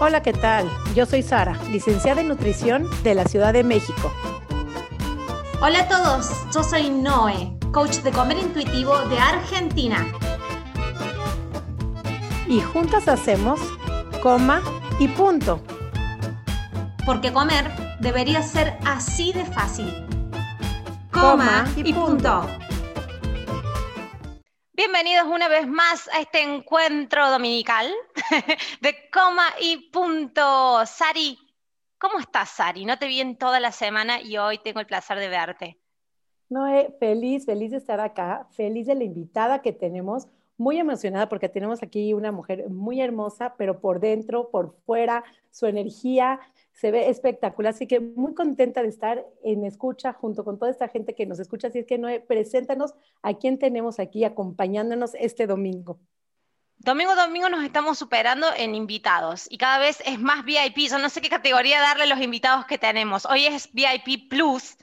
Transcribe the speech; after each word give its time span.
Hola, 0.00 0.22
¿qué 0.22 0.32
tal? 0.32 0.68
Yo 0.96 1.06
soy 1.06 1.22
Sara, 1.22 1.56
licenciada 1.70 2.20
en 2.20 2.26
nutrición 2.26 2.90
de 3.04 3.14
la 3.14 3.24
Ciudad 3.26 3.52
de 3.52 3.62
México. 3.62 4.12
Hola 5.60 5.82
a 5.82 5.88
todos, 5.88 6.30
yo 6.52 6.64
soy 6.64 6.90
Noé, 6.90 7.56
coach 7.72 7.98
de 7.98 8.10
comer 8.10 8.38
intuitivo 8.38 8.98
de 9.02 9.18
Argentina. 9.20 10.04
Y 12.48 12.60
juntas 12.60 13.06
hacemos 13.06 13.60
coma 14.20 14.62
y 14.98 15.06
punto. 15.06 15.62
Porque 17.06 17.32
comer 17.32 17.70
debería 18.00 18.42
ser 18.42 18.76
así 18.84 19.32
de 19.32 19.44
fácil. 19.44 20.06
Coma, 21.12 21.66
y, 21.76 21.92
punto. 21.92 22.48
Bienvenidos 24.72 25.28
una 25.28 25.46
vez 25.46 25.68
más 25.68 26.08
a 26.08 26.18
este 26.18 26.42
encuentro 26.42 27.30
dominical 27.30 27.94
de 28.80 28.94
coma 29.12 29.46
y 29.60 29.90
punto. 29.90 30.84
Sari, 30.86 31.38
¿cómo 31.98 32.18
estás, 32.18 32.50
Sari? 32.50 32.84
No 32.84 32.98
te 32.98 33.06
vi 33.06 33.20
en 33.20 33.36
toda 33.36 33.60
la 33.60 33.72
semana 33.72 34.20
y 34.20 34.36
hoy 34.36 34.58
tengo 34.58 34.80
el 34.80 34.86
placer 34.86 35.18
de 35.18 35.28
verte. 35.28 35.78
Noé, 36.48 36.94
feliz, 36.98 37.46
feliz 37.46 37.70
de 37.70 37.78
estar 37.78 38.00
acá, 38.00 38.46
feliz 38.52 38.86
de 38.86 38.94
la 38.94 39.04
invitada 39.04 39.62
que 39.62 39.72
tenemos, 39.72 40.28
muy 40.56 40.78
emocionada 40.78 41.28
porque 41.28 41.48
tenemos 41.48 41.82
aquí 41.82 42.14
una 42.14 42.30
mujer 42.30 42.68
muy 42.68 43.00
hermosa, 43.00 43.54
pero 43.56 43.80
por 43.80 43.98
dentro, 43.98 44.50
por 44.50 44.76
fuera, 44.86 45.24
su 45.50 45.66
energía 45.66 46.38
se 46.72 46.90
ve 46.90 47.08
espectacular. 47.08 47.72
Así 47.72 47.86
que 47.86 47.98
muy 48.00 48.34
contenta 48.34 48.82
de 48.82 48.88
estar 48.88 49.26
en 49.42 49.64
escucha 49.64 50.12
junto 50.12 50.44
con 50.44 50.58
toda 50.58 50.70
esta 50.70 50.88
gente 50.88 51.14
que 51.14 51.26
nos 51.26 51.40
escucha. 51.40 51.68
Así 51.68 51.80
es 51.80 51.86
que 51.86 51.98
Noé, 51.98 52.20
preséntanos 52.20 52.94
a 53.22 53.34
quién 53.34 53.58
tenemos 53.58 53.98
aquí 53.98 54.24
acompañándonos 54.24 55.14
este 55.14 55.46
domingo. 55.46 55.98
Domingo 56.84 57.14
domingo 57.14 57.48
nos 57.48 57.64
estamos 57.64 57.98
superando 57.98 58.52
en 58.54 58.74
invitados 58.74 59.46
y 59.48 59.56
cada 59.56 59.78
vez 59.78 60.02
es 60.04 60.20
más 60.20 60.44
VIP. 60.44 60.90
Yo 60.90 60.98
no 60.98 61.08
sé 61.08 61.22
qué 61.22 61.30
categoría 61.30 61.80
darle 61.80 62.02
a 62.02 62.06
los 62.06 62.20
invitados 62.20 62.66
que 62.66 62.76
tenemos. 62.76 63.24
Hoy 63.24 63.46
es 63.46 63.72
VIP 63.72 64.28
Plus 64.28 64.76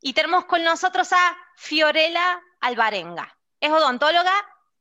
y 0.00 0.12
tenemos 0.12 0.44
con 0.44 0.62
nosotros 0.62 1.12
a 1.12 1.36
Fiorella 1.56 2.40
Alvarenga. 2.60 3.36
Es 3.58 3.72
odontóloga, 3.72 4.32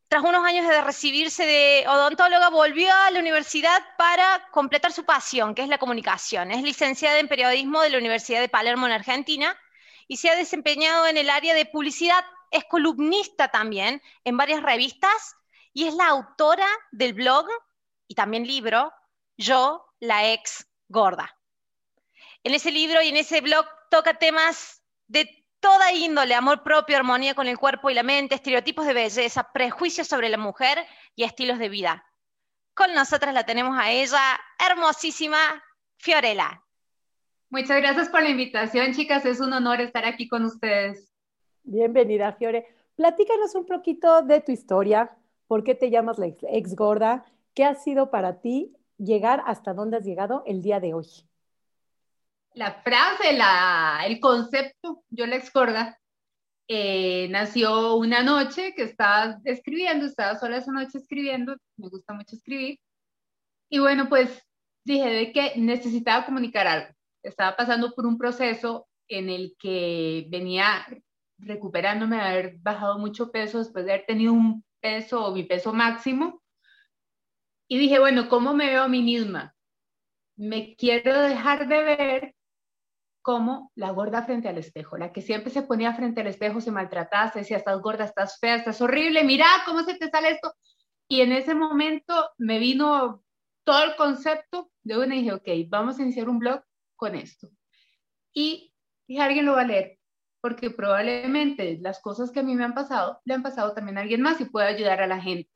tras 0.08 0.22
unos 0.22 0.46
años 0.46 0.68
de 0.68 0.82
recibirse 0.82 1.48
de 1.48 1.86
odontóloga, 1.88 2.50
volvió 2.50 2.94
a 2.94 3.10
la 3.10 3.20
universidad 3.20 3.82
para 3.98 4.48
completar 4.52 4.92
su 4.92 5.04
pasión, 5.04 5.56
que 5.56 5.64
es 5.64 5.68
la 5.68 5.80
comunicación. 5.80 6.52
Es 6.52 6.62
licenciada 6.62 7.18
en 7.18 7.28
periodismo 7.28 7.82
de 7.82 7.90
la 7.90 7.98
Universidad 7.98 8.40
de 8.40 8.50
Palermo 8.50 8.86
en 8.86 8.94
Argentina 8.94 9.58
y 10.08 10.18
se 10.18 10.30
ha 10.30 10.36
desempeñado 10.36 11.08
en 11.08 11.18
el 11.18 11.32
área 11.32 11.56
de 11.56 11.66
publicidad. 11.66 12.24
Es 12.52 12.66
columnista 12.66 13.48
también 13.48 14.04
en 14.26 14.38
varias 14.38 14.62
revistas 14.62 15.38
y 15.74 15.88
es 15.88 15.94
la 15.96 16.08
autora 16.08 16.68
del 16.92 17.14
blog 17.14 17.48
y 18.08 18.16
también 18.16 18.46
libro 18.46 18.92
Yo, 19.38 19.86
la 20.00 20.32
ex 20.34 20.68
gorda. 20.88 21.38
En 22.44 22.54
ese 22.54 22.72
libro 22.72 23.02
y 23.02 23.10
en 23.10 23.18
ese 23.18 23.42
blog 23.42 23.66
toca 23.90 24.16
temas 24.16 24.84
de 25.08 25.46
toda 25.60 25.94
índole, 25.94 26.34
amor 26.34 26.64
propio, 26.64 26.98
armonía 26.98 27.36
con 27.36 27.48
el 27.48 27.58
cuerpo 27.58 27.90
y 27.90 27.94
la 27.94 28.04
mente, 28.04 28.36
estereotipos 28.36 28.86
de 28.86 28.94
belleza, 28.94 29.52
prejuicios 29.54 30.08
sobre 30.08 30.30
la 30.30 30.38
mujer 30.38 30.80
y 31.16 31.24
estilos 31.24 31.60
de 31.60 31.70
vida. 31.70 32.06
Con 32.74 32.94
nosotras 32.94 33.34
la 33.34 33.46
tenemos 33.46 33.78
a 33.78 33.92
ella, 33.92 34.40
hermosísima 34.60 35.38
Fiorella. 35.98 36.64
Muchas 37.50 37.82
gracias 37.82 38.10
por 38.10 38.24
la 38.24 38.30
invitación, 38.30 38.94
chicas. 38.94 39.26
Es 39.26 39.40
un 39.40 39.54
honor 39.54 39.82
estar 39.82 40.06
aquí 40.06 40.28
con 40.28 40.46
ustedes. 40.46 41.12
Bienvenida, 41.64 42.34
Fiore. 42.34 42.66
Platícanos 42.96 43.54
un 43.56 43.66
poquito 43.66 44.22
de 44.22 44.42
tu 44.42 44.52
historia. 44.52 45.16
¿Por 45.52 45.66
qué 45.66 45.76
te 45.76 45.90
llamas 45.90 46.18
la 46.18 46.28
ex 46.28 46.76
gorda? 46.78 47.26
¿Qué 47.54 47.66
ha 47.66 47.76
sido 47.76 48.10
para 48.10 48.40
ti 48.40 48.74
llegar 48.98 49.44
hasta 49.46 49.74
donde 49.74 49.98
has 49.98 50.06
llegado 50.06 50.44
el 50.46 50.62
día 50.62 50.80
de 50.80 50.94
hoy? 50.94 51.08
la 52.54 52.76
frase, 52.76 53.34
la, 53.34 54.02
el 54.06 54.22
concepto, 54.22 55.04
yo 55.10 55.26
la 55.26 55.36
excorda, 55.36 56.00
eh, 56.70 57.28
nació 57.32 57.96
una 57.96 58.24
noche 58.24 58.74
que 58.78 58.84
estaba 58.84 59.42
escribiendo, 59.44 60.06
estaba 60.06 60.40
sola 60.40 60.56
esa 60.56 60.72
noche 60.72 61.00
escribiendo, 61.00 61.58
me 61.76 61.90
gusta 61.90 62.14
mucho 62.14 62.38
escribir, 62.38 62.80
y 63.68 63.80
bueno, 63.80 64.08
pues 64.08 64.48
dije 64.86 65.10
de 65.10 65.34
que 65.34 65.52
necesitaba 65.58 66.26
comunicar 66.26 66.66
algo. 66.66 66.94
Estaba 67.24 67.58
pasando 67.58 67.94
por 67.94 68.06
un 68.06 68.18
proceso 68.18 68.88
en 69.10 69.28
el 69.28 69.54
que 69.60 70.28
venía 70.30 70.88
recuperándome 71.40 72.16
de 72.16 72.22
haber 72.22 72.58
bajado 72.60 72.98
mucho 73.00 73.32
peso 73.32 73.60
después 73.60 73.84
de 73.84 73.92
haber 73.92 74.06
tenido 74.06 74.32
un 74.32 74.64
peso 74.82 75.26
o 75.26 75.34
mi 75.34 75.44
peso 75.44 75.74
máximo. 75.74 76.42
Y 77.68 77.78
dije, 77.78 78.00
bueno, 78.00 78.28
¿cómo 78.28 78.54
me 78.54 78.68
veo 78.68 78.84
a 78.84 78.88
mí 78.88 79.02
misma? 79.02 79.56
Me 80.36 80.76
quiero 80.76 81.22
dejar 81.22 81.68
de 81.68 81.84
ver 81.84 82.36
como 83.22 83.72
la 83.76 83.92
gorda 83.92 84.24
frente 84.24 84.50
al 84.50 84.58
espejo, 84.58 84.98
la 84.98 85.14
que 85.14 85.22
siempre 85.22 85.52
se 85.52 85.62
ponía 85.62 85.94
frente 85.94 86.22
al 86.22 86.28
espejo, 86.28 86.60
se 86.60 86.72
maltrataba, 86.72 87.32
se 87.32 87.40
decía, 87.40 87.58
estás 87.58 87.80
gorda, 87.80 88.06
estás 88.06 88.40
fea, 88.40 88.56
estás 88.56 88.82
horrible, 88.82 89.24
mira 89.24 89.46
cómo 89.66 89.84
se 89.84 89.96
te 89.96 90.10
sale 90.10 90.32
esto. 90.32 90.54
Y 91.08 91.22
en 91.22 91.32
ese 91.32 91.54
momento 91.54 92.30
me 92.38 92.58
vino 92.58 93.24
todo 93.64 93.84
el 93.84 93.96
concepto 93.96 94.72
de 94.84 94.98
una 94.98 95.16
y 95.16 95.20
dije, 95.20 95.34
ok, 95.34 95.70
vamos 95.70 96.00
a 96.00 96.02
iniciar 96.02 96.30
un 96.30 96.40
blog 96.40 96.62
con 96.96 97.16
esto. 97.16 97.50
Y 98.34 98.74
dije, 99.08 99.22
alguien 99.22 99.46
lo 99.46 99.54
va 99.54 99.62
a 99.62 99.66
leer, 99.66 100.00
porque 100.42 100.72
probablemente 100.72 101.78
las 101.82 102.02
cosas 102.02 102.32
que 102.32 102.40
a 102.40 102.44
mí 102.44 102.56
me 102.56 102.64
han 102.64 102.74
pasado, 102.74 103.22
le 103.26 103.34
han 103.34 103.44
pasado 103.44 103.74
también 103.74 103.98
a 103.98 104.02
alguien 104.02 104.22
más 104.22 104.42
y 104.42 104.46
puede 104.46 104.68
ayudar 104.68 105.02
a 105.02 105.08
la 105.08 105.22
gente. 105.22 105.50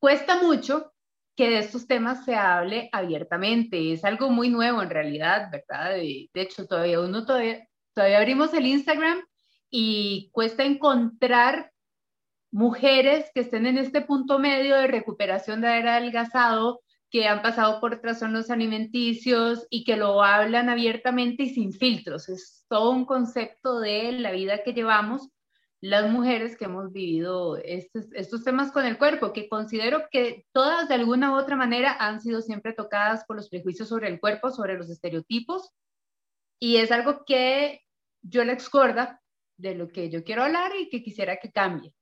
Cuesta 0.00 0.42
mucho, 0.42 0.92
que 1.36 1.50
de 1.50 1.58
estos 1.58 1.86
temas 1.86 2.24
se 2.24 2.34
hable 2.34 2.88
abiertamente. 2.92 3.92
Es 3.92 4.04
algo 4.04 4.30
muy 4.30 4.48
nuevo 4.48 4.82
en 4.82 4.90
realidad, 4.90 5.50
¿verdad? 5.52 5.90
De, 5.90 6.28
hecho, 6.34 6.66
todavía 6.66 7.00
uno 7.00 7.26
todavía, 7.26 7.68
todavía 7.94 8.18
abrimos 8.18 8.54
el 8.54 8.66
Instagram 8.66 9.20
y 9.70 10.30
cuesta 10.32 10.64
encontrar 10.64 11.72
mujeres 12.50 13.30
que 13.34 13.40
estén 13.40 13.66
en 13.66 13.76
este 13.76 14.00
punto 14.00 14.38
medio 14.38 14.76
de 14.76 14.86
recuperación 14.86 15.60
de 15.60 15.68
haber 15.68 15.88
adelgazado, 15.88 16.80
que 17.10 17.28
han 17.28 17.42
pasado 17.42 17.80
por 17.80 18.00
trastornos 18.00 18.50
alimenticios 18.50 19.66
y 19.70 19.84
que 19.84 19.96
lo 19.96 20.22
hablan 20.22 20.68
abiertamente 20.68 21.44
y 21.44 21.50
sin 21.50 21.72
filtros. 21.72 22.28
Es 22.28 22.64
todo 22.68 22.90
un 22.90 23.04
concepto 23.04 23.80
de 23.80 24.12
la 24.12 24.32
vida 24.32 24.62
que 24.64 24.72
llevamos 24.72 25.30
las 25.80 26.10
mujeres 26.10 26.56
que 26.56 26.64
hemos 26.64 26.92
vivido 26.92 27.58
estos, 27.58 28.44
temas 28.44 28.72
con 28.72 28.86
el 28.86 28.98
cuerpo, 28.98 29.32
que 29.32 29.48
considero 29.48 30.08
que 30.10 30.46
todas 30.52 30.88
de 30.88 30.94
alguna 30.94 31.32
u 31.32 31.36
otra 31.36 31.54
manera 31.54 31.96
han 31.98 32.20
sido 32.20 32.40
siempre 32.40 32.72
tocadas 32.72 33.24
por 33.24 33.36
los 33.36 33.48
prejuicios 33.48 33.88
sobre 33.88 34.08
el 34.08 34.18
cuerpo, 34.18 34.50
sobre 34.50 34.76
los 34.76 34.90
estereotipos, 34.90 35.70
y 36.58 36.78
es 36.78 36.90
algo 36.90 37.24
que 37.24 37.82
yo 38.22 38.44
le 38.44 38.52
excorda 38.52 39.22
de 39.58 39.74
lo 39.74 39.88
que 39.88 40.10
yo 40.10 40.24
quiero 40.24 40.42
hablar 40.42 40.72
y 40.76 40.88
que 40.88 41.02
quisiera 41.02 41.36
que 41.36 41.52
cambie, 41.52 41.94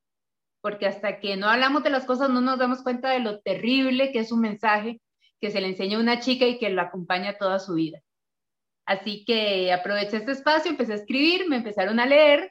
porque 0.65 0.87
hasta 0.87 1.21
que 1.21 1.37
no 1.37 1.47
hablamos 1.47 1.83
de 1.83 1.91
las 1.91 2.07
cosas 2.07 2.31
no 2.31 2.41
nos 2.41 2.59
damos 2.59 2.83
cuenta 2.83 3.11
de 3.11 3.19
lo 3.19 3.41
terrible 3.41 4.13
que 4.13 4.21
es 4.21 4.33
un 4.33 4.41
mensaje 4.41 4.99
que 5.39 5.51
se 5.51 5.61
le 5.61 5.69
enseña 5.69 5.99
a 5.99 6.01
una 6.01 6.21
chica 6.21 6.47
y 6.47 6.57
que 6.57 6.71
lo 6.71 6.81
acompaña 6.81 7.37
toda 7.37 7.59
su 7.59 7.75
vida. 7.75 8.01
Así 8.87 9.27
que 9.27 9.75
aproveché 9.75 10.17
este 10.17 10.33
espacio, 10.33 10.71
empecé 10.71 10.95
a 10.95 10.97
escribir, 10.97 11.51
me 11.51 11.57
empezaron 11.57 12.01
a 12.01 12.07
leer 12.07 12.51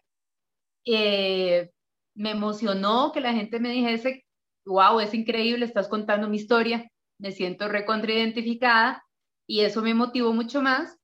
eh, 0.85 1.71
me 2.13 2.29
emocionó 2.29 3.11
que 3.13 3.19
la 3.19 3.33
gente 3.33 3.59
me 3.59 3.69
dijese, 3.69 4.27
wow, 4.63 4.99
es 4.99 5.15
increíble, 5.15 5.65
estás 5.65 5.87
contando 5.87 6.29
mi 6.29 6.37
historia, 6.37 6.87
me 7.17 7.31
siento 7.31 7.67
recontraidentificada 7.67 9.03
y 9.47 9.61
eso 9.61 9.81
me 9.81 9.95
motivó 9.95 10.33
mucho 10.33 10.61
más. 10.61 10.99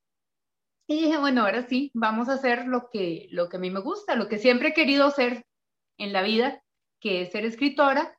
Y 0.87 1.05
dije, 1.05 1.17
bueno, 1.17 1.41
ahora 1.41 1.67
sí, 1.67 1.89
vamos 1.95 2.29
a 2.29 2.33
hacer 2.33 2.67
lo 2.67 2.91
que, 2.93 3.29
lo 3.31 3.49
que 3.49 3.57
a 3.57 3.59
mí 3.59 3.71
me 3.71 3.79
gusta, 3.79 4.13
lo 4.15 4.27
que 4.27 4.37
siempre 4.37 4.69
he 4.69 4.73
querido 4.73 5.05
hacer 5.05 5.43
en 5.97 6.13
la 6.13 6.21
vida, 6.21 6.61
que 6.99 7.21
es 7.21 7.31
ser 7.31 7.45
escritora. 7.45 8.15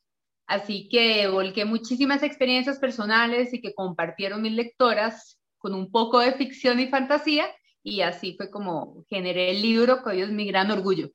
Así 0.47 0.89
que 0.89 1.29
volqué 1.29 1.65
muchísimas 1.65 2.23
experiencias 2.23 2.79
personales 2.79 3.55
y 3.55 3.61
que 3.61 3.75
compartieron 3.75 4.43
mis 4.43 4.53
lectoras 4.53 5.39
con 5.59 5.75
un 5.75 5.91
poco 5.91 6.19
de 6.21 6.33
ficción 6.33 6.81
y 6.81 6.89
fantasía. 6.89 7.47
Y 7.83 8.03
así 8.03 8.35
fue 8.37 8.51
como 8.51 9.05
generé 9.09 9.51
el 9.51 9.63
libro, 9.63 10.03
que 10.03 10.11
hoy 10.11 10.21
es 10.23 10.31
mi 10.31 10.47
gran 10.47 10.71
orgullo 10.71 11.11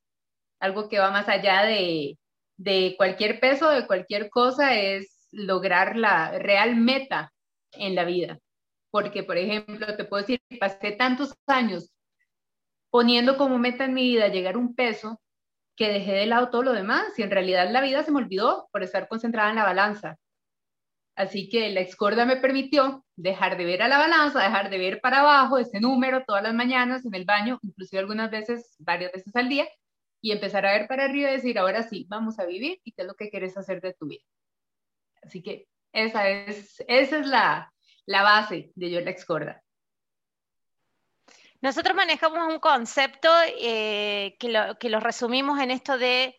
algo 0.59 0.89
que 0.89 0.99
va 0.99 1.11
más 1.11 1.29
allá 1.29 1.63
de, 1.63 2.17
de 2.57 2.95
cualquier 2.97 3.39
peso, 3.39 3.69
de 3.69 3.87
cualquier 3.87 4.29
cosa, 4.29 4.75
es 4.75 5.27
lograr 5.31 5.95
la 5.95 6.37
real 6.39 6.75
meta 6.75 7.33
en 7.71 7.95
la 7.95 8.05
vida. 8.05 8.39
Porque, 8.91 9.23
por 9.23 9.37
ejemplo, 9.37 9.95
te 9.95 10.05
puedo 10.05 10.21
decir, 10.21 10.41
pasé 10.59 10.91
tantos 10.91 11.35
años 11.47 11.91
poniendo 12.89 13.37
como 13.37 13.57
meta 13.57 13.85
en 13.85 13.93
mi 13.93 14.03
vida 14.03 14.29
llegar 14.29 14.55
a 14.55 14.59
un 14.59 14.73
peso 14.73 15.21
que 15.75 15.89
dejé 15.89 16.13
de 16.13 16.25
lado 16.27 16.49
todo 16.49 16.63
lo 16.63 16.73
demás 16.73 17.17
y 17.17 17.23
en 17.23 17.31
realidad 17.31 17.69
la 17.71 17.81
vida 17.81 18.03
se 18.03 18.11
me 18.11 18.19
olvidó 18.19 18.67
por 18.71 18.83
estar 18.83 19.07
concentrada 19.07 19.49
en 19.49 19.57
la 19.57 19.63
balanza. 19.63 20.17
Así 21.15 21.49
que 21.49 21.69
la 21.69 21.79
excorda 21.81 22.25
me 22.25 22.37
permitió 22.37 23.05
dejar 23.15 23.57
de 23.57 23.65
ver 23.65 23.81
a 23.81 23.87
la 23.87 23.97
balanza, 23.97 24.43
dejar 24.43 24.69
de 24.69 24.77
ver 24.77 24.99
para 25.01 25.21
abajo 25.21 25.57
ese 25.57 25.79
número 25.79 26.25
todas 26.25 26.43
las 26.43 26.53
mañanas 26.53 27.05
en 27.05 27.15
el 27.15 27.25
baño, 27.25 27.59
inclusive 27.63 27.99
algunas 28.01 28.29
veces, 28.31 28.75
varias 28.79 29.13
veces 29.13 29.35
al 29.35 29.47
día, 29.49 29.67
y 30.21 30.31
empezar 30.31 30.65
a 30.65 30.73
ver 30.73 30.87
para 30.87 31.05
arriba 31.05 31.29
y 31.31 31.35
decir, 31.35 31.57
ahora 31.59 31.83
sí, 31.83 32.05
vamos 32.09 32.39
a 32.39 32.45
vivir 32.45 32.79
y 32.83 32.91
qué 32.91 33.03
es 33.03 33.07
lo 33.07 33.15
que 33.15 33.29
quieres 33.29 33.57
hacer 33.57 33.79
de 33.81 33.93
tu 33.93 34.07
vida. 34.07 34.23
Así 35.23 35.41
que 35.41 35.67
Esa 35.93 36.29
es, 36.29 36.83
esa 36.87 37.19
es 37.19 37.27
la, 37.27 37.73
la 38.05 38.23
base 38.23 38.71
de 38.75 38.91
Yo 38.91 39.01
la 39.01 39.11
Excorda. 39.11 39.64
Nosotros 41.65 41.95
manejamos 41.95 42.47
un 42.47 42.59
concepto 42.59 43.27
eh, 43.59 44.37
que, 44.39 44.49
lo, 44.49 44.77
que 44.77 44.87
lo 44.87 44.99
resumimos 44.99 45.59
en 45.59 45.71
esto 45.71 45.97
de 45.97 46.37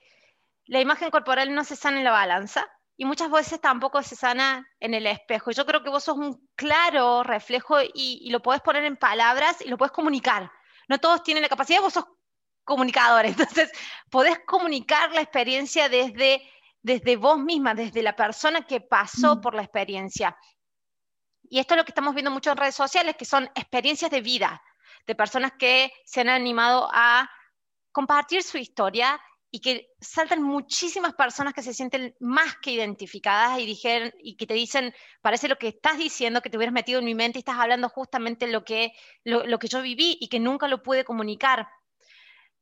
la 0.67 0.81
imagen 0.81 1.11
corporal 1.11 1.53
no 1.53 1.65
se 1.65 1.75
sana 1.75 1.99
en 1.99 2.05
la 2.05 2.13
balanza 2.13 2.65
y 2.97 3.07
muchas 3.07 3.29
veces 3.29 3.61
tampoco 3.61 4.01
se 4.05 4.15
sana 4.15 4.65
en 4.79 4.95
el 4.95 5.05
espejo. 5.05 5.51
Yo 5.51 5.67
creo 5.67 5.83
que 5.83 5.91
vos 5.91 6.05
sos 6.05 6.17
un 6.17 6.49
claro 6.55 7.25
reflejo 7.25 7.83
y, 7.83 8.21
y 8.23 8.31
lo 8.31 8.41
podés 8.41 8.61
poner 8.61 8.85
en 8.85 8.97
palabras 8.97 9.57
y 9.63 9.69
lo 9.69 9.77
podés 9.77 9.91
comunicar. 9.91 10.49
No 10.87 10.99
todos 10.99 11.25
tienen 11.25 11.43
la 11.43 11.49
capacidad, 11.49 11.81
vos 11.81 11.95
sos 11.95 12.07
comunicador, 12.63 13.27
entonces 13.27 13.73
podés 14.09 14.39
comunicar 14.47 15.11
la 15.11 15.23
experiencia 15.23 15.89
desde, 15.89 16.41
desde 16.83 17.17
vos 17.17 17.37
misma, 17.37 17.75
desde 17.75 18.01
la 18.01 18.15
persona 18.15 18.65
que 18.65 18.81
pasó 18.81 19.41
por 19.41 19.57
la 19.57 19.63
experiencia. 19.63 20.39
Y 21.51 21.59
esto 21.59 21.75
es 21.75 21.79
lo 21.79 21.85
que 21.85 21.91
estamos 21.91 22.15
viendo 22.15 22.31
mucho 22.31 22.53
en 22.53 22.59
redes 22.59 22.77
sociales, 22.77 23.17
que 23.17 23.25
son 23.25 23.51
experiencias 23.57 24.13
de 24.13 24.21
vida, 24.21 24.63
de 25.07 25.15
personas 25.15 25.53
que 25.59 25.93
se 26.05 26.21
han 26.21 26.29
animado 26.29 26.89
a 26.93 27.31
compartir 27.93 28.43
su 28.43 28.59
historia 28.59 29.21
y 29.51 29.61
que 29.61 29.89
saltan 30.01 30.43
muchísimas 30.43 31.15
personas 31.15 31.55
que 31.55 31.63
se 31.63 31.73
sienten 31.73 32.15
más 32.21 32.57
que 32.61 32.73
identificadas 32.73 33.59
y, 33.59 33.65
dijeron, 33.65 34.13
y 34.19 34.37
que 34.37 34.47
te 34.47 34.55
dicen, 34.55 34.93
parece 35.23 35.49
lo 35.49 35.57
que 35.57 35.69
estás 35.69 35.97
diciendo, 35.97 36.43
que 36.43 36.51
te 36.51 36.57
hubieras 36.57 36.75
metido 36.75 36.99
en 36.99 37.07
mi 37.07 37.15
mente 37.15 37.39
y 37.39 37.41
estás 37.41 37.59
hablando 37.59 37.89
justamente 37.89 38.49
lo 38.49 38.65
que, 38.65 38.93
lo, 39.25 39.47
lo 39.47 39.59
que 39.59 39.69
yo 39.69 39.81
viví 39.81 40.19
y 40.21 40.29
que 40.29 40.41
nunca 40.41 40.69
lo 40.69 40.83
pude 40.83 41.05
comunicar. 41.05 41.69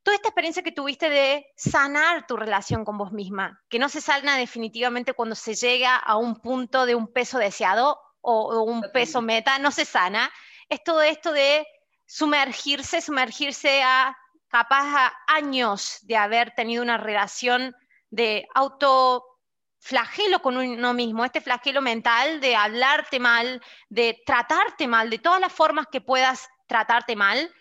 Toda 0.03 0.15
esta 0.15 0.29
experiencia 0.29 0.61
que 0.61 0.71
tuviste 0.71 1.09
de 1.09 1.47
sanar 1.57 2.27
tu 2.27 2.37
relación 2.37 2.85
con 2.85 2.97
vos 2.97 3.11
misma, 3.11 3.59
que 3.67 3.79
no 3.79 3.89
se 3.89 4.01
sana 4.01 4.37
definitivamente 4.37 5.13
cuando 5.13 5.33
se 5.33 5.55
llega 5.55 5.97
a 5.97 6.15
un 6.15 6.39
punto 6.39 6.85
de 6.85 6.93
un 6.93 7.11
peso 7.11 7.39
deseado 7.39 7.99
o, 8.21 8.63
un 8.63 8.83
peso 8.93 9.21
meta, 9.21 9.59
no 9.59 9.71
se 9.71 9.83
sana, 9.83 10.31
es 10.69 10.83
todo 10.83 11.01
esto 11.01 11.31
de 11.31 11.65
sumergirse, 12.05 13.01
sumergirse 13.01 13.81
a 13.83 14.17
capaz 14.47 14.85
a 14.85 15.13
años 15.27 15.99
de 16.03 16.17
haber 16.17 16.51
tenido 16.51 16.81
una 16.81 16.97
relación 16.97 17.75
de 18.09 18.47
autoflagelo 18.53 20.41
con 20.41 20.57
uno 20.57 20.93
mismo, 20.93 21.25
este 21.25 21.41
flagelo 21.41 21.81
mental 21.81 22.39
de 22.39 22.55
hablarte 22.55 23.19
mal, 23.19 23.61
de 23.89 24.21
tratarte 24.25 24.87
mal, 24.87 25.09
de 25.09 25.19
todas 25.19 25.41
las 25.41 25.51
formas 25.51 25.87
que 25.91 26.01
puedas 26.01 26.47
tratarte 26.67 27.15
mal. 27.15 27.53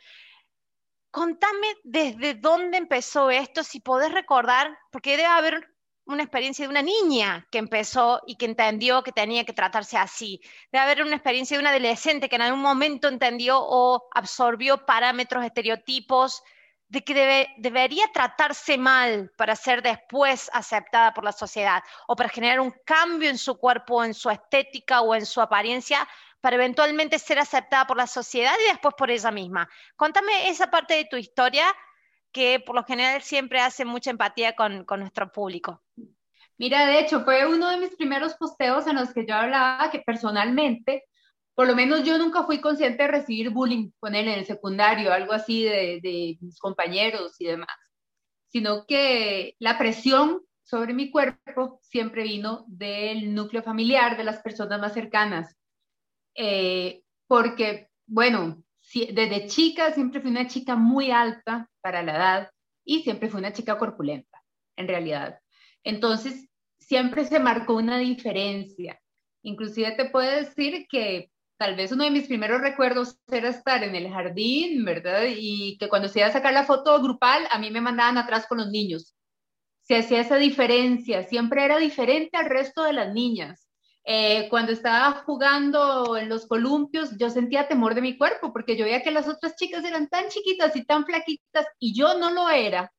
Contame 1.10 1.68
desde 1.82 2.34
dónde 2.34 2.78
empezó 2.78 3.30
esto, 3.30 3.62
si 3.62 3.80
podés 3.80 4.12
recordar, 4.12 4.78
porque 4.90 5.16
debe 5.16 5.26
haber 5.26 5.73
una 6.06 6.22
experiencia 6.22 6.64
de 6.64 6.70
una 6.70 6.82
niña 6.82 7.46
que 7.50 7.58
empezó 7.58 8.22
y 8.26 8.36
que 8.36 8.44
entendió 8.44 9.02
que 9.02 9.12
tenía 9.12 9.44
que 9.44 9.52
tratarse 9.52 9.96
así. 9.96 10.40
Debe 10.70 10.84
haber 10.84 11.02
una 11.02 11.16
experiencia 11.16 11.56
de 11.56 11.62
un 11.62 11.66
adolescente 11.66 12.28
que 12.28 12.36
en 12.36 12.42
algún 12.42 12.60
momento 12.60 13.08
entendió 13.08 13.58
o 13.60 14.08
absorbió 14.12 14.84
parámetros, 14.84 15.44
estereotipos 15.44 16.42
de 16.88 17.02
que 17.02 17.48
debería 17.56 18.06
tratarse 18.12 18.76
mal 18.76 19.32
para 19.36 19.56
ser 19.56 19.82
después 19.82 20.50
aceptada 20.52 21.14
por 21.14 21.24
la 21.24 21.32
sociedad 21.32 21.82
o 22.06 22.14
para 22.14 22.28
generar 22.28 22.60
un 22.60 22.74
cambio 22.84 23.30
en 23.30 23.38
su 23.38 23.58
cuerpo, 23.58 24.04
en 24.04 24.14
su 24.14 24.30
estética 24.30 25.00
o 25.00 25.14
en 25.14 25.26
su 25.26 25.40
apariencia 25.40 26.06
para 26.40 26.56
eventualmente 26.56 27.18
ser 27.18 27.38
aceptada 27.38 27.86
por 27.86 27.96
la 27.96 28.06
sociedad 28.06 28.52
y 28.62 28.68
después 28.68 28.94
por 28.98 29.10
ella 29.10 29.30
misma. 29.30 29.68
Contame 29.96 30.48
esa 30.50 30.70
parte 30.70 30.92
de 30.94 31.06
tu 31.06 31.16
historia 31.16 31.64
que 32.34 32.60
por 32.60 32.74
lo 32.74 32.84
general 32.84 33.22
siempre 33.22 33.60
hace 33.60 33.84
mucha 33.84 34.10
empatía 34.10 34.54
con, 34.54 34.84
con 34.84 35.00
nuestro 35.00 35.30
público. 35.30 35.82
Mira, 36.58 36.86
de 36.86 36.98
hecho, 36.98 37.24
fue 37.24 37.46
uno 37.46 37.70
de 37.70 37.78
mis 37.78 37.94
primeros 37.96 38.34
posteos 38.34 38.86
en 38.88 38.96
los 38.96 39.14
que 39.14 39.24
yo 39.24 39.34
hablaba 39.34 39.90
que 39.90 40.00
personalmente, 40.00 41.04
por 41.54 41.68
lo 41.68 41.76
menos 41.76 42.02
yo 42.02 42.18
nunca 42.18 42.42
fui 42.42 42.60
consciente 42.60 43.04
de 43.04 43.08
recibir 43.08 43.50
bullying 43.50 43.92
con 44.00 44.16
él 44.16 44.26
en 44.26 44.40
el 44.40 44.44
secundario, 44.44 45.12
algo 45.12 45.32
así 45.32 45.62
de, 45.62 46.00
de 46.02 46.36
mis 46.40 46.58
compañeros 46.58 47.40
y 47.40 47.46
demás, 47.46 47.76
sino 48.48 48.84
que 48.84 49.54
la 49.60 49.78
presión 49.78 50.42
sobre 50.64 50.92
mi 50.92 51.10
cuerpo 51.10 51.78
siempre 51.82 52.24
vino 52.24 52.64
del 52.66 53.32
núcleo 53.32 53.62
familiar, 53.62 54.16
de 54.16 54.24
las 54.24 54.40
personas 54.40 54.80
más 54.80 54.92
cercanas. 54.92 55.56
Eh, 56.34 57.02
porque, 57.28 57.90
bueno, 58.06 58.64
desde 59.12 59.46
chica 59.46 59.92
siempre 59.92 60.20
fui 60.20 60.30
una 60.30 60.46
chica 60.46 60.76
muy 60.76 61.10
alta 61.10 61.68
para 61.80 62.02
la 62.02 62.16
edad 62.16 62.50
y 62.84 63.02
siempre 63.02 63.28
fui 63.28 63.40
una 63.40 63.52
chica 63.52 63.78
corpulenta, 63.78 64.42
en 64.76 64.88
realidad. 64.88 65.38
Entonces, 65.82 66.48
siempre 66.78 67.24
se 67.24 67.38
marcó 67.40 67.74
una 67.74 67.98
diferencia. 67.98 69.00
Inclusive 69.42 69.92
te 69.92 70.10
puedo 70.10 70.30
decir 70.30 70.86
que 70.88 71.30
tal 71.58 71.76
vez 71.76 71.92
uno 71.92 72.04
de 72.04 72.10
mis 72.10 72.26
primeros 72.26 72.60
recuerdos 72.60 73.18
era 73.30 73.48
estar 73.48 73.82
en 73.82 73.94
el 73.94 74.08
jardín, 74.10 74.84
¿verdad? 74.84 75.24
Y 75.28 75.76
que 75.78 75.88
cuando 75.88 76.08
se 76.08 76.20
iba 76.20 76.28
a 76.28 76.32
sacar 76.32 76.52
la 76.52 76.64
foto 76.64 77.00
grupal, 77.02 77.46
a 77.50 77.58
mí 77.58 77.70
me 77.70 77.80
mandaban 77.80 78.18
atrás 78.18 78.46
con 78.46 78.58
los 78.58 78.70
niños. 78.70 79.14
Se 79.82 79.96
hacía 79.96 80.20
esa 80.20 80.36
diferencia, 80.36 81.24
siempre 81.24 81.64
era 81.64 81.78
diferente 81.78 82.36
al 82.36 82.46
resto 82.46 82.84
de 82.84 82.94
las 82.94 83.12
niñas. 83.12 83.63
Eh, 84.06 84.48
cuando 84.50 84.72
estaba 84.72 85.22
jugando 85.24 86.16
en 86.18 86.28
los 86.28 86.46
columpios, 86.46 87.16
yo 87.16 87.30
sentía 87.30 87.68
temor 87.68 87.94
de 87.94 88.02
mi 88.02 88.18
cuerpo 88.18 88.52
porque 88.52 88.76
yo 88.76 88.84
veía 88.84 89.02
que 89.02 89.10
las 89.10 89.28
otras 89.28 89.56
chicas 89.56 89.82
eran 89.84 90.08
tan 90.08 90.28
chiquitas 90.28 90.76
y 90.76 90.84
tan 90.84 91.06
flaquitas 91.06 91.66
y 91.78 91.94
yo 91.94 92.18
no 92.18 92.30
lo 92.30 92.50
era, 92.50 92.92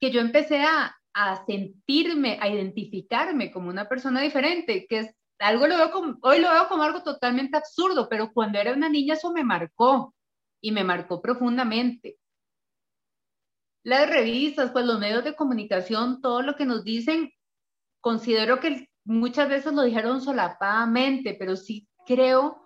que 0.00 0.10
yo 0.10 0.20
empecé 0.20 0.62
a, 0.62 0.94
a 1.14 1.46
sentirme, 1.46 2.38
a 2.42 2.48
identificarme 2.48 3.50
como 3.50 3.70
una 3.70 3.88
persona 3.88 4.20
diferente, 4.20 4.86
que 4.86 4.98
es 4.98 5.14
algo 5.38 5.66
lo 5.66 5.76
veo 5.76 5.90
como, 5.90 6.18
hoy 6.22 6.40
lo 6.40 6.50
veo 6.50 6.68
como 6.68 6.82
algo 6.82 7.02
totalmente 7.02 7.56
absurdo, 7.56 8.08
pero 8.08 8.32
cuando 8.32 8.58
era 8.58 8.72
una 8.72 8.88
niña 8.88 9.14
eso 9.14 9.32
me 9.32 9.44
marcó 9.44 10.14
y 10.60 10.72
me 10.72 10.84
marcó 10.84 11.22
profundamente. 11.22 12.18
Las 13.84 14.10
revistas, 14.10 14.70
pues 14.72 14.84
los 14.84 14.98
medios 14.98 15.24
de 15.24 15.34
comunicación, 15.34 16.20
todo 16.20 16.42
lo 16.42 16.56
que 16.56 16.66
nos 16.66 16.84
dicen, 16.84 17.32
considero 18.00 18.60
que 18.60 18.87
muchas 19.08 19.48
veces 19.48 19.72
lo 19.72 19.82
dijeron 19.82 20.20
solapadamente, 20.20 21.34
pero 21.38 21.56
sí 21.56 21.88
creo 22.06 22.60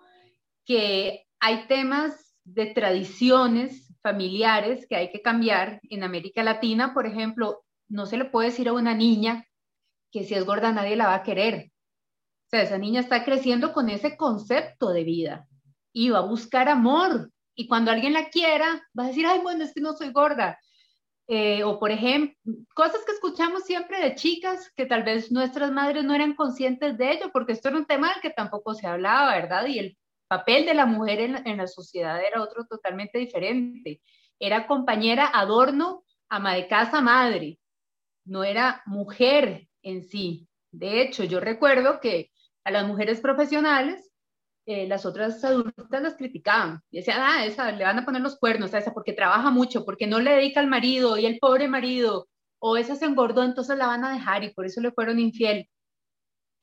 que 0.65 1.25
hay 1.39 1.67
temas 1.67 2.35
de 2.43 2.67
tradiciones 2.67 3.95
familiares 4.01 4.85
que 4.87 4.97
hay 4.97 5.09
que 5.09 5.21
cambiar. 5.21 5.79
En 5.89 6.03
América 6.03 6.43
Latina, 6.43 6.93
por 6.93 7.07
ejemplo, 7.07 7.63
no 7.87 8.05
se 8.05 8.17
le 8.17 8.25
puede 8.25 8.49
decir 8.49 8.67
a 8.67 8.73
una 8.73 8.93
niña 8.93 9.45
que 10.11 10.25
si 10.25 10.33
es 10.33 10.45
gorda 10.45 10.73
nadie 10.73 10.97
la 10.97 11.07
va 11.07 11.15
a 11.15 11.23
querer. 11.23 11.71
O 12.45 12.49
sea, 12.49 12.61
esa 12.61 12.77
niña 12.77 12.99
está 12.99 13.23
creciendo 13.23 13.71
con 13.71 13.89
ese 13.89 14.17
concepto 14.17 14.89
de 14.89 15.05
vida 15.05 15.47
y 15.93 16.09
va 16.09 16.19
a 16.19 16.27
buscar 16.27 16.67
amor. 16.67 17.31
Y 17.55 17.67
cuando 17.67 17.89
alguien 17.89 18.13
la 18.13 18.27
quiera, 18.29 18.83
va 18.97 19.05
a 19.05 19.07
decir, 19.07 19.25
ay, 19.25 19.39
bueno, 19.39 19.63
es 19.63 19.73
que 19.73 19.81
no 19.81 19.93
soy 19.93 20.11
gorda. 20.11 20.59
Eh, 21.27 21.63
o 21.63 21.79
por 21.79 21.91
ejemplo, 21.91 22.35
cosas 22.75 23.05
que 23.05 23.13
escuchamos 23.13 23.63
siempre 23.63 24.01
de 24.01 24.15
chicas 24.15 24.71
que 24.75 24.85
tal 24.85 25.03
vez 25.03 25.31
nuestras 25.31 25.71
madres 25.71 26.03
no 26.03 26.13
eran 26.13 26.35
conscientes 26.35 26.97
de 26.97 27.11
ello, 27.13 27.31
porque 27.31 27.53
esto 27.53 27.69
era 27.69 27.77
un 27.77 27.85
tema 27.85 28.09
del 28.09 28.21
que 28.21 28.29
tampoco 28.29 28.73
se 28.73 28.87
hablaba, 28.87 29.33
¿verdad? 29.33 29.65
Y 29.67 29.79
el 29.79 29.97
papel 30.27 30.65
de 30.65 30.73
la 30.73 30.85
mujer 30.85 31.19
en, 31.45 31.57
la 31.57 31.67
sociedad 31.67 32.19
era 32.21 32.41
otro 32.41 32.65
totalmente 32.65 33.19
diferente. 33.19 34.01
Era 34.39 34.67
compañera, 34.67 35.27
adorno, 35.27 36.03
ama 36.27 36.55
de 36.55 36.67
casa, 36.67 37.01
madre. 37.01 37.59
No 38.25 38.43
era 38.43 38.81
mujer 38.85 39.67
en 39.81 40.03
sí. 40.03 40.47
De 40.71 41.01
hecho, 41.01 41.23
yo 41.23 41.39
recuerdo 41.39 41.99
que 42.01 42.31
a 42.65 42.71
las 42.71 42.85
mujeres 42.87 43.21
profesionales 43.21 44.12
eh, 44.65 44.87
las 44.87 45.05
otras 45.05 45.43
adultas 45.43 46.01
las 46.01 46.15
criticaban 46.15 46.81
y 46.89 46.97
decían, 46.97 47.19
ah, 47.21 47.45
esa 47.45 47.71
le 47.71 47.83
van 47.83 47.99
a 47.99 48.05
poner 48.05 48.21
los 48.21 48.39
cuernos 48.39 48.73
a 48.73 48.77
esa 48.77 48.93
porque 48.93 49.13
trabaja 49.13 49.51
mucho, 49.51 49.83
porque 49.83 50.07
no 50.07 50.19
le 50.19 50.31
dedica 50.31 50.59
al 50.61 50.67
marido 50.67 51.17
y 51.17 51.25
el 51.25 51.39
pobre 51.39 51.67
marido, 51.67 52.29
o 52.59 52.77
esa 52.77 52.95
se 52.95 53.05
engordó, 53.05 53.43
entonces 53.43 53.77
la 53.77 53.87
van 53.87 54.05
a 54.05 54.13
dejar 54.13 54.43
y 54.43 54.53
por 54.53 54.65
eso 54.65 54.79
le 54.79 54.91
fueron 54.91 55.19
infiel. 55.19 55.69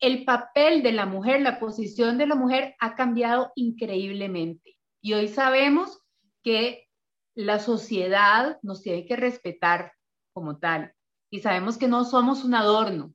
El 0.00 0.25
papel 0.25 0.83
de 0.83 0.92
la 0.92 1.04
mujer, 1.04 1.42
la 1.42 1.61
posición 1.61 2.16
de 2.16 2.26
la 2.26 2.35
mujer 2.35 2.75
ha 2.80 2.95
cambiado 2.95 3.52
increíblemente 3.54 4.78
y 5.02 5.12
hoy 5.12 5.28
sabemos 5.28 6.00
que 6.42 6.88
la 7.35 7.59
sociedad 7.59 8.59
nos 8.62 8.83
tiene 8.83 9.04
que 9.04 9.16
respetar 9.16 9.92
como 10.33 10.59
tal 10.59 10.95
y 11.30 11.40
sabemos 11.40 11.76
que 11.76 11.87
no 11.87 12.04
somos 12.04 12.45
un 12.45 12.54
adorno. 12.54 13.12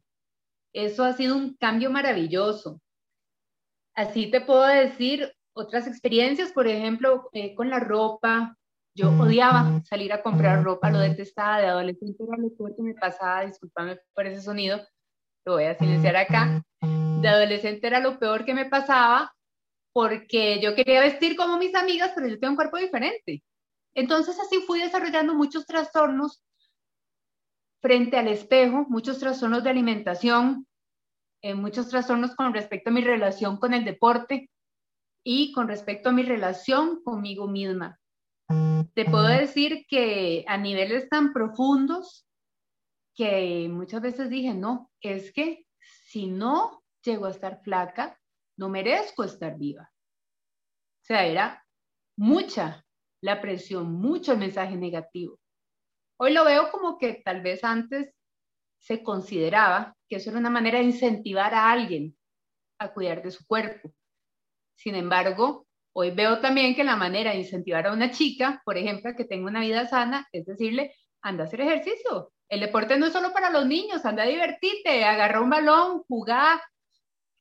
Eso 0.73 1.03
ha 1.03 1.13
sido 1.13 1.35
un 1.35 1.55
cambio 1.55 1.89
maravilloso. 1.89 2.81
Así 3.95 4.29
te 4.29 4.41
puedo 4.41 4.65
decir 4.65 5.33
otras 5.53 5.87
experiencias, 5.87 6.51
por 6.51 6.67
ejemplo, 6.67 7.29
eh, 7.31 7.55
con 7.55 7.69
la 7.69 7.79
ropa. 7.79 8.57
Yo 8.93 9.09
odiaba 9.09 9.81
salir 9.83 10.13
a 10.13 10.21
comprar 10.21 10.63
ropa, 10.63 10.89
lo 10.89 10.99
detestaba 10.99 11.59
de 11.59 11.67
adolescente, 11.67 12.23
era 12.23 12.37
lo 12.37 12.49
que 12.49 12.81
me 12.81 12.93
pasaba, 12.93 13.45
discúlpame 13.45 13.97
por 14.13 14.25
ese 14.25 14.41
sonido, 14.41 14.79
lo 15.45 15.53
voy 15.53 15.65
a 15.65 15.77
silenciar 15.77 16.15
acá. 16.15 16.63
De 16.81 17.27
adolescente 17.27 17.87
era 17.87 17.99
lo 17.99 18.17
peor 18.19 18.45
que 18.45 18.53
me 18.53 18.65
pasaba 18.65 19.33
porque 19.91 20.61
yo 20.61 20.75
quería 20.75 21.01
vestir 21.01 21.35
como 21.35 21.57
mis 21.57 21.75
amigas, 21.75 22.11
pero 22.15 22.27
yo 22.27 22.39
tengo 22.39 22.51
un 22.51 22.57
cuerpo 22.57 22.77
diferente. 22.77 23.43
Entonces 23.93 24.37
así 24.39 24.59
fui 24.59 24.79
desarrollando 24.79 25.33
muchos 25.33 25.65
trastornos 25.65 26.41
frente 27.81 28.17
al 28.17 28.27
espejo, 28.27 28.85
muchos 28.89 29.19
trastornos 29.19 29.63
de 29.63 29.69
alimentación, 29.69 30.67
eh, 31.45 31.53
muchos 31.53 31.89
trastornos 31.89 32.35
con 32.35 32.55
respecto 32.55 32.89
a 32.89 32.93
mi 32.93 33.01
relación 33.01 33.57
con 33.57 33.75
el 33.75 33.85
deporte 33.85 34.49
y 35.23 35.51
con 35.51 35.67
respecto 35.67 36.09
a 36.09 36.11
mi 36.11 36.23
relación 36.23 37.03
conmigo 37.03 37.47
misma. 37.47 37.99
Te 38.95 39.05
puedo 39.05 39.27
decir 39.27 39.85
que 39.87 40.43
a 40.47 40.57
niveles 40.57 41.07
tan 41.07 41.33
profundos 41.33 42.27
que 43.15 43.69
muchas 43.69 44.01
veces 44.01 44.31
dije, 44.31 44.55
no, 44.55 44.89
es 45.01 45.31
que 45.33 45.67
si 46.07 46.25
no 46.25 46.81
llego 47.03 47.27
a 47.27 47.31
estar 47.31 47.61
flaca, 47.61 48.19
no 48.57 48.67
merezco 48.69 49.23
estar 49.23 49.55
viva. 49.55 49.93
O 51.03 51.05
sea, 51.05 51.27
era 51.27 51.63
mucha 52.17 52.83
la 53.21 53.39
presión, 53.39 53.93
mucho 53.93 54.31
el 54.31 54.39
mensaje 54.39 54.77
negativo. 54.77 55.37
Hoy 56.19 56.33
lo 56.33 56.43
veo 56.43 56.71
como 56.71 56.97
que 56.97 57.21
tal 57.23 57.41
vez 57.41 57.63
antes 57.63 58.15
se 58.79 59.03
consideraba 59.03 59.94
que 60.07 60.17
eso 60.17 60.29
era 60.29 60.39
una 60.39 60.49
manera 60.49 60.79
de 60.79 60.85
incentivar 60.85 61.53
a 61.53 61.71
alguien 61.71 62.15
a 62.79 62.93
cuidar 62.93 63.23
de 63.23 63.31
su 63.31 63.45
cuerpo. 63.45 63.91
Sin 64.75 64.95
embargo, 64.95 65.67
hoy 65.93 66.11
veo 66.11 66.39
también 66.39 66.75
que 66.75 66.83
la 66.83 66.95
manera 66.95 67.31
de 67.31 67.39
incentivar 67.39 67.87
a 67.87 67.93
una 67.93 68.11
chica, 68.11 68.61
por 68.65 68.77
ejemplo, 68.77 69.15
que 69.15 69.25
tenga 69.25 69.47
una 69.47 69.61
vida 69.61 69.87
sana, 69.87 70.27
es 70.31 70.45
decirle, 70.45 70.93
anda 71.21 71.43
a 71.43 71.47
hacer 71.47 71.61
ejercicio. 71.61 72.31
El 72.49 72.59
deporte 72.59 72.97
no 72.97 73.07
es 73.07 73.13
solo 73.13 73.33
para 73.33 73.49
los 73.49 73.65
niños, 73.65 74.05
anda 74.05 74.23
a 74.23 74.27
divertirte, 74.27 75.03
agarra 75.03 75.41
un 75.41 75.49
balón, 75.49 76.03
jugar, 76.07 76.59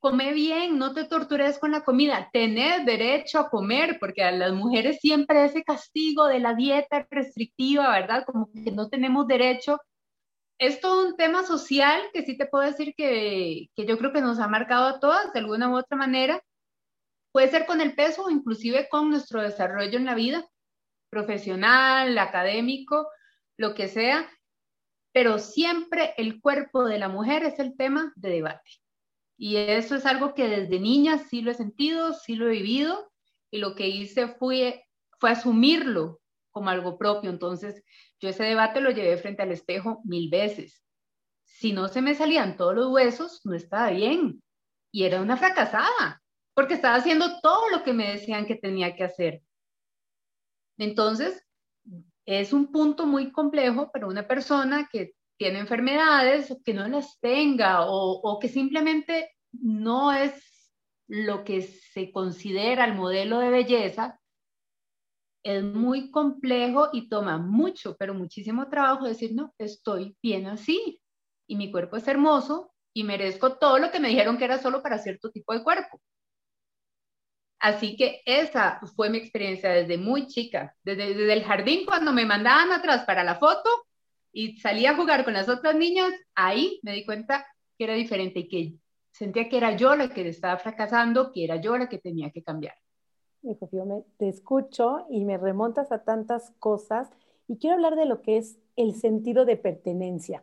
come 0.04 0.34
bien, 0.34 0.78
no 0.78 0.92
te 0.92 1.04
tortures 1.04 1.58
con 1.58 1.72
la 1.72 1.82
comida, 1.82 2.28
tenés 2.30 2.84
derecho 2.84 3.38
a 3.38 3.48
comer, 3.48 3.98
porque 3.98 4.22
a 4.22 4.30
las 4.32 4.52
mujeres 4.52 4.98
siempre 5.00 5.46
ese 5.46 5.64
castigo 5.64 6.26
de 6.26 6.40
la 6.40 6.54
dieta 6.54 7.06
restrictiva, 7.10 7.90
¿verdad? 7.90 8.24
Como 8.26 8.50
que 8.52 8.70
no 8.70 8.90
tenemos 8.90 9.26
derecho. 9.26 9.80
Es 10.58 10.80
todo 10.80 11.06
un 11.08 11.16
tema 11.16 11.44
social 11.44 12.00
que 12.12 12.22
sí 12.22 12.36
te 12.36 12.46
puedo 12.46 12.64
decir 12.64 12.94
que, 12.96 13.70
yo 13.76 13.98
creo 13.98 14.12
que 14.12 14.20
nos 14.20 14.38
ha 14.38 14.48
marcado 14.48 14.86
a 14.86 15.00
todas 15.00 15.32
de 15.32 15.40
alguna 15.40 15.70
u 15.70 15.76
otra 15.76 15.96
manera. 15.96 16.42
Puede 17.32 17.48
ser 17.48 17.66
con 17.66 17.80
el 17.80 17.94
peso 17.94 18.24
o 18.24 18.30
inclusive 18.30 18.88
con 18.88 19.10
nuestro 19.10 19.42
desarrollo 19.42 19.98
en 19.98 20.04
la 20.04 20.14
vida, 20.14 20.46
profesional, 21.10 22.16
académico, 22.18 23.08
lo 23.56 23.74
que 23.74 23.88
sea, 23.88 24.28
pero 25.12 25.38
siempre 25.38 26.14
el 26.16 26.40
cuerpo 26.40 26.84
de 26.84 26.98
la 26.98 27.08
mujer 27.08 27.44
es 27.44 27.58
el 27.58 27.76
tema 27.76 28.12
de 28.16 28.30
debate. 28.30 28.70
Y 29.36 29.56
eso 29.56 29.96
es 29.96 30.06
algo 30.06 30.34
que 30.34 30.48
desde 30.48 30.78
niña 30.78 31.18
sí 31.18 31.42
lo 31.42 31.50
he 31.50 31.54
sentido, 31.54 32.12
sí 32.12 32.36
lo 32.36 32.46
he 32.46 32.52
vivido, 32.52 33.12
y 33.50 33.58
lo 33.58 33.74
que 33.74 33.88
hice 33.88 34.28
fue, 34.28 34.84
fue 35.20 35.30
asumirlo 35.30 36.20
como 36.50 36.70
algo 36.70 36.98
propio. 36.98 37.30
Entonces, 37.30 37.82
yo 38.24 38.30
ese 38.30 38.44
debate 38.44 38.80
lo 38.80 38.90
llevé 38.90 39.18
frente 39.18 39.42
al 39.42 39.52
espejo 39.52 40.00
mil 40.04 40.30
veces. 40.30 40.82
Si 41.44 41.74
no 41.74 41.88
se 41.88 42.00
me 42.00 42.14
salían 42.14 42.56
todos 42.56 42.74
los 42.74 42.90
huesos, 42.90 43.42
no 43.44 43.54
estaba 43.54 43.90
bien. 43.90 44.42
Y 44.90 45.04
era 45.04 45.20
una 45.20 45.36
fracasada 45.36 46.22
porque 46.54 46.72
estaba 46.72 46.94
haciendo 46.94 47.40
todo 47.42 47.68
lo 47.68 47.82
que 47.82 47.92
me 47.92 48.12
decían 48.12 48.46
que 48.46 48.54
tenía 48.54 48.96
que 48.96 49.04
hacer. 49.04 49.42
Entonces, 50.78 51.44
es 52.24 52.54
un 52.54 52.72
punto 52.72 53.04
muy 53.04 53.30
complejo 53.30 53.92
para 53.92 54.06
una 54.06 54.26
persona 54.26 54.88
que 54.90 55.14
tiene 55.36 55.58
enfermedades, 55.58 56.56
que 56.64 56.72
no 56.72 56.88
las 56.88 57.20
tenga 57.20 57.84
o, 57.84 58.20
o 58.22 58.38
que 58.38 58.48
simplemente 58.48 59.32
no 59.52 60.14
es 60.14 60.72
lo 61.08 61.44
que 61.44 61.60
se 61.60 62.10
considera 62.10 62.86
el 62.86 62.94
modelo 62.94 63.40
de 63.40 63.50
belleza, 63.50 64.18
es 65.44 65.62
muy 65.62 66.10
complejo 66.10 66.88
y 66.92 67.08
toma 67.08 67.38
mucho, 67.38 67.96
pero 67.98 68.14
muchísimo 68.14 68.68
trabajo 68.68 69.06
decir, 69.06 69.34
no, 69.34 69.54
estoy 69.58 70.16
bien 70.22 70.46
así 70.46 71.00
y 71.46 71.56
mi 71.56 71.70
cuerpo 71.70 71.98
es 71.98 72.08
hermoso 72.08 72.72
y 72.94 73.04
merezco 73.04 73.58
todo 73.58 73.78
lo 73.78 73.90
que 73.90 74.00
me 74.00 74.08
dijeron 74.08 74.38
que 74.38 74.46
era 74.46 74.58
solo 74.58 74.82
para 74.82 74.98
cierto 74.98 75.30
tipo 75.30 75.52
de 75.52 75.62
cuerpo. 75.62 76.00
Así 77.58 77.96
que 77.96 78.22
esa 78.24 78.80
fue 78.96 79.10
mi 79.10 79.18
experiencia 79.18 79.70
desde 79.70 79.98
muy 79.98 80.26
chica, 80.26 80.74
desde, 80.82 81.32
el 81.32 81.44
jardín 81.44 81.84
cuando 81.86 82.12
me 82.12 82.24
mandaban 82.24 82.72
atrás 82.72 83.04
para 83.04 83.24
la 83.24 83.36
foto 83.36 83.68
y 84.32 84.58
salía 84.58 84.92
a 84.92 84.96
jugar 84.96 85.24
con 85.24 85.34
las 85.34 85.48
otras 85.48 85.74
niñas, 85.76 86.12
ahí 86.34 86.80
me 86.82 86.92
di 86.92 87.04
cuenta 87.04 87.46
que 87.78 87.84
era 87.84 87.94
diferente 87.94 88.40
y 88.40 88.48
que 88.48 88.74
sentía 89.12 89.48
que 89.48 89.58
era 89.58 89.76
yo 89.76 89.94
la 89.94 90.08
que 90.08 90.28
estaba 90.28 90.58
fracasando, 90.58 91.32
que 91.32 91.44
era 91.44 91.56
yo 91.56 91.76
la 91.76 91.88
que 91.88 91.98
tenía 91.98 92.30
que 92.30 92.42
cambiar. 92.42 92.74
Yo 93.72 93.84
me, 93.84 94.02
te 94.16 94.28
escucho 94.28 95.06
y 95.10 95.24
me 95.24 95.36
remontas 95.36 95.92
a 95.92 96.02
tantas 96.02 96.50
cosas 96.58 97.10
y 97.46 97.58
quiero 97.58 97.74
hablar 97.74 97.94
de 97.94 98.06
lo 98.06 98.22
que 98.22 98.38
es 98.38 98.58
el 98.76 98.94
sentido 98.94 99.44
de 99.44 99.56
pertenencia, 99.56 100.42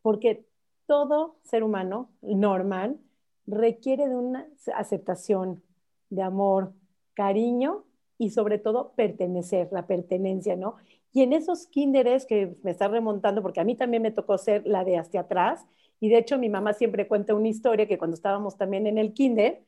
porque 0.00 0.46
todo 0.86 1.36
ser 1.42 1.64
humano 1.64 2.08
normal 2.22 2.98
requiere 3.46 4.08
de 4.08 4.14
una 4.14 4.46
aceptación, 4.74 5.62
de 6.08 6.22
amor, 6.22 6.72
cariño 7.14 7.84
y 8.16 8.30
sobre 8.30 8.58
todo 8.58 8.92
pertenecer, 8.94 9.68
la 9.72 9.86
pertenencia, 9.88 10.54
¿no? 10.54 10.76
Y 11.12 11.22
en 11.22 11.32
esos 11.32 11.66
kinderes 11.66 12.26
que 12.26 12.54
me 12.62 12.70
está 12.70 12.86
remontando, 12.86 13.42
porque 13.42 13.60
a 13.60 13.64
mí 13.64 13.74
también 13.74 14.02
me 14.02 14.12
tocó 14.12 14.38
ser 14.38 14.64
la 14.66 14.84
de 14.84 14.98
hasta 14.98 15.20
atrás, 15.20 15.66
y 15.98 16.08
de 16.08 16.18
hecho 16.18 16.38
mi 16.38 16.48
mamá 16.48 16.74
siempre 16.74 17.08
cuenta 17.08 17.34
una 17.34 17.48
historia 17.48 17.88
que 17.88 17.98
cuando 17.98 18.14
estábamos 18.14 18.56
también 18.56 18.86
en 18.86 18.98
el 18.98 19.12
kinder, 19.14 19.64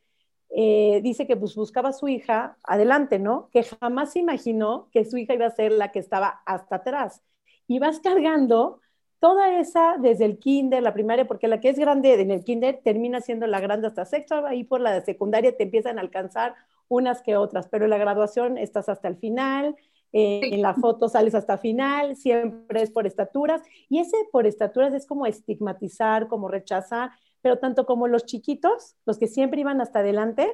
eh, 0.55 1.01
dice 1.01 1.25
que 1.25 1.35
pues, 1.35 1.55
buscaba 1.55 1.89
a 1.89 1.93
su 1.93 2.07
hija 2.07 2.57
adelante, 2.63 3.17
¿no? 3.17 3.49
Que 3.51 3.63
jamás 3.63 4.15
imaginó 4.15 4.87
que 4.91 5.03
su 5.03 5.17
hija 5.17 5.33
iba 5.33 5.47
a 5.47 5.51
ser 5.51 5.71
la 5.71 5.91
que 5.91 5.99
estaba 5.99 6.41
hasta 6.45 6.77
atrás. 6.77 7.23
Y 7.67 7.79
vas 7.79 7.99
cargando 7.99 8.79
toda 9.19 9.57
esa 9.59 9.97
desde 9.99 10.25
el 10.25 10.37
kinder, 10.37 10.83
la 10.83 10.93
primaria, 10.93 11.25
porque 11.25 11.47
la 11.47 11.59
que 11.59 11.69
es 11.69 11.79
grande 11.79 12.21
en 12.21 12.29
el 12.29 12.43
kinder 12.43 12.81
termina 12.83 13.19
siendo 13.21 13.47
la 13.47 13.61
grande 13.61 13.87
hasta 13.87 14.05
sexto, 14.05 14.45
ahí 14.45 14.63
por 14.63 14.79
la 14.79 15.01
secundaria 15.01 15.55
te 15.57 15.63
empiezan 15.63 15.97
a 15.97 16.01
alcanzar 16.01 16.55
unas 16.87 17.21
que 17.21 17.35
otras, 17.35 17.67
pero 17.69 17.85
en 17.85 17.89
la 17.89 17.97
graduación 17.97 18.57
estás 18.57 18.89
hasta 18.89 19.07
el 19.07 19.17
final, 19.17 19.75
eh, 20.11 20.41
en 20.43 20.61
la 20.61 20.75
foto 20.75 21.09
sales 21.09 21.33
hasta 21.33 21.57
final, 21.57 22.15
siempre 22.15 22.83
es 22.83 22.91
por 22.91 23.07
estaturas, 23.07 23.63
y 23.89 23.99
ese 23.99 24.17
por 24.31 24.45
estaturas 24.45 24.93
es 24.93 25.07
como 25.07 25.25
estigmatizar, 25.25 26.27
como 26.27 26.47
rechazar, 26.47 27.11
pero 27.43 27.59
tanto 27.59 27.85
como 27.85 28.07
los 28.07 28.25
chiquitos, 28.25 28.95
los 29.05 29.19
que 29.19 29.27
siempre 29.27 29.59
iban 29.59 29.81
hasta 29.81 29.99
adelante, 29.99 30.49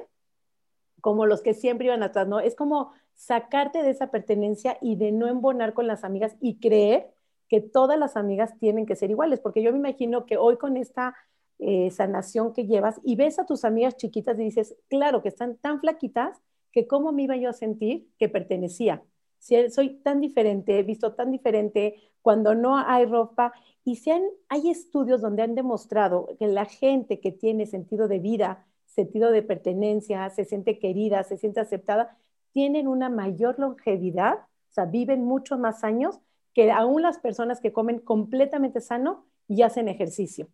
como 1.00 1.24
los 1.24 1.40
que 1.40 1.54
siempre 1.54 1.86
iban 1.86 2.02
atrás, 2.02 2.26
¿no? 2.26 2.40
Es 2.40 2.56
como 2.56 2.92
sacarte 3.14 3.82
de 3.84 3.90
esa 3.90 4.10
pertenencia 4.10 4.76
y 4.82 4.96
de 4.96 5.12
no 5.12 5.28
embonar 5.28 5.72
con 5.72 5.86
las 5.86 6.02
amigas 6.02 6.36
y 6.40 6.58
creer 6.58 7.12
que 7.48 7.60
todas 7.60 7.96
las 7.96 8.16
amigas 8.16 8.58
tienen 8.58 8.86
que 8.86 8.96
ser 8.96 9.10
iguales, 9.10 9.38
porque 9.38 9.62
yo 9.62 9.70
me 9.70 9.78
imagino 9.78 10.26
que 10.26 10.36
hoy 10.36 10.56
con 10.56 10.76
esta 10.76 11.14
eh, 11.60 11.90
sanación 11.92 12.52
que 12.52 12.66
llevas 12.66 13.00
y 13.04 13.14
ves 13.14 13.38
a 13.38 13.46
tus 13.46 13.64
amigas 13.64 13.96
chiquitas 13.96 14.36
y 14.40 14.42
dices, 14.42 14.76
claro, 14.88 15.22
que 15.22 15.28
están 15.28 15.58
tan 15.58 15.78
flaquitas 15.80 16.42
que 16.72 16.88
cómo 16.88 17.12
me 17.12 17.22
iba 17.22 17.36
yo 17.36 17.50
a 17.50 17.52
sentir 17.52 18.08
que 18.18 18.28
pertenecía. 18.28 19.02
Si 19.40 19.70
soy 19.70 19.96
tan 20.02 20.20
diferente, 20.20 20.78
he 20.78 20.82
visto 20.82 21.14
tan 21.14 21.32
diferente 21.32 21.96
cuando 22.22 22.54
no 22.54 22.76
hay 22.76 23.06
ropa 23.06 23.52
y 23.84 23.96
si 23.96 24.10
hay 24.48 24.70
estudios 24.70 25.22
donde 25.22 25.42
han 25.42 25.54
demostrado 25.54 26.28
que 26.38 26.46
la 26.46 26.66
gente 26.66 27.20
que 27.20 27.32
tiene 27.32 27.66
sentido 27.66 28.06
de 28.06 28.18
vida, 28.18 28.66
sentido 28.84 29.30
de 29.32 29.42
pertenencia, 29.42 30.28
se 30.30 30.44
siente 30.44 30.78
querida, 30.78 31.24
se 31.24 31.38
siente 31.38 31.60
aceptada, 31.60 32.16
tienen 32.52 32.86
una 32.86 33.08
mayor 33.08 33.58
longevidad, 33.58 34.34
o 34.34 34.72
sea, 34.72 34.84
viven 34.84 35.24
muchos 35.24 35.58
más 35.58 35.84
años 35.84 36.20
que 36.52 36.70
aún 36.70 37.00
las 37.02 37.18
personas 37.18 37.60
que 37.60 37.72
comen 37.72 37.98
completamente 37.98 38.80
sano 38.80 39.24
y 39.48 39.62
hacen 39.62 39.88
ejercicio. 39.88 40.48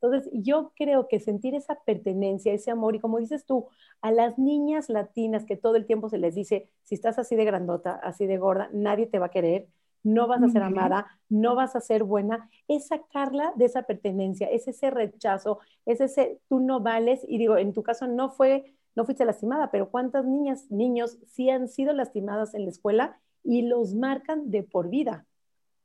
Entonces, 0.00 0.30
yo 0.32 0.72
creo 0.76 1.08
que 1.08 1.20
sentir 1.20 1.54
esa 1.54 1.76
pertenencia, 1.84 2.52
ese 2.52 2.70
amor, 2.70 2.94
y 2.96 3.00
como 3.00 3.18
dices 3.18 3.44
tú, 3.46 3.68
a 4.00 4.12
las 4.12 4.38
niñas 4.38 4.88
latinas 4.88 5.44
que 5.44 5.56
todo 5.56 5.76
el 5.76 5.86
tiempo 5.86 6.08
se 6.08 6.18
les 6.18 6.34
dice, 6.34 6.70
si 6.84 6.94
estás 6.94 7.18
así 7.18 7.36
de 7.36 7.44
grandota, 7.44 7.94
así 8.02 8.26
de 8.26 8.38
gorda, 8.38 8.70
nadie 8.72 9.06
te 9.06 9.18
va 9.18 9.26
a 9.26 9.30
querer, 9.30 9.68
no 10.02 10.26
vas 10.26 10.42
a 10.42 10.48
ser 10.48 10.62
amada, 10.62 11.06
no 11.28 11.54
vas 11.54 11.76
a 11.76 11.80
ser 11.80 12.04
buena, 12.04 12.48
es 12.68 12.88
sacarla 12.88 13.52
de 13.56 13.66
esa 13.66 13.82
pertenencia, 13.82 14.48
es 14.48 14.66
ese 14.68 14.90
rechazo, 14.90 15.58
es 15.84 16.00
ese 16.00 16.40
tú 16.48 16.60
no 16.60 16.80
vales, 16.80 17.20
y 17.28 17.38
digo, 17.38 17.56
en 17.58 17.72
tu 17.74 17.82
caso 17.82 18.06
no 18.06 18.30
fue, 18.30 18.74
no 18.94 19.04
fuiste 19.04 19.24
lastimada, 19.24 19.70
pero 19.70 19.90
¿cuántas 19.90 20.24
niñas, 20.24 20.70
niños 20.70 21.18
sí 21.26 21.50
han 21.50 21.68
sido 21.68 21.92
lastimadas 21.92 22.54
en 22.54 22.64
la 22.64 22.70
escuela 22.70 23.20
y 23.44 23.62
los 23.62 23.94
marcan 23.94 24.50
de 24.50 24.62
por 24.62 24.88
vida? 24.88 25.26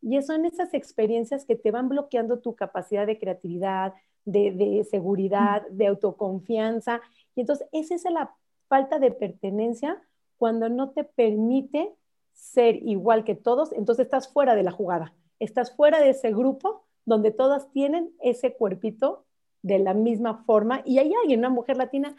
Y 0.07 0.21
son 0.21 0.45
esas 0.45 0.75
experiencias 0.75 1.45
que 1.45 1.55
te 1.55 1.71
van 1.71 1.89
bloqueando 1.89 2.38
tu 2.38 2.55
capacidad 2.55 3.07
de 3.07 3.17
creatividad, 3.17 3.95
de, 4.24 4.85
seguridad, 4.88 5.63
de 5.71 5.88
autoconfianza. 5.88 7.01
Y 7.35 7.41
entonces 7.41 7.67
esa 7.71 7.95
es 7.95 8.03
la 8.03 8.35
falta 8.67 9.00
de 9.00 9.09
pertenencia 9.09 10.00
cuando 10.38 10.69
no 10.69 10.91
te 10.91 11.05
permite 11.05 11.91
ser 12.33 12.75
igual 12.83 13.24
que 13.24 13.33
todos, 13.33 13.74
entonces 13.74 14.05
estás 14.05 14.31
fuera 14.31 14.53
de 14.53 14.62
la 14.62 14.71
jugada, 14.71 15.15
estás 15.39 15.75
fuera 15.75 16.00
de 16.00 16.12
ese 16.12 16.31
grupo 16.31 16.83
donde 17.05 17.31
todas 17.31 17.71
tienen 17.71 18.12
ese 18.19 18.53
cuerpito 18.53 19.25
de 19.63 19.79
la 19.79 19.95
misma 19.95 20.43
forma. 20.43 20.83
Y 20.85 21.00
hay 21.00 21.12
alguien, 21.15 21.39
una 21.39 21.50
mujer 21.50 21.77
latina 21.77 22.15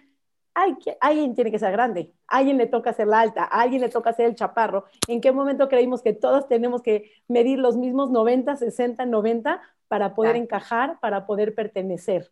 que, 0.82 0.96
alguien 1.00 1.34
tiene 1.34 1.50
que 1.50 1.58
ser 1.58 1.72
grande, 1.72 2.12
alguien 2.26 2.56
le 2.56 2.66
toca 2.66 2.92
ser 2.92 3.06
la 3.06 3.20
alta, 3.20 3.44
alguien 3.44 3.82
le 3.82 3.88
toca 3.88 4.12
ser 4.12 4.26
el 4.26 4.34
chaparro. 4.34 4.86
¿En 5.06 5.20
qué 5.20 5.32
momento 5.32 5.68
creímos 5.68 6.02
que 6.02 6.12
todos 6.12 6.48
tenemos 6.48 6.82
que 6.82 7.12
medir 7.28 7.58
los 7.58 7.76
mismos 7.76 8.10
90, 8.10 8.56
60, 8.56 9.06
90 9.06 9.60
para 9.88 10.14
poder 10.14 10.36
encajar, 10.36 10.98
para 11.00 11.26
poder 11.26 11.54
pertenecer? 11.54 12.30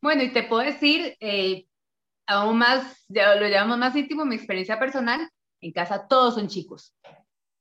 Bueno, 0.00 0.22
y 0.22 0.32
te 0.32 0.44
puedo 0.44 0.62
decir, 0.62 1.16
eh, 1.20 1.66
aún 2.26 2.58
más, 2.58 3.04
ya 3.08 3.34
lo 3.34 3.48
llamamos 3.48 3.78
más 3.78 3.96
íntimo, 3.96 4.24
mi 4.24 4.36
experiencia 4.36 4.78
personal, 4.78 5.28
en 5.60 5.72
casa 5.72 6.06
todos 6.06 6.34
son 6.34 6.46
chicos, 6.46 6.94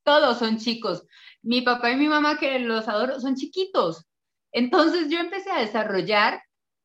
todos 0.03 0.37
son 0.37 0.57
chicos. 0.57 1.05
Mi 1.41 1.61
papá 1.61 1.91
y 1.91 1.95
mi 1.95 2.07
mamá, 2.07 2.37
que 2.37 2.59
los 2.59 2.87
adoro, 2.87 3.19
son 3.19 3.35
chiquitos. 3.35 4.05
Entonces 4.51 5.09
yo 5.09 5.19
empecé 5.19 5.49
a 5.49 5.59
desarrollar 5.59 6.41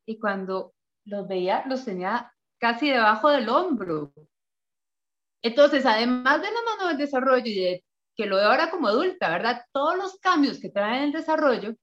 y 0.06 0.18
cuando 0.18 0.72
los 1.04 1.28
veía, 1.28 1.64
los 1.66 1.84
tenía 1.84 2.31
casi 2.62 2.90
debajo 2.90 3.28
del 3.28 3.48
hombro. 3.48 4.12
Entonces, 5.42 5.84
además 5.84 6.40
de 6.40 6.52
la 6.52 6.62
mano 6.62 6.88
del 6.88 6.96
desarrollo 6.96 7.44
y 7.44 7.56
de 7.56 7.84
que 8.16 8.26
lo 8.26 8.36
veo 8.36 8.48
ahora 8.48 8.70
como 8.70 8.86
adulta, 8.86 9.30
¿verdad? 9.30 9.64
Todos 9.72 9.96
los 9.96 10.16
cambios 10.20 10.60
que 10.60 10.70
traen 10.70 11.02
el 11.02 11.12
desarrollo, 11.12 11.74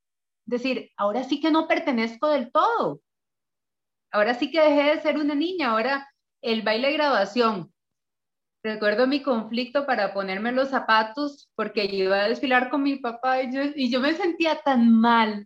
decir, 0.45 0.89
ahora 0.95 1.25
sí 1.25 1.41
que 1.41 1.51
no 1.51 1.67
pertenezco 1.67 2.29
del 2.29 2.49
todo. 2.53 3.01
Ahora 4.09 4.35
sí 4.35 4.51
que 4.51 4.61
dejé 4.61 4.95
de 4.95 5.01
ser 5.01 5.17
una 5.17 5.35
niña, 5.35 5.71
ahora 5.71 6.09
el 6.41 6.61
baile 6.61 6.87
de 6.87 6.93
graduación. 6.93 7.73
Recuerdo 8.63 9.05
mi 9.05 9.21
conflicto 9.21 9.85
para 9.85 10.13
ponerme 10.13 10.53
los 10.53 10.69
zapatos 10.69 11.49
porque 11.55 11.83
iba 11.85 12.23
a 12.23 12.29
desfilar 12.29 12.69
con 12.69 12.83
mi 12.83 12.95
papá 12.95 13.41
y 13.41 13.53
yo, 13.53 13.61
y 13.75 13.91
yo 13.91 13.99
me 13.99 14.13
sentía 14.13 14.61
tan 14.61 14.89
mal, 14.89 15.45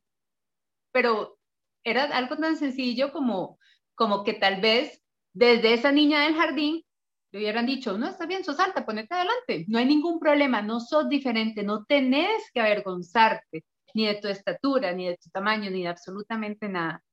pero 0.91 1.39
era 1.83 2.03
algo 2.15 2.37
tan 2.37 2.55
sencillo 2.55 3.11
como, 3.11 3.57
como 3.95 4.23
que 4.23 4.33
tal 4.33 4.61
vez 4.61 5.02
desde 5.33 5.73
esa 5.73 5.91
niña 5.91 6.23
del 6.23 6.35
jardín 6.35 6.83
le 7.31 7.39
hubieran 7.39 7.65
dicho, 7.65 7.97
no, 7.97 8.07
está 8.07 8.27
bien, 8.27 8.43
sos 8.43 8.59
alta, 8.59 8.85
ponete 8.85 9.13
adelante, 9.15 9.65
no 9.67 9.79
hay 9.79 9.85
ningún 9.85 10.19
problema, 10.19 10.61
no 10.61 10.79
sos 10.79 11.09
diferente, 11.09 11.63
no 11.63 11.83
tenés 11.85 12.51
que 12.53 12.61
avergonzarte 12.61 13.65
ni 13.95 14.05
de 14.05 14.15
tu 14.15 14.27
estatura, 14.27 14.91
ni 14.93 15.07
de 15.07 15.17
tu 15.17 15.29
tamaño, 15.31 15.69
ni 15.71 15.81
de 15.81 15.87
absolutamente 15.87 16.69
nada. 16.69 17.03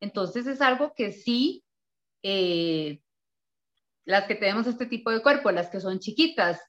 Entonces 0.00 0.46
es 0.46 0.60
algo 0.60 0.92
que 0.94 1.12
sí, 1.12 1.64
eh, 2.22 3.00
las 4.04 4.26
que 4.26 4.34
tenemos 4.34 4.66
este 4.66 4.86
tipo 4.86 5.10
de 5.10 5.22
cuerpo, 5.22 5.50
las 5.50 5.70
que 5.70 5.80
son 5.80 5.98
chiquitas, 5.98 6.60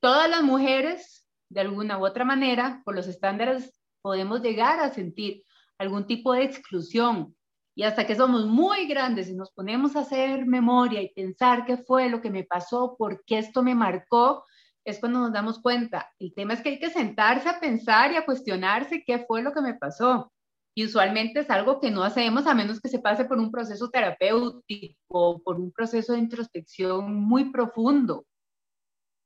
todas 0.00 0.30
las 0.30 0.42
mujeres, 0.42 1.28
de 1.50 1.60
alguna 1.60 1.98
u 1.98 2.06
otra 2.06 2.24
manera, 2.24 2.80
por 2.84 2.94
los 2.94 3.08
estándares, 3.08 3.78
podemos 4.00 4.40
llegar 4.40 4.80
a 4.80 4.94
sentir 4.94 5.44
algún 5.78 6.06
tipo 6.06 6.32
de 6.32 6.44
exclusión, 6.44 7.36
y 7.80 7.82
hasta 7.82 8.06
que 8.06 8.14
somos 8.14 8.44
muy 8.44 8.86
grandes 8.86 9.30
y 9.30 9.34
nos 9.34 9.52
ponemos 9.52 9.96
a 9.96 10.00
hacer 10.00 10.44
memoria 10.44 11.00
y 11.00 11.14
pensar 11.14 11.64
qué 11.64 11.78
fue 11.78 12.10
lo 12.10 12.20
que 12.20 12.28
me 12.28 12.44
pasó, 12.44 12.94
por 12.98 13.24
qué 13.24 13.38
esto 13.38 13.62
me 13.62 13.74
marcó, 13.74 14.44
es 14.84 14.98
cuando 15.00 15.20
nos 15.20 15.32
damos 15.32 15.62
cuenta. 15.62 16.12
El 16.18 16.34
tema 16.34 16.52
es 16.52 16.60
que 16.60 16.68
hay 16.68 16.78
que 16.78 16.90
sentarse 16.90 17.48
a 17.48 17.58
pensar 17.58 18.12
y 18.12 18.16
a 18.16 18.26
cuestionarse 18.26 19.02
qué 19.02 19.20
fue 19.20 19.42
lo 19.42 19.54
que 19.54 19.62
me 19.62 19.72
pasó. 19.72 20.30
Y 20.74 20.84
usualmente 20.84 21.40
es 21.40 21.48
algo 21.48 21.80
que 21.80 21.90
no 21.90 22.04
hacemos 22.04 22.46
a 22.46 22.52
menos 22.52 22.82
que 22.82 22.90
se 22.90 22.98
pase 22.98 23.24
por 23.24 23.38
un 23.38 23.50
proceso 23.50 23.88
terapéutico, 23.88 25.40
por 25.42 25.58
un 25.58 25.72
proceso 25.72 26.12
de 26.12 26.18
introspección 26.18 27.14
muy 27.14 27.50
profundo. 27.50 28.26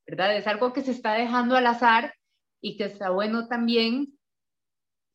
¿Verdad? 0.06 0.36
Es 0.36 0.46
algo 0.46 0.72
que 0.72 0.82
se 0.82 0.92
está 0.92 1.14
dejando 1.14 1.56
al 1.56 1.66
azar 1.66 2.14
y 2.62 2.76
que 2.76 2.84
está 2.84 3.10
bueno 3.10 3.48
también 3.48 4.16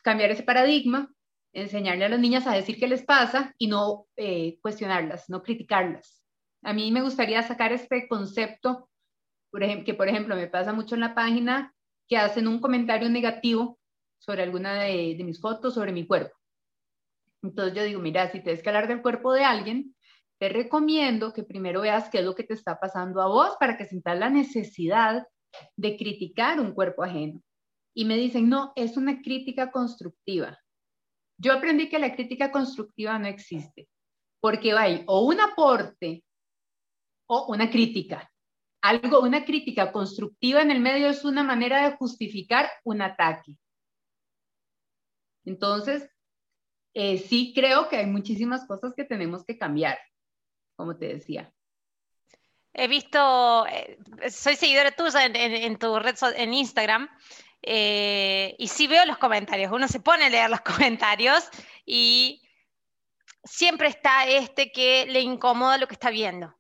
cambiar 0.03 0.29
ese 0.31 0.43
paradigma 0.43 1.09
enseñarle 1.53 2.05
a 2.05 2.09
las 2.09 2.19
niñas 2.19 2.47
a 2.47 2.53
decir 2.53 2.79
qué 2.79 2.87
les 2.87 3.03
pasa 3.03 3.53
y 3.57 3.67
no 3.67 4.07
eh, 4.15 4.59
cuestionarlas, 4.61 5.29
no 5.29 5.41
criticarlas. 5.41 6.23
A 6.63 6.73
mí 6.73 6.91
me 6.91 7.01
gustaría 7.01 7.41
sacar 7.43 7.71
este 7.71 8.07
concepto, 8.07 8.89
que 9.85 9.93
por 9.93 10.07
ejemplo 10.07 10.35
me 10.35 10.47
pasa 10.47 10.73
mucho 10.73 10.95
en 10.95 11.01
la 11.01 11.15
página, 11.15 11.73
que 12.07 12.17
hacen 12.17 12.47
un 12.47 12.59
comentario 12.59 13.09
negativo 13.09 13.79
sobre 14.19 14.43
alguna 14.43 14.73
de, 14.83 15.15
de 15.17 15.23
mis 15.23 15.39
fotos, 15.39 15.73
sobre 15.73 15.91
mi 15.91 16.05
cuerpo. 16.05 16.35
Entonces 17.41 17.73
yo 17.73 17.83
digo, 17.83 18.01
mira, 18.01 18.29
si 18.31 18.41
tienes 18.41 18.61
que 18.61 18.69
hablar 18.69 18.87
del 18.87 19.01
cuerpo 19.01 19.33
de 19.33 19.43
alguien, 19.43 19.95
te 20.39 20.49
recomiendo 20.49 21.33
que 21.33 21.43
primero 21.43 21.81
veas 21.81 22.09
qué 22.09 22.19
es 22.19 22.25
lo 22.25 22.35
que 22.35 22.43
te 22.43 22.53
está 22.53 22.79
pasando 22.79 23.21
a 23.21 23.27
vos 23.27 23.55
para 23.59 23.77
que 23.77 23.85
sientas 23.85 24.17
la 24.17 24.29
necesidad 24.29 25.27
de 25.75 25.97
criticar 25.97 26.59
un 26.59 26.73
cuerpo 26.73 27.03
ajeno. 27.03 27.41
Y 27.93 28.05
me 28.05 28.17
dicen, 28.17 28.49
no, 28.49 28.71
es 28.75 28.97
una 28.97 29.21
crítica 29.21 29.71
constructiva. 29.71 30.57
Yo 31.39 31.53
aprendí 31.53 31.87
que 31.89 31.99
la 31.99 32.13
crítica 32.13 32.51
constructiva 32.51 33.17
no 33.17 33.27
existe, 33.27 33.87
porque 34.41 34.73
hay 34.73 35.03
o 35.07 35.21
un 35.25 35.39
aporte 35.39 36.23
o 37.27 37.45
una 37.47 37.69
crítica. 37.69 38.29
Algo, 38.81 39.21
una 39.21 39.45
crítica 39.45 39.91
constructiva 39.91 40.61
en 40.61 40.71
el 40.71 40.81
medio 40.81 41.07
es 41.07 41.23
una 41.23 41.43
manera 41.43 41.89
de 41.89 41.95
justificar 41.95 42.69
un 42.83 43.01
ataque. 43.01 43.55
Entonces, 45.45 46.09
eh, 46.93 47.17
sí 47.17 47.53
creo 47.55 47.87
que 47.87 47.97
hay 47.97 48.05
muchísimas 48.05 48.67
cosas 48.67 48.93
que 48.93 49.05
tenemos 49.05 49.45
que 49.45 49.57
cambiar, 49.57 49.97
como 50.75 50.97
te 50.97 51.07
decía. 51.07 51.53
He 52.73 52.87
visto, 52.87 53.65
eh, 53.67 53.97
soy 54.29 54.55
seguidora 54.55 54.91
tuya 54.91 55.25
en, 55.25 55.77
tu 55.77 55.97
red 55.99 56.15
en 56.35 56.53
Instagram 56.53 57.09
eh, 57.61 58.55
y 58.57 58.67
sí 58.67 58.87
veo 58.87 59.05
los 59.05 59.17
comentarios, 59.17 59.71
uno 59.71 59.87
se 59.87 59.99
pone 59.99 60.25
a 60.25 60.29
leer 60.29 60.49
los 60.49 60.61
comentarios 60.61 61.49
y 61.85 62.41
siempre 63.43 63.89
está 63.89 64.25
este 64.27 64.71
que 64.71 65.05
le 65.07 65.21
incomoda 65.21 65.77
lo 65.77 65.87
que 65.87 65.95
está 65.95 66.09
viendo. 66.09 66.55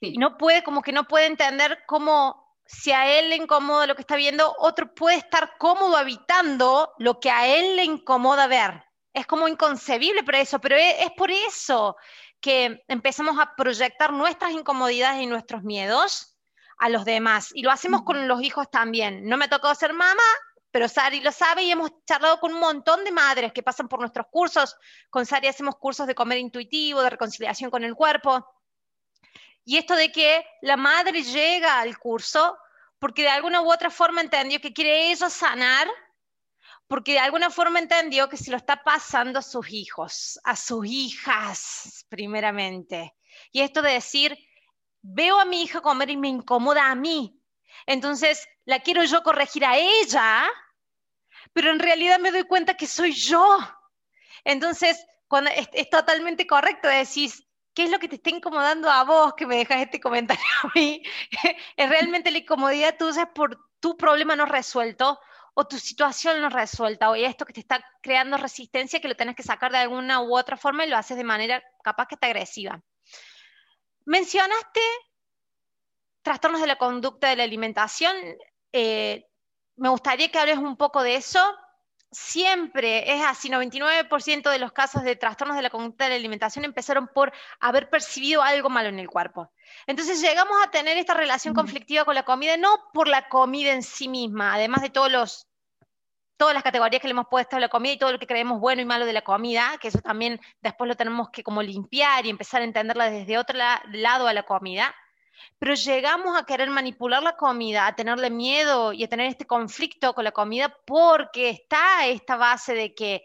Y 0.00 0.16
no 0.18 0.38
puede, 0.38 0.62
como 0.62 0.82
que 0.82 0.92
no 0.92 1.04
puede 1.08 1.26
entender 1.26 1.80
cómo 1.86 2.56
si 2.64 2.92
a 2.92 3.18
él 3.18 3.30
le 3.30 3.36
incomoda 3.36 3.86
lo 3.86 3.94
que 3.94 4.02
está 4.02 4.14
viendo, 4.14 4.54
otro 4.58 4.94
puede 4.94 5.16
estar 5.16 5.56
cómodo 5.58 5.96
habitando 5.96 6.92
lo 6.98 7.18
que 7.18 7.30
a 7.30 7.46
él 7.48 7.76
le 7.76 7.84
incomoda 7.84 8.46
ver. 8.46 8.84
Es 9.12 9.26
como 9.26 9.48
inconcebible 9.48 10.22
por 10.22 10.36
eso, 10.36 10.60
pero 10.60 10.76
es, 10.76 10.94
es 11.00 11.10
por 11.16 11.30
eso 11.30 11.96
que 12.40 12.84
empezamos 12.86 13.38
a 13.38 13.56
proyectar 13.56 14.12
nuestras 14.12 14.52
incomodidades 14.52 15.22
y 15.22 15.26
nuestros 15.26 15.64
miedos 15.64 16.37
a 16.78 16.88
los 16.88 17.04
demás. 17.04 17.50
Y 17.54 17.62
lo 17.62 17.70
hacemos 17.70 18.02
con 18.02 18.26
los 18.28 18.42
hijos 18.42 18.70
también. 18.70 19.26
No 19.28 19.36
me 19.36 19.48
tocó 19.48 19.74
ser 19.74 19.92
mamá, 19.92 20.22
pero 20.70 20.88
Sari 20.88 21.20
lo 21.20 21.32
sabe 21.32 21.64
y 21.64 21.70
hemos 21.70 21.90
charlado 22.06 22.40
con 22.40 22.54
un 22.54 22.60
montón 22.60 23.04
de 23.04 23.12
madres 23.12 23.52
que 23.52 23.62
pasan 23.62 23.88
por 23.88 24.00
nuestros 24.00 24.26
cursos. 24.30 24.76
Con 25.10 25.26
Sari 25.26 25.48
hacemos 25.48 25.76
cursos 25.76 26.06
de 26.06 26.14
comer 26.14 26.38
intuitivo, 26.38 27.02
de 27.02 27.10
reconciliación 27.10 27.70
con 27.70 27.84
el 27.84 27.94
cuerpo. 27.94 28.46
Y 29.64 29.76
esto 29.76 29.94
de 29.94 30.10
que 30.10 30.46
la 30.62 30.76
madre 30.76 31.22
llega 31.22 31.80
al 31.80 31.98
curso 31.98 32.56
porque 32.98 33.22
de 33.22 33.28
alguna 33.28 33.62
u 33.62 33.70
otra 33.70 33.90
forma 33.90 34.20
entendió 34.20 34.60
que 34.60 34.72
quiere 34.72 35.10
ella 35.12 35.30
sanar, 35.30 35.86
porque 36.86 37.12
de 37.12 37.18
alguna 37.18 37.50
forma 37.50 37.78
entendió 37.78 38.28
que 38.28 38.36
se 38.36 38.50
lo 38.50 38.56
está 38.56 38.82
pasando 38.82 39.38
a 39.38 39.42
sus 39.42 39.68
hijos, 39.70 40.40
a 40.42 40.56
sus 40.56 40.86
hijas 40.86 42.06
primeramente. 42.08 43.14
Y 43.52 43.60
esto 43.60 43.82
de 43.82 43.92
decir, 43.92 44.36
veo 45.10 45.40
a 45.40 45.44
mi 45.44 45.62
hija 45.62 45.80
comer 45.80 46.10
y 46.10 46.16
me 46.16 46.28
incomoda 46.28 46.90
a 46.90 46.94
mí. 46.94 47.40
Entonces, 47.86 48.46
la 48.64 48.80
quiero 48.80 49.04
yo 49.04 49.22
corregir 49.22 49.64
a 49.64 49.76
ella, 49.76 50.46
pero 51.52 51.70
en 51.70 51.78
realidad 51.78 52.18
me 52.18 52.30
doy 52.30 52.44
cuenta 52.44 52.76
que 52.76 52.86
soy 52.86 53.12
yo. 53.12 53.58
Entonces, 54.44 55.04
cuando 55.26 55.50
es, 55.50 55.90
totalmente 55.90 56.46
correcto 56.46 56.88
decir, 56.88 57.30
¿qué 57.74 57.84
es 57.84 57.90
lo 57.90 57.98
que 57.98 58.08
te 58.08 58.16
está 58.16 58.30
incomodando 58.30 58.90
a 58.90 59.04
vos 59.04 59.34
que 59.34 59.46
me 59.46 59.56
dejas 59.56 59.80
este 59.80 60.00
comentario 60.00 60.44
a 60.64 60.70
mí? 60.74 61.02
es 61.76 61.88
realmente 61.88 62.30
la 62.30 62.38
incomodidad 62.38 62.96
tuya 62.98 63.32
por 63.32 63.58
tu 63.80 63.96
problema 63.96 64.36
no 64.36 64.44
resuelto 64.44 65.18
o 65.54 65.66
tu 65.66 65.78
situación 65.78 66.40
no 66.40 66.50
resuelta 66.50 67.10
o 67.10 67.14
esto 67.14 67.44
que 67.46 67.52
te 67.52 67.60
está 67.60 67.82
creando 68.02 68.36
resistencia 68.36 69.00
que 69.00 69.08
lo 69.08 69.16
tenés 69.16 69.36
que 69.36 69.42
sacar 69.42 69.72
de 69.72 69.78
alguna 69.78 70.20
u 70.20 70.36
otra 70.36 70.56
forma 70.56 70.84
y 70.84 70.90
lo 70.90 70.96
haces 70.96 71.16
de 71.16 71.24
manera 71.24 71.62
capaz 71.82 72.06
que 72.06 72.16
te 72.16 72.26
agresiva. 72.26 72.82
Mencionaste 74.08 74.80
trastornos 76.22 76.62
de 76.62 76.66
la 76.66 76.76
conducta 76.76 77.28
de 77.28 77.36
la 77.36 77.42
alimentación. 77.42 78.16
Eh, 78.72 79.26
me 79.76 79.90
gustaría 79.90 80.30
que 80.30 80.38
hables 80.38 80.56
un 80.56 80.78
poco 80.78 81.02
de 81.02 81.16
eso. 81.16 81.38
Siempre 82.10 83.12
es 83.12 83.22
así, 83.22 83.50
99% 83.50 84.50
de 84.50 84.58
los 84.58 84.72
casos 84.72 85.02
de 85.02 85.14
trastornos 85.16 85.58
de 85.58 85.62
la 85.62 85.68
conducta 85.68 86.04
de 86.04 86.10
la 86.10 86.16
alimentación 86.16 86.64
empezaron 86.64 87.08
por 87.08 87.34
haber 87.60 87.90
percibido 87.90 88.42
algo 88.42 88.70
malo 88.70 88.88
en 88.88 88.98
el 88.98 89.10
cuerpo. 89.10 89.52
Entonces 89.86 90.22
llegamos 90.22 90.56
a 90.64 90.70
tener 90.70 90.96
esta 90.96 91.12
relación 91.12 91.52
conflictiva 91.52 92.06
con 92.06 92.14
la 92.14 92.22
comida, 92.22 92.56
no 92.56 92.78
por 92.94 93.08
la 93.08 93.28
comida 93.28 93.74
en 93.74 93.82
sí 93.82 94.08
misma, 94.08 94.54
además 94.54 94.80
de 94.80 94.88
todos 94.88 95.12
los 95.12 95.47
todas 96.38 96.54
las 96.54 96.62
categorías 96.62 97.02
que 97.02 97.08
le 97.08 97.12
hemos 97.12 97.26
puesto 97.28 97.56
a 97.56 97.60
la 97.60 97.68
comida 97.68 97.92
y 97.92 97.98
todo 97.98 98.12
lo 98.12 98.18
que 98.18 98.26
creemos 98.26 98.60
bueno 98.60 98.80
y 98.80 98.86
malo 98.86 99.04
de 99.04 99.12
la 99.12 99.22
comida, 99.22 99.76
que 99.80 99.88
eso 99.88 100.00
también 100.00 100.40
después 100.62 100.88
lo 100.88 100.96
tenemos 100.96 101.28
que 101.30 101.42
como 101.42 101.62
limpiar 101.62 102.24
y 102.24 102.30
empezar 102.30 102.62
a 102.62 102.64
entenderla 102.64 103.10
desde 103.10 103.36
otro 103.36 103.58
lado 103.58 104.26
a 104.26 104.32
la 104.32 104.44
comida, 104.44 104.94
pero 105.58 105.74
llegamos 105.74 106.38
a 106.38 106.44
querer 106.44 106.70
manipular 106.70 107.22
la 107.22 107.36
comida, 107.36 107.86
a 107.86 107.94
tenerle 107.94 108.30
miedo 108.30 108.92
y 108.92 109.04
a 109.04 109.08
tener 109.08 109.26
este 109.26 109.46
conflicto 109.46 110.14
con 110.14 110.24
la 110.24 110.32
comida 110.32 110.74
porque 110.86 111.50
está 111.50 112.06
esta 112.06 112.36
base 112.36 112.74
de 112.74 112.94
que 112.94 113.24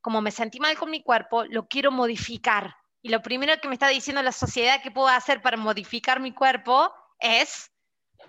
como 0.00 0.20
me 0.20 0.30
sentí 0.30 0.60
mal 0.60 0.78
con 0.78 0.88
mi 0.88 1.02
cuerpo, 1.02 1.44
lo 1.46 1.66
quiero 1.66 1.90
modificar. 1.90 2.76
Y 3.02 3.08
lo 3.08 3.22
primero 3.22 3.60
que 3.60 3.66
me 3.66 3.74
está 3.74 3.88
diciendo 3.88 4.22
la 4.22 4.30
sociedad 4.30 4.80
que 4.80 4.92
puedo 4.92 5.08
hacer 5.08 5.42
para 5.42 5.56
modificar 5.56 6.20
mi 6.20 6.32
cuerpo 6.32 6.92
es 7.18 7.72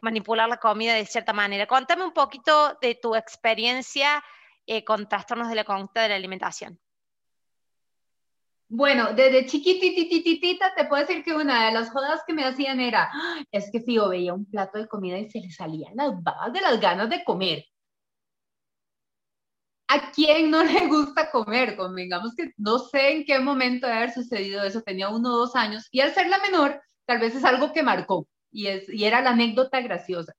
manipular 0.01 0.47
la 0.49 0.57
comida 0.57 0.93
de 0.93 1.05
cierta 1.05 1.33
manera. 1.33 1.67
Contame 1.67 2.03
un 2.03 2.13
poquito 2.13 2.77
de 2.81 2.95
tu 2.95 3.15
experiencia 3.15 4.23
eh, 4.65 4.83
con 4.83 5.07
trastornos 5.07 5.49
de 5.49 5.55
la 5.55 5.63
conducta 5.63 6.01
de 6.01 6.09
la 6.09 6.15
alimentación. 6.15 6.79
Bueno, 8.69 9.13
desde 9.13 9.45
chiquititititita 9.45 10.73
te 10.75 10.85
puedo 10.85 11.05
decir 11.05 11.23
que 11.23 11.33
una 11.33 11.67
de 11.67 11.71
las 11.71 11.89
jodas 11.89 12.21
que 12.27 12.33
me 12.33 12.43
hacían 12.43 12.81
era, 12.81 13.09
¡Ah! 13.13 13.41
es 13.49 13.69
que 13.71 13.79
Fío 13.79 14.09
veía 14.09 14.33
un 14.33 14.45
plato 14.45 14.77
de 14.77 14.89
comida 14.89 15.17
y 15.17 15.29
se 15.29 15.39
le 15.39 15.51
salían 15.51 15.95
las 15.95 16.21
babas 16.21 16.51
de 16.51 16.59
las 16.59 16.79
ganas 16.81 17.09
de 17.09 17.23
comer. 17.23 17.63
¿A 19.87 20.11
quién 20.11 20.51
no 20.51 20.65
le 20.65 20.87
gusta 20.87 21.31
comer? 21.31 21.77
Convengamos 21.77 22.35
que 22.35 22.51
no 22.57 22.77
sé 22.79 23.13
en 23.13 23.25
qué 23.25 23.39
momento 23.39 23.87
de 23.87 23.93
haber 23.93 24.11
sucedido 24.13 24.61
eso, 24.63 24.81
tenía 24.81 25.07
uno 25.07 25.29
o 25.33 25.37
dos 25.37 25.55
años, 25.55 25.87
y 25.91 26.01
al 26.01 26.13
ser 26.13 26.27
la 26.27 26.39
menor, 26.39 26.81
tal 27.05 27.19
vez 27.19 27.35
es 27.35 27.45
algo 27.45 27.71
que 27.71 27.83
marcó, 27.83 28.27
y, 28.51 28.67
es, 28.67 28.89
y 28.89 29.05
era 29.05 29.21
la 29.21 29.31
anécdota 29.31 29.81
graciosa. 29.81 30.33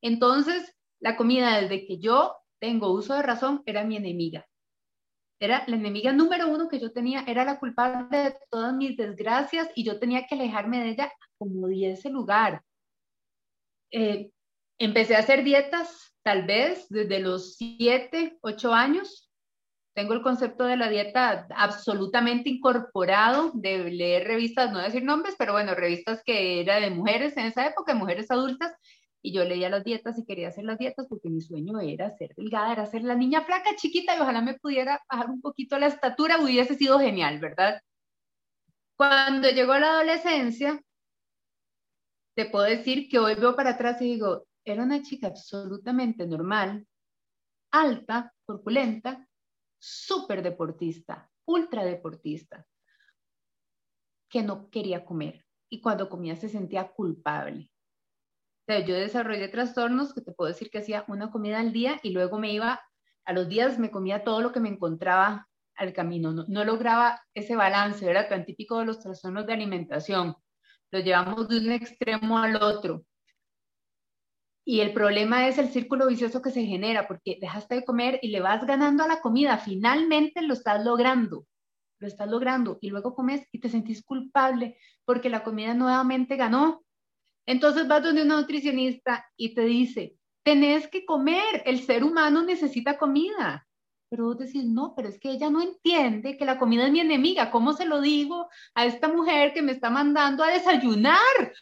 Entonces, 0.00 0.74
la 1.00 1.16
comida 1.16 1.60
desde 1.60 1.86
que 1.86 1.98
yo 1.98 2.36
tengo 2.58 2.92
uso 2.92 3.14
de 3.14 3.22
razón 3.22 3.62
era 3.66 3.84
mi 3.84 3.96
enemiga. 3.96 4.46
Era 5.40 5.64
la 5.68 5.76
enemiga 5.76 6.12
número 6.12 6.48
uno 6.48 6.68
que 6.68 6.80
yo 6.80 6.92
tenía, 6.92 7.22
era 7.26 7.44
la 7.44 7.60
culpable 7.60 8.18
de 8.18 8.36
todas 8.50 8.74
mis 8.74 8.96
desgracias 8.96 9.68
y 9.74 9.84
yo 9.84 10.00
tenía 10.00 10.26
que 10.26 10.34
alejarme 10.34 10.80
de 10.80 10.90
ella 10.90 11.12
como 11.38 11.68
diese 11.68 12.10
lugar. 12.10 12.62
Eh, 13.92 14.32
empecé 14.78 15.14
a 15.14 15.20
hacer 15.20 15.44
dietas, 15.44 16.14
tal 16.22 16.44
vez 16.44 16.88
desde 16.88 17.20
los 17.20 17.56
siete, 17.56 18.38
ocho 18.42 18.74
años. 18.74 19.27
Tengo 19.98 20.14
el 20.14 20.22
concepto 20.22 20.62
de 20.62 20.76
la 20.76 20.88
dieta 20.88 21.48
absolutamente 21.56 22.48
incorporado, 22.48 23.50
de 23.52 23.90
leer 23.90 24.28
revistas, 24.28 24.70
no 24.70 24.78
decir 24.78 25.02
nombres, 25.02 25.34
pero 25.36 25.54
bueno, 25.54 25.74
revistas 25.74 26.22
que 26.24 26.60
era 26.60 26.78
de 26.78 26.90
mujeres 26.90 27.36
en 27.36 27.46
esa 27.46 27.66
época, 27.66 27.96
mujeres 27.96 28.30
adultas, 28.30 28.72
y 29.22 29.32
yo 29.32 29.42
leía 29.42 29.68
las 29.68 29.82
dietas 29.82 30.16
y 30.16 30.24
quería 30.24 30.50
hacer 30.50 30.62
las 30.62 30.78
dietas 30.78 31.08
porque 31.08 31.28
mi 31.28 31.40
sueño 31.40 31.80
era 31.80 32.16
ser 32.16 32.32
delgada, 32.36 32.74
era 32.74 32.86
ser 32.86 33.02
la 33.02 33.16
niña 33.16 33.42
flaca, 33.42 33.74
chiquita 33.74 34.16
y 34.16 34.20
ojalá 34.20 34.40
me 34.40 34.54
pudiera 34.54 35.02
bajar 35.10 35.30
un 35.30 35.40
poquito 35.40 35.76
la 35.80 35.88
estatura, 35.88 36.40
hubiese 36.40 36.76
sido 36.76 37.00
genial, 37.00 37.40
¿verdad? 37.40 37.80
Cuando 38.96 39.50
llegó 39.50 39.76
la 39.78 39.94
adolescencia, 39.94 40.80
te 42.36 42.46
puedo 42.46 42.66
decir 42.66 43.08
que 43.08 43.18
hoy 43.18 43.34
veo 43.34 43.56
para 43.56 43.70
atrás 43.70 44.00
y 44.00 44.12
digo, 44.12 44.46
era 44.64 44.84
una 44.84 45.02
chica 45.02 45.26
absolutamente 45.26 46.24
normal, 46.24 46.86
alta, 47.72 48.32
corpulenta, 48.46 49.24
súper 49.78 50.42
deportista, 50.42 51.30
ultra 51.44 51.84
deportista, 51.84 52.66
que 54.28 54.42
no 54.42 54.70
quería 54.70 55.04
comer 55.04 55.46
y 55.68 55.80
cuando 55.80 56.08
comía 56.08 56.36
se 56.36 56.48
sentía 56.48 56.88
culpable 56.88 57.70
yo 58.86 58.94
desarrollé 58.94 59.48
trastornos 59.48 60.12
que 60.12 60.20
te 60.20 60.32
puedo 60.32 60.48
decir 60.48 60.70
que 60.70 60.78
hacía 60.78 61.04
una 61.08 61.30
comida 61.30 61.58
al 61.58 61.72
día 61.72 61.98
y 62.02 62.10
luego 62.10 62.38
me 62.38 62.52
iba, 62.52 62.80
a 63.24 63.32
los 63.32 63.48
días 63.48 63.78
me 63.78 63.90
comía 63.90 64.24
todo 64.24 64.42
lo 64.42 64.52
que 64.52 64.60
me 64.60 64.68
encontraba 64.68 65.48
al 65.74 65.92
camino. 65.92 66.32
No, 66.32 66.64
lograba 66.64 67.20
ese 67.34 67.56
balance, 67.56 68.08
era 68.08 68.28
tan 68.28 68.44
típico 68.44 68.78
de 68.78 68.84
los 68.84 69.00
trastornos 69.00 69.46
de 69.46 69.54
alimentación. 69.54 70.36
Lo 70.90 71.00
llevamos 71.00 71.48
de 71.48 71.58
un 71.58 71.72
extremo 71.72 72.38
al 72.38 72.62
otro. 72.62 73.04
Y 74.68 74.80
el 74.80 74.92
problema 74.92 75.48
es 75.48 75.56
el 75.56 75.70
círculo 75.70 76.06
vicioso 76.06 76.42
que 76.42 76.50
se 76.50 76.66
genera, 76.66 77.08
porque 77.08 77.38
dejaste 77.40 77.76
de 77.76 77.84
comer 77.84 78.18
y 78.20 78.28
le 78.28 78.40
vas 78.40 78.66
ganando 78.66 79.02
a 79.02 79.08
la 79.08 79.22
comida. 79.22 79.56
Finalmente 79.56 80.42
lo 80.42 80.52
estás 80.52 80.84
logrando, 80.84 81.46
lo 82.00 82.06
estás 82.06 82.28
logrando. 82.28 82.78
Y 82.82 82.90
luego 82.90 83.14
comes 83.14 83.46
y 83.50 83.60
te 83.60 83.70
sentís 83.70 84.04
culpable 84.04 84.76
porque 85.06 85.30
la 85.30 85.42
comida 85.42 85.72
nuevamente 85.72 86.36
ganó 86.36 86.82
entonces 87.48 87.88
vas 87.88 88.02
donde 88.02 88.24
una 88.24 88.36
nutricionista 88.36 89.24
y 89.34 89.54
te 89.54 89.62
dice, 89.62 90.18
tenés 90.42 90.86
que 90.86 91.06
comer, 91.06 91.62
el 91.64 91.80
ser 91.80 92.04
humano 92.04 92.42
necesita 92.42 92.98
comida. 92.98 93.66
Pero 94.10 94.24
vos 94.24 94.38
decís, 94.38 94.64
no, 94.64 94.94
pero 94.96 95.08
es 95.08 95.18
que 95.20 95.30
ella 95.30 95.50
no 95.50 95.60
entiende 95.60 96.36
que 96.38 96.46
la 96.46 96.58
comida 96.58 96.86
es 96.86 96.92
mi 96.92 97.00
enemiga. 97.00 97.50
¿Cómo 97.50 97.74
se 97.74 97.84
lo 97.84 98.00
digo 98.00 98.48
a 98.74 98.86
esta 98.86 99.08
mujer 99.08 99.52
que 99.52 99.62
me 99.62 99.72
está 99.72 99.90
mandando 99.90 100.42
a 100.42 100.50
desayunar? 100.50 101.18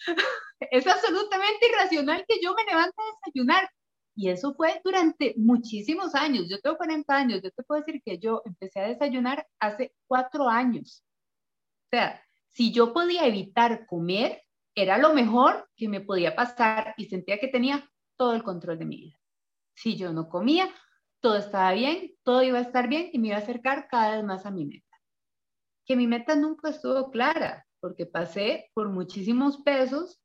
es 0.71 0.87
absolutamente 0.87 1.67
irracional 1.69 2.25
que 2.29 2.39
yo 2.41 2.55
me 2.55 2.65
levante 2.65 2.95
a 2.99 3.17
desayunar. 3.17 3.69
Y 4.15 4.31
eso 4.31 4.55
fue 4.55 4.81
durante 4.83 5.35
muchísimos 5.37 6.15
años. 6.15 6.47
Yo 6.49 6.61
tengo 6.61 6.77
40 6.77 7.15
años. 7.15 7.41
Yo 7.43 7.51
te 7.51 7.63
puedo 7.65 7.83
decir 7.83 8.01
que 8.05 8.19
yo 8.19 8.43
empecé 8.45 8.81
a 8.81 8.89
desayunar 8.89 9.47
hace 9.61 9.95
cuatro 10.07 10.49
años. 10.49 11.05
O 11.87 11.89
sea, 11.91 12.23
si 12.49 12.73
yo 12.73 12.95
podía 12.95 13.27
evitar 13.27 13.87
comer, 13.87 14.43
era 14.75 14.99
lo 14.99 15.13
mejor 15.13 15.69
que 15.77 15.89
me 15.89 16.01
podía 16.01 16.35
pasar 16.35 16.95
y 16.97 17.07
sentía 17.07 17.39
que 17.39 17.49
tenía 17.49 17.91
todo 18.17 18.35
el 18.35 18.43
control 18.43 18.79
de 18.79 18.85
mi 18.87 18.97
vida. 18.97 19.19
Si 19.75 19.97
yo 19.97 20.13
no 20.13 20.29
comía, 20.29 20.71
todo 21.27 21.39
estaba 21.39 21.73
bien, 21.73 22.15
todo 22.23 22.45
iba 22.45 22.59
a 22.59 22.62
estar 22.62 22.89
bien 22.89 23.11
y 23.12 23.19
me 23.19 23.29
iba 23.29 23.37
a 23.37 23.41
acercar 23.41 23.89
cada 23.91 24.15
vez 24.15 24.25
más 24.25 24.47
a 24.47 24.53
mi 24.53 24.65
meta. 24.65 24.97
Que 25.85 25.97
mi 25.97 26.07
meta 26.07 26.37
nunca 26.37 26.69
estuvo 26.71 27.11
clara, 27.11 27.67
porque 27.81 28.07
pasé 28.07 28.71
por 28.75 28.91
muchísimos 28.91 29.57
pesos 29.57 30.21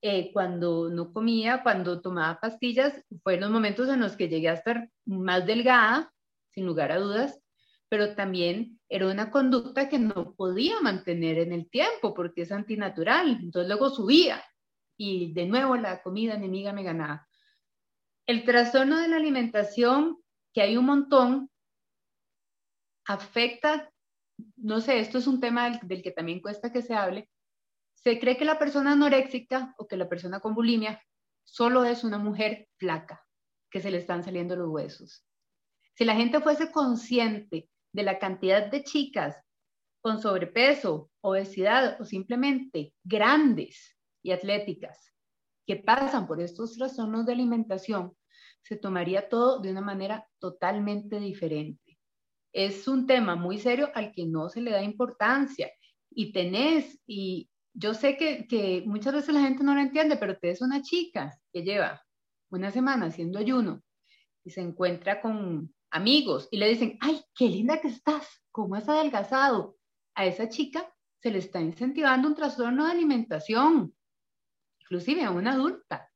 eh, 0.00 0.32
cuando 0.32 0.88
no 0.88 1.12
comía, 1.12 1.62
cuando 1.62 2.00
tomaba 2.00 2.40
pastillas, 2.40 3.04
fueron 3.22 3.42
los 3.42 3.50
momentos 3.50 3.90
en 3.90 4.00
los 4.00 4.16
que 4.16 4.30
llegué 4.30 4.48
a 4.48 4.54
estar 4.54 4.88
más 5.04 5.44
delgada, 5.44 6.10
sin 6.48 6.64
lugar 6.64 6.90
a 6.90 7.00
dudas, 7.00 7.38
pero 7.90 8.14
también 8.14 8.80
era 8.88 9.08
una 9.08 9.30
conducta 9.30 9.90
que 9.90 9.98
no 9.98 10.34
podía 10.36 10.80
mantener 10.80 11.36
en 11.36 11.52
el 11.52 11.68
tiempo 11.68 12.14
porque 12.14 12.42
es 12.42 12.50
antinatural. 12.50 13.40
Entonces 13.42 13.68
luego 13.68 13.90
subía 13.90 14.42
y 14.96 15.34
de 15.34 15.44
nuevo 15.44 15.76
la 15.76 16.02
comida 16.02 16.32
enemiga 16.32 16.72
me 16.72 16.82
ganaba. 16.82 17.28
El 18.26 18.44
trastorno 18.44 18.98
de 19.00 19.08
la 19.08 19.16
alimentación, 19.16 20.16
que 20.52 20.62
hay 20.62 20.76
un 20.76 20.86
montón, 20.86 21.50
afecta, 23.06 23.90
no 24.56 24.80
sé, 24.80 25.00
esto 25.00 25.18
es 25.18 25.26
un 25.26 25.40
tema 25.40 25.78
del, 25.80 26.02
que 26.02 26.10
también 26.10 26.40
cuesta 26.40 26.72
que 26.72 26.82
se 26.82 26.94
hable. 26.94 27.28
Se 27.94 28.18
cree 28.18 28.36
que 28.36 28.44
la 28.44 28.58
persona 28.58 28.92
anoréxica 28.92 29.74
o 29.78 29.86
que 29.86 29.96
la 29.96 30.08
persona 30.08 30.40
con 30.40 30.54
bulimia 30.54 31.02
solo 31.44 31.84
es 31.84 32.04
una 32.04 32.18
mujer 32.18 32.68
flaca, 32.78 33.26
que 33.70 33.80
se 33.80 33.90
le 33.90 33.98
están 33.98 34.22
saliendo 34.22 34.56
los 34.56 34.68
huesos. 34.68 35.26
Si 35.94 36.04
la 36.04 36.14
gente 36.14 36.40
fuese 36.40 36.72
consciente 36.72 37.68
de 37.92 38.02
la 38.02 38.18
cantidad 38.18 38.70
de 38.70 38.84
chicas 38.84 39.36
con 40.00 40.20
sobrepeso, 40.20 41.10
obesidad 41.20 42.00
o 42.00 42.04
simplemente 42.04 42.94
grandes 43.04 43.96
y 44.22 44.32
atléticas 44.32 45.12
que 45.66 45.76
pasan 45.76 46.26
por 46.26 46.40
estos 46.40 46.76
trastornos 46.76 47.26
de 47.26 47.32
alimentación, 47.32 48.16
se 48.62 48.76
tomaría 48.76 49.28
todo 49.28 49.60
de 49.60 49.70
una 49.70 49.80
manera 49.80 50.26
totalmente 50.38 51.18
diferente. 51.18 51.98
Es 52.52 52.88
un 52.88 53.06
tema 53.06 53.36
muy 53.36 53.58
serio 53.58 53.90
al 53.94 54.12
que 54.12 54.26
no 54.26 54.48
se 54.48 54.60
le 54.60 54.70
da 54.70 54.82
importancia 54.82 55.70
y 56.10 56.32
tenés, 56.32 57.00
y 57.06 57.48
yo 57.72 57.94
sé 57.94 58.16
que, 58.16 58.82
muchas 58.86 59.14
veces 59.14 59.34
la 59.34 59.42
gente 59.42 59.62
no 59.62 59.74
lo 59.74 59.80
entiende, 59.80 60.16
pero 60.16 60.38
tenés 60.38 60.60
una 60.60 60.82
chica 60.82 61.38
que 61.52 61.62
lleva 61.62 62.02
una 62.50 62.70
semana 62.70 63.06
haciendo 63.06 63.38
ayuno 63.38 63.82
y 64.44 64.50
se 64.50 64.60
encuentra 64.60 65.20
con 65.20 65.72
amigos 65.90 66.48
y 66.50 66.58
le 66.58 66.68
dicen, 66.68 66.98
ay, 67.00 67.20
qué 67.34 67.48
linda 67.48 67.80
que 67.80 67.88
estás, 67.88 68.42
cómo 68.50 68.74
has 68.74 68.88
adelgazado. 68.88 69.76
A 70.14 70.26
esa 70.26 70.48
chica 70.48 70.92
se 71.22 71.30
le 71.30 71.38
está 71.38 71.60
incentivando 71.60 72.26
un 72.28 72.34
trastorno 72.34 72.86
de 72.86 72.92
alimentación, 72.92 73.94
inclusive 74.80 75.22
a 75.22 75.30
una 75.30 75.52
adulta. 75.52 76.09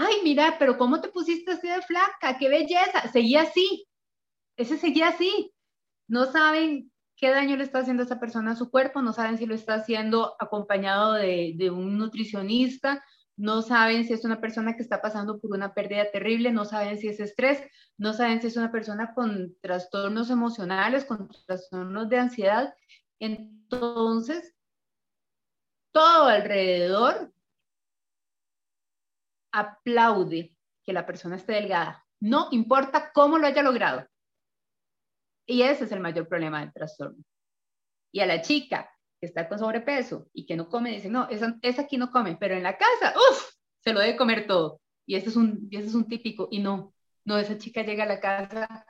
Ay, 0.00 0.16
mira, 0.24 0.56
pero 0.58 0.78
¿cómo 0.78 1.00
te 1.00 1.08
pusiste 1.08 1.52
así 1.52 1.68
de 1.68 1.82
flaca? 1.82 2.38
¡Qué 2.38 2.48
belleza! 2.48 3.08
Seguía 3.12 3.42
así. 3.42 3.86
Ese 4.56 4.78
seguía 4.78 5.08
así. 5.08 5.52
No 6.08 6.26
saben 6.32 6.90
qué 7.16 7.30
daño 7.30 7.56
le 7.56 7.64
está 7.64 7.80
haciendo 7.80 8.02
a 8.02 8.06
esa 8.06 8.18
persona 8.18 8.52
a 8.52 8.56
su 8.56 8.70
cuerpo, 8.70 9.02
no 9.02 9.12
saben 9.12 9.38
si 9.38 9.46
lo 9.46 9.54
está 9.54 9.74
haciendo 9.74 10.34
acompañado 10.38 11.14
de, 11.14 11.52
de 11.56 11.70
un 11.70 11.98
nutricionista 11.98 13.04
no 13.40 13.62
saben 13.62 14.04
si 14.04 14.12
es 14.12 14.26
una 14.26 14.38
persona 14.38 14.76
que 14.76 14.82
está 14.82 15.00
pasando 15.00 15.40
por 15.40 15.52
una 15.52 15.72
pérdida 15.72 16.10
terrible, 16.10 16.52
no 16.52 16.66
saben 16.66 16.98
si 16.98 17.08
es 17.08 17.20
estrés, 17.20 17.62
no 17.96 18.12
saben 18.12 18.42
si 18.42 18.48
es 18.48 18.56
una 18.58 18.70
persona 18.70 19.14
con 19.14 19.56
trastornos 19.62 20.28
emocionales, 20.28 21.06
con 21.06 21.26
trastornos 21.46 22.10
de 22.10 22.18
ansiedad. 22.18 22.74
Entonces, 23.18 24.54
todo 25.90 26.26
alrededor 26.26 27.32
aplaude 29.52 30.56
que 30.84 30.92
la 30.92 31.06
persona 31.06 31.36
esté 31.36 31.52
delgada, 31.52 32.04
no 32.20 32.48
importa 32.50 33.12
cómo 33.12 33.38
lo 33.38 33.46
haya 33.46 33.62
logrado. 33.62 34.06
Y 35.46 35.62
ese 35.62 35.84
es 35.84 35.92
el 35.92 36.00
mayor 36.00 36.28
problema 36.28 36.60
del 36.60 36.72
trastorno. 36.72 37.24
Y 38.12 38.20
a 38.20 38.26
la 38.26 38.40
chica 38.40 38.90
que 39.20 39.26
está 39.26 39.48
con 39.48 39.58
sobrepeso 39.58 40.28
y 40.32 40.46
que 40.46 40.56
no 40.56 40.68
come, 40.68 40.92
dice, 40.92 41.10
no, 41.10 41.28
esa, 41.28 41.56
esa 41.62 41.82
aquí 41.82 41.98
no 41.98 42.10
come, 42.10 42.36
pero 42.36 42.54
en 42.54 42.62
la 42.62 42.76
casa, 42.78 43.14
uff, 43.16 43.50
se 43.80 43.92
lo 43.92 44.00
debe 44.00 44.16
comer 44.16 44.46
todo. 44.46 44.80
Y 45.06 45.16
es 45.16 45.36
un, 45.36 45.68
ese 45.70 45.88
es 45.88 45.94
un 45.94 46.08
típico, 46.08 46.48
y 46.50 46.60
no, 46.60 46.94
no, 47.24 47.38
esa 47.38 47.58
chica 47.58 47.82
llega 47.82 48.04
a 48.04 48.08
la 48.08 48.20
casa 48.20 48.86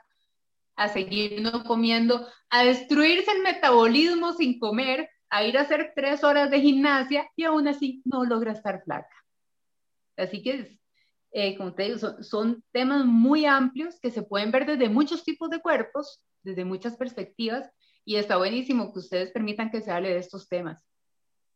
a 0.75 0.87
seguir 0.87 1.41
no 1.41 1.63
comiendo, 1.63 2.27
a 2.49 2.63
destruirse 2.63 3.31
el 3.31 3.43
metabolismo 3.43 4.33
sin 4.33 4.59
comer, 4.59 5.09
a 5.29 5.43
ir 5.43 5.57
a 5.57 5.61
hacer 5.61 5.93
tres 5.95 6.23
horas 6.23 6.49
de 6.49 6.61
gimnasia 6.61 7.29
y 7.35 7.43
aún 7.43 7.67
así 7.67 8.01
no 8.05 8.23
logra 8.25 8.51
estar 8.51 8.81
flaca. 8.83 9.20
Así 10.21 10.41
que, 10.41 10.79
eh, 11.31 11.57
como 11.57 11.73
te 11.73 11.83
digo, 11.83 11.97
son, 11.97 12.23
son 12.23 12.63
temas 12.71 13.05
muy 13.05 13.45
amplios 13.45 13.99
que 13.99 14.11
se 14.11 14.23
pueden 14.23 14.51
ver 14.51 14.65
desde 14.65 14.89
muchos 14.89 15.23
tipos 15.23 15.49
de 15.49 15.61
cuerpos, 15.61 16.23
desde 16.43 16.65
muchas 16.65 16.97
perspectivas, 16.97 17.69
y 18.05 18.15
está 18.15 18.37
buenísimo 18.37 18.91
que 18.91 18.99
ustedes 18.99 19.31
permitan 19.31 19.69
que 19.69 19.81
se 19.81 19.91
hable 19.91 20.09
de 20.09 20.17
estos 20.17 20.47
temas. 20.49 20.85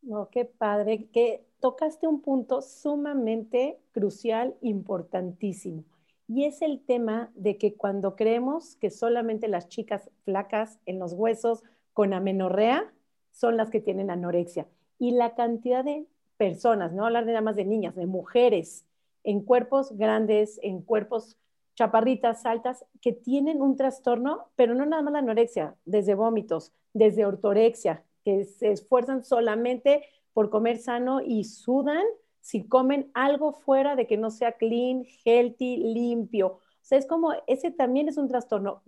No, 0.01 0.30
qué 0.30 0.45
padre, 0.45 1.08
que 1.12 1.43
tocaste 1.60 2.08
un 2.08 2.21
punto 2.21 2.62
sumamente 2.62 3.80
crucial, 3.91 4.56
importantísimo. 4.62 5.84
Y 6.28 6.45
es 6.45 6.62
el 6.62 6.80
tema 6.80 7.32
de 7.36 7.58
que 7.58 7.75
cuando 7.75 8.15
creemos 8.15 8.75
que 8.75 8.91
solamente 8.91 9.47
las 9.47 9.67
chicas 9.67 10.12
flacas 10.23 10.80
en 10.86 10.99
los 10.99 11.13
huesos 11.13 11.63
con 11.93 12.13
amenorrea 12.13 12.93
son 13.32 13.58
las 13.58 13.69
que 13.69 13.82
tienen 13.82 14.12
anorexia. 14.12 14.67
Y 14.99 15.12
la 15.12 15.36
cantidad 15.36 15.84
de 15.84 16.06
personas, 16.38 16.93
no 16.93 17.06
hablar 17.06 17.26
nada 17.26 17.41
más 17.41 17.56
de 17.56 17.65
niñas, 17.65 17.95
de 17.95 18.06
mujeres 18.06 18.86
en 19.24 19.41
cuerpos 19.41 19.98
grandes, 19.98 20.60
en 20.62 20.82
cuerpos 20.82 21.38
chaparritas, 21.76 22.45
altas, 22.45 22.86
que 23.02 23.12
tienen 23.12 23.62
un 23.62 23.76
trastorno, 23.76 24.48
pero 24.56 24.76
no 24.76 24.86
nada 24.86 25.02
más 25.02 25.13
la 25.13 25.19
anorexia, 25.19 25.76
desde 25.86 26.15
vómitos, 26.15 26.71
desde 26.93 27.26
ortorexia, 27.26 28.04
que 28.24 28.45
se 28.45 28.71
esfuerzan 28.71 29.24
solamente 29.24 30.04
por 30.34 30.50
comer 30.50 30.78
sano 30.78 31.21
y 31.21 31.43
sudan 31.43 32.04
si 32.45 32.67
comen 32.67 33.10
algo 33.15 33.54
fuera 33.54 33.95
de 33.95 34.06
que 34.06 34.17
no 34.17 34.30
sea 34.30 34.52
clean, 34.52 35.04
healthy, 35.26 35.78
limpio. 35.78 36.48
O 36.48 36.62
sea, 36.82 37.00
es 37.00 37.08
como, 37.08 37.34
ese 37.48 37.71
también 37.71 38.08
es 38.08 38.17
un 38.17 38.28
trastorno. 38.28 38.84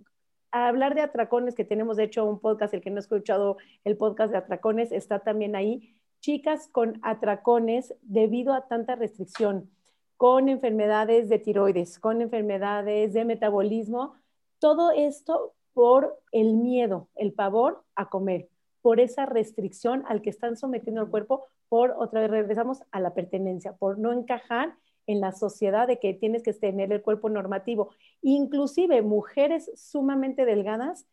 hablar 0.52 0.94
de 0.94 1.00
atracones, 1.00 1.56
que 1.56 1.64
tenemos 1.64 1.96
de 1.96 2.04
hecho 2.04 2.24
un 2.24 2.38
podcast, 2.38 2.72
el 2.72 2.80
que 2.80 2.90
no 2.90 2.96
ha 2.96 3.00
escuchado 3.00 3.56
el 3.82 3.96
podcast 3.96 4.30
de 4.30 4.38
atracones, 4.38 4.92
está 4.92 5.18
también 5.18 5.56
ahí. 5.56 5.97
Chicas 6.20 6.68
con 6.68 6.98
atracones 7.02 7.94
debido 8.02 8.52
a 8.52 8.66
tanta 8.66 8.96
restricción 8.96 9.70
con 10.18 10.48
enfermedades 10.48 11.28
de 11.28 11.38
tiroides, 11.38 12.00
con 12.00 12.20
enfermedades 12.20 13.12
de 13.12 13.24
metabolismo, 13.24 14.14
todo 14.58 14.90
esto 14.90 15.54
por 15.74 16.20
el 16.32 16.54
miedo, 16.54 17.08
el 17.14 17.32
pavor 17.32 17.84
a 17.94 18.10
comer, 18.10 18.48
por 18.82 18.98
esa 18.98 19.26
restricción 19.26 20.04
al 20.08 20.20
que 20.20 20.30
están 20.30 20.56
sometiendo 20.56 21.02
el 21.02 21.08
cuerpo, 21.08 21.44
por 21.68 21.92
otra 21.92 22.22
vez 22.22 22.30
regresamos 22.30 22.82
a 22.90 22.98
la 22.98 23.14
pertenencia, 23.14 23.76
por 23.76 24.00
no 24.00 24.12
encajar 24.12 24.74
en 25.06 25.20
la 25.20 25.30
sociedad 25.30 25.86
de 25.86 26.00
que 26.00 26.14
tienes 26.14 26.42
que 26.42 26.52
tener 26.52 26.92
el 26.92 27.00
cuerpo 27.00 27.30
normativo. 27.30 27.90
Inclusive 28.20 29.02
mujeres 29.02 29.70
sumamente 29.76 30.44
delgadas 30.44 31.06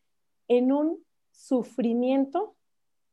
en 0.47 0.71
un 0.71 1.03
sufrimiento 1.31 2.55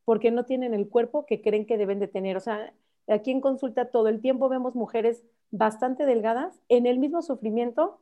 porque 0.04 0.30
no 0.30 0.44
tienen 0.44 0.74
el 0.74 0.88
cuerpo 0.88 1.26
que 1.26 1.42
creen 1.42 1.66
que 1.66 1.78
deben 1.78 1.98
de 1.98 2.08
tener. 2.08 2.36
O 2.36 2.40
sea, 2.40 2.72
aquí 3.08 3.30
en 3.30 3.40
consulta 3.40 3.90
todo 3.90 4.08
el 4.08 4.20
tiempo 4.20 4.48
vemos 4.48 4.74
mujeres 4.74 5.22
bastante 5.50 6.06
delgadas 6.06 6.58
en 6.68 6.86
el 6.86 6.98
mismo 6.98 7.22
sufrimiento 7.22 8.00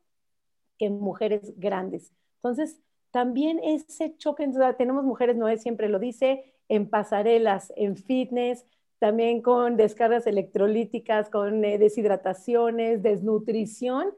que 0.79 0.89
mujeres 0.91 1.53
grandes. 1.59 2.13
Entonces, 2.37 2.81
también 3.11 3.61
ese 3.63 4.17
choque, 4.17 4.49
tenemos 4.79 5.05
mujeres, 5.05 5.37
Noé 5.37 5.59
siempre 5.59 5.89
lo 5.89 5.99
dice, 5.99 6.55
en 6.69 6.89
pasarelas, 6.89 7.73
en 7.77 7.97
fitness, 7.97 8.65
también 8.99 9.43
con 9.43 9.77
descargas 9.77 10.27
electrolíticas, 10.27 11.29
con 11.29 11.65
eh, 11.65 11.79
deshidrataciones, 11.79 13.03
desnutrición, 13.03 14.15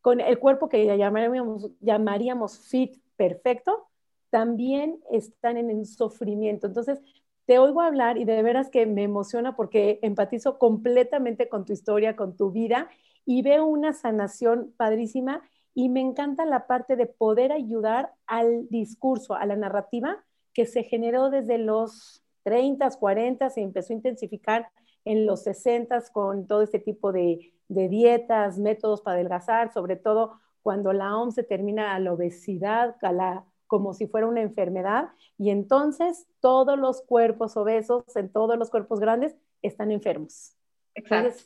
con 0.00 0.20
el 0.20 0.38
cuerpo 0.38 0.68
que 0.68 0.96
llamaríamos, 0.96 1.70
llamaríamos 1.80 2.58
fit 2.58 2.98
perfecto, 3.16 3.88
también 4.32 4.98
están 5.10 5.58
en 5.58 5.68
el 5.68 5.84
sufrimiento. 5.84 6.66
Entonces, 6.66 7.02
te 7.44 7.58
oigo 7.58 7.82
hablar 7.82 8.16
y 8.16 8.24
de 8.24 8.42
veras 8.42 8.70
que 8.70 8.86
me 8.86 9.02
emociona 9.02 9.56
porque 9.56 9.98
empatizo 10.00 10.58
completamente 10.58 11.50
con 11.50 11.66
tu 11.66 11.74
historia, 11.74 12.16
con 12.16 12.34
tu 12.34 12.50
vida 12.50 12.88
y 13.26 13.42
veo 13.42 13.66
una 13.66 13.92
sanación 13.92 14.72
padrísima 14.78 15.42
y 15.74 15.90
me 15.90 16.00
encanta 16.00 16.46
la 16.46 16.66
parte 16.66 16.96
de 16.96 17.04
poder 17.04 17.52
ayudar 17.52 18.14
al 18.26 18.68
discurso, 18.70 19.34
a 19.34 19.44
la 19.44 19.56
narrativa 19.56 20.24
que 20.54 20.64
se 20.64 20.82
generó 20.82 21.28
desde 21.28 21.58
los 21.58 22.24
30, 22.44 22.88
40, 22.88 23.50
se 23.50 23.60
empezó 23.60 23.92
a 23.92 23.96
intensificar 23.96 24.70
en 25.04 25.26
los 25.26 25.42
60 25.42 26.04
con 26.10 26.46
todo 26.46 26.62
este 26.62 26.78
tipo 26.78 27.12
de, 27.12 27.52
de 27.68 27.88
dietas, 27.90 28.58
métodos 28.58 29.02
para 29.02 29.16
adelgazar, 29.16 29.74
sobre 29.74 29.96
todo 29.96 30.40
cuando 30.62 30.94
la 30.94 31.18
OMS 31.18 31.34
se 31.34 31.42
termina 31.42 31.94
a 31.94 31.98
la 31.98 32.14
obesidad, 32.14 32.96
a 33.02 33.12
la 33.12 33.44
como 33.72 33.94
si 33.94 34.06
fuera 34.06 34.26
una 34.26 34.42
enfermedad 34.42 35.12
y 35.38 35.48
entonces 35.48 36.26
todos 36.40 36.78
los 36.78 37.00
cuerpos 37.00 37.56
obesos, 37.56 38.04
en 38.16 38.28
todos 38.28 38.58
los 38.58 38.68
cuerpos 38.68 39.00
grandes, 39.00 39.34
están 39.62 39.90
enfermos. 39.90 40.54
Exacto. 40.94 41.42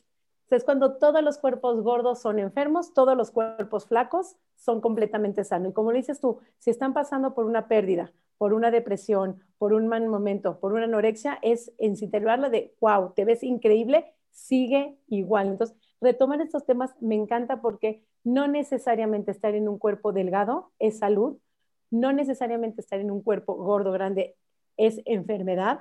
es 0.51 0.65
cuando 0.65 0.97
todos 0.97 1.23
los 1.23 1.39
cuerpos 1.39 1.81
gordos 1.85 2.21
son 2.21 2.41
enfermos, 2.41 2.93
todos 2.95 3.17
los 3.17 3.31
cuerpos 3.31 3.87
flacos 3.87 4.35
son 4.57 4.81
completamente 4.81 5.45
sanos. 5.45 5.71
Y 5.71 5.73
como 5.73 5.93
lo 5.93 5.99
dices 5.99 6.21
tú, 6.21 6.41
si 6.59 6.71
están 6.71 6.95
pasando 6.95 7.33
por 7.33 7.45
una 7.45 7.69
pérdida, 7.69 8.13
por 8.39 8.55
una 8.55 8.73
depresión, 8.73 9.45
por 9.57 9.73
un 9.73 9.87
mal 9.87 10.09
momento, 10.09 10.59
por 10.59 10.73
una 10.73 10.83
anorexia, 10.83 11.39
es 11.43 11.71
en 11.79 11.95
de, 11.95 12.75
wow, 12.81 13.13
te 13.15 13.25
ves 13.25 13.45
increíble, 13.45 14.13
sigue 14.31 14.99
igual. 15.07 15.47
Entonces, 15.47 15.77
retomar 16.01 16.41
estos 16.41 16.67
temas 16.67 16.93
me 17.01 17.15
encanta 17.15 17.61
porque 17.61 18.03
no 18.25 18.49
necesariamente 18.49 19.31
estar 19.31 19.55
en 19.55 19.69
un 19.69 19.79
cuerpo 19.79 20.13
delgado 20.13 20.73
es 20.81 20.99
salud, 20.99 21.39
no 21.91 22.13
necesariamente 22.13 22.81
estar 22.81 23.01
en 23.01 23.11
un 23.11 23.23
cuerpo 23.23 23.55
gordo, 23.55 23.93
grande, 23.93 24.37
es 24.77 25.01
enfermedad. 25.05 25.81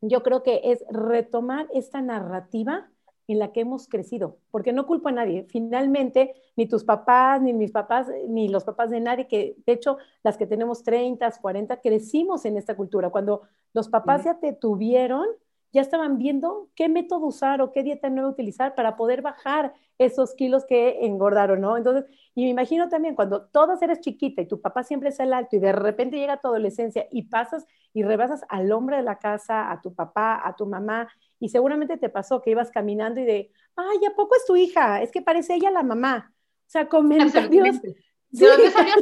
Yo 0.00 0.22
creo 0.22 0.42
que 0.42 0.60
es 0.64 0.84
retomar 0.90 1.68
esta 1.72 2.00
narrativa 2.00 2.88
en 3.28 3.38
la 3.38 3.52
que 3.52 3.60
hemos 3.60 3.86
crecido, 3.86 4.38
porque 4.50 4.72
no 4.72 4.86
culpo 4.86 5.08
a 5.08 5.12
nadie. 5.12 5.44
Finalmente, 5.44 6.34
ni 6.56 6.66
tus 6.66 6.82
papás, 6.82 7.40
ni 7.40 7.52
mis 7.52 7.70
papás, 7.70 8.08
ni 8.28 8.48
los 8.48 8.64
papás 8.64 8.90
de 8.90 8.98
nadie, 8.98 9.28
que 9.28 9.56
de 9.66 9.72
hecho 9.72 9.98
las 10.24 10.36
que 10.36 10.46
tenemos 10.46 10.82
30, 10.82 11.30
40, 11.40 11.80
crecimos 11.80 12.44
en 12.44 12.56
esta 12.56 12.74
cultura. 12.74 13.10
Cuando 13.10 13.42
los 13.72 13.88
papás 13.88 14.24
ya 14.24 14.40
te 14.40 14.52
tuvieron, 14.52 15.26
ya 15.72 15.82
estaban 15.82 16.18
viendo 16.18 16.68
qué 16.74 16.88
método 16.88 17.26
usar 17.26 17.60
o 17.62 17.72
qué 17.72 17.82
dieta 17.82 18.10
nueva 18.10 18.28
utilizar 18.28 18.74
para 18.74 18.96
poder 18.96 19.22
bajar 19.22 19.72
esos 19.98 20.34
kilos 20.34 20.64
que 20.64 21.04
engordaron, 21.04 21.60
¿no? 21.60 21.76
Entonces, 21.76 22.06
y 22.34 22.44
me 22.44 22.50
imagino 22.50 22.88
también 22.88 23.14
cuando 23.14 23.46
todas 23.46 23.82
eres 23.82 24.00
chiquita 24.00 24.42
y 24.42 24.48
tu 24.48 24.60
papá 24.60 24.82
siempre 24.82 25.10
es 25.10 25.20
el 25.20 25.32
alto 25.32 25.56
y 25.56 25.58
de 25.58 25.72
repente 25.72 26.18
llega 26.18 26.40
tu 26.40 26.48
adolescencia 26.48 27.06
y 27.10 27.24
pasas 27.24 27.66
y 27.92 28.02
rebasas 28.02 28.42
al 28.48 28.72
hombre 28.72 28.96
de 28.96 29.02
la 29.02 29.18
casa, 29.18 29.70
a 29.70 29.80
tu 29.80 29.94
papá, 29.94 30.40
a 30.42 30.56
tu 30.56 30.66
mamá, 30.66 31.08
y 31.38 31.48
seguramente 31.48 31.96
te 31.96 32.08
pasó 32.08 32.40
que 32.40 32.50
ibas 32.50 32.70
caminando 32.70 33.20
y 33.20 33.24
de, 33.24 33.52
ay, 33.76 33.98
¿a 34.06 34.14
poco 34.14 34.36
es 34.36 34.44
tu 34.46 34.56
hija? 34.56 35.02
Es 35.02 35.10
que 35.10 35.22
parece 35.22 35.54
ella 35.54 35.70
la 35.70 35.82
mamá. 35.82 36.32
O 36.66 36.70
sea, 36.70 36.88
comentarios. 36.88 37.82
¿De 37.82 38.46
dónde 38.46 38.70
salió 38.70 38.94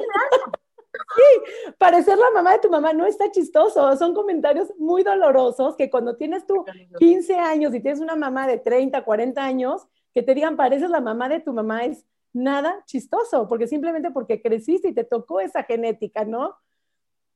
Sí, 1.16 1.72
parecer 1.78 2.18
la 2.18 2.30
mamá 2.32 2.52
de 2.52 2.58
tu 2.61 2.70
mamá 2.70 2.92
no 2.92 3.06
está 3.06 3.30
chistoso. 3.30 3.96
Son 3.96 4.14
comentarios 4.14 4.72
muy 4.78 5.02
dolorosos 5.02 5.76
que 5.76 5.90
cuando 5.90 6.16
tienes 6.16 6.46
tú 6.46 6.64
15 6.98 7.37
años 7.37 7.74
y 7.74 7.80
tienes 7.80 8.00
una 8.00 8.16
mamá 8.16 8.46
de 8.46 8.58
30, 8.58 9.04
40 9.04 9.44
años, 9.44 9.87
que 10.14 10.22
te 10.22 10.34
digan 10.34 10.56
pareces 10.56 10.90
la 10.90 11.00
mamá 11.00 11.28
de 11.28 11.40
tu 11.40 11.52
mamá 11.52 11.84
es 11.84 12.04
nada 12.32 12.82
chistoso, 12.87 13.48
porque 13.48 13.66
simplemente 13.66 14.11
porque 14.11 14.42
creciste 14.42 14.88
y 14.88 14.94
te 14.94 15.04
tocó 15.04 15.40
esa 15.40 15.64
genética, 15.64 16.24
¿no? 16.24 16.56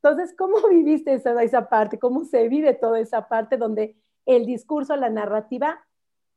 Entonces, 0.03 0.35
¿cómo 0.37 0.57
viviste 0.69 1.15
esa, 1.15 1.41
esa 1.43 1.69
parte? 1.69 1.99
¿Cómo 1.99 2.25
se 2.25 2.49
vive 2.49 2.75
toda 2.75 3.01
esa 3.01 3.29
parte 3.29 3.57
donde 3.57 3.97
el 4.27 4.47
discurso, 4.47 4.97
la 4.97 5.11
narrativa, 5.11 5.85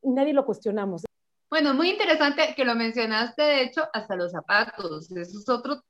nadie 0.01 0.33
lo 0.33 0.45
cuestionamos? 0.45 1.03
Bueno, 1.49 1.73
muy 1.73 1.91
interesante 1.91 2.53
que 2.55 2.65
lo 2.65 2.75
mencionaste, 2.75 3.41
de 3.41 3.61
hecho, 3.63 3.83
hasta 3.93 4.15
los 4.15 4.31
zapatos. 4.31 5.11
Eso 5.11 5.39
es 5.39 5.49
otro 5.49 5.81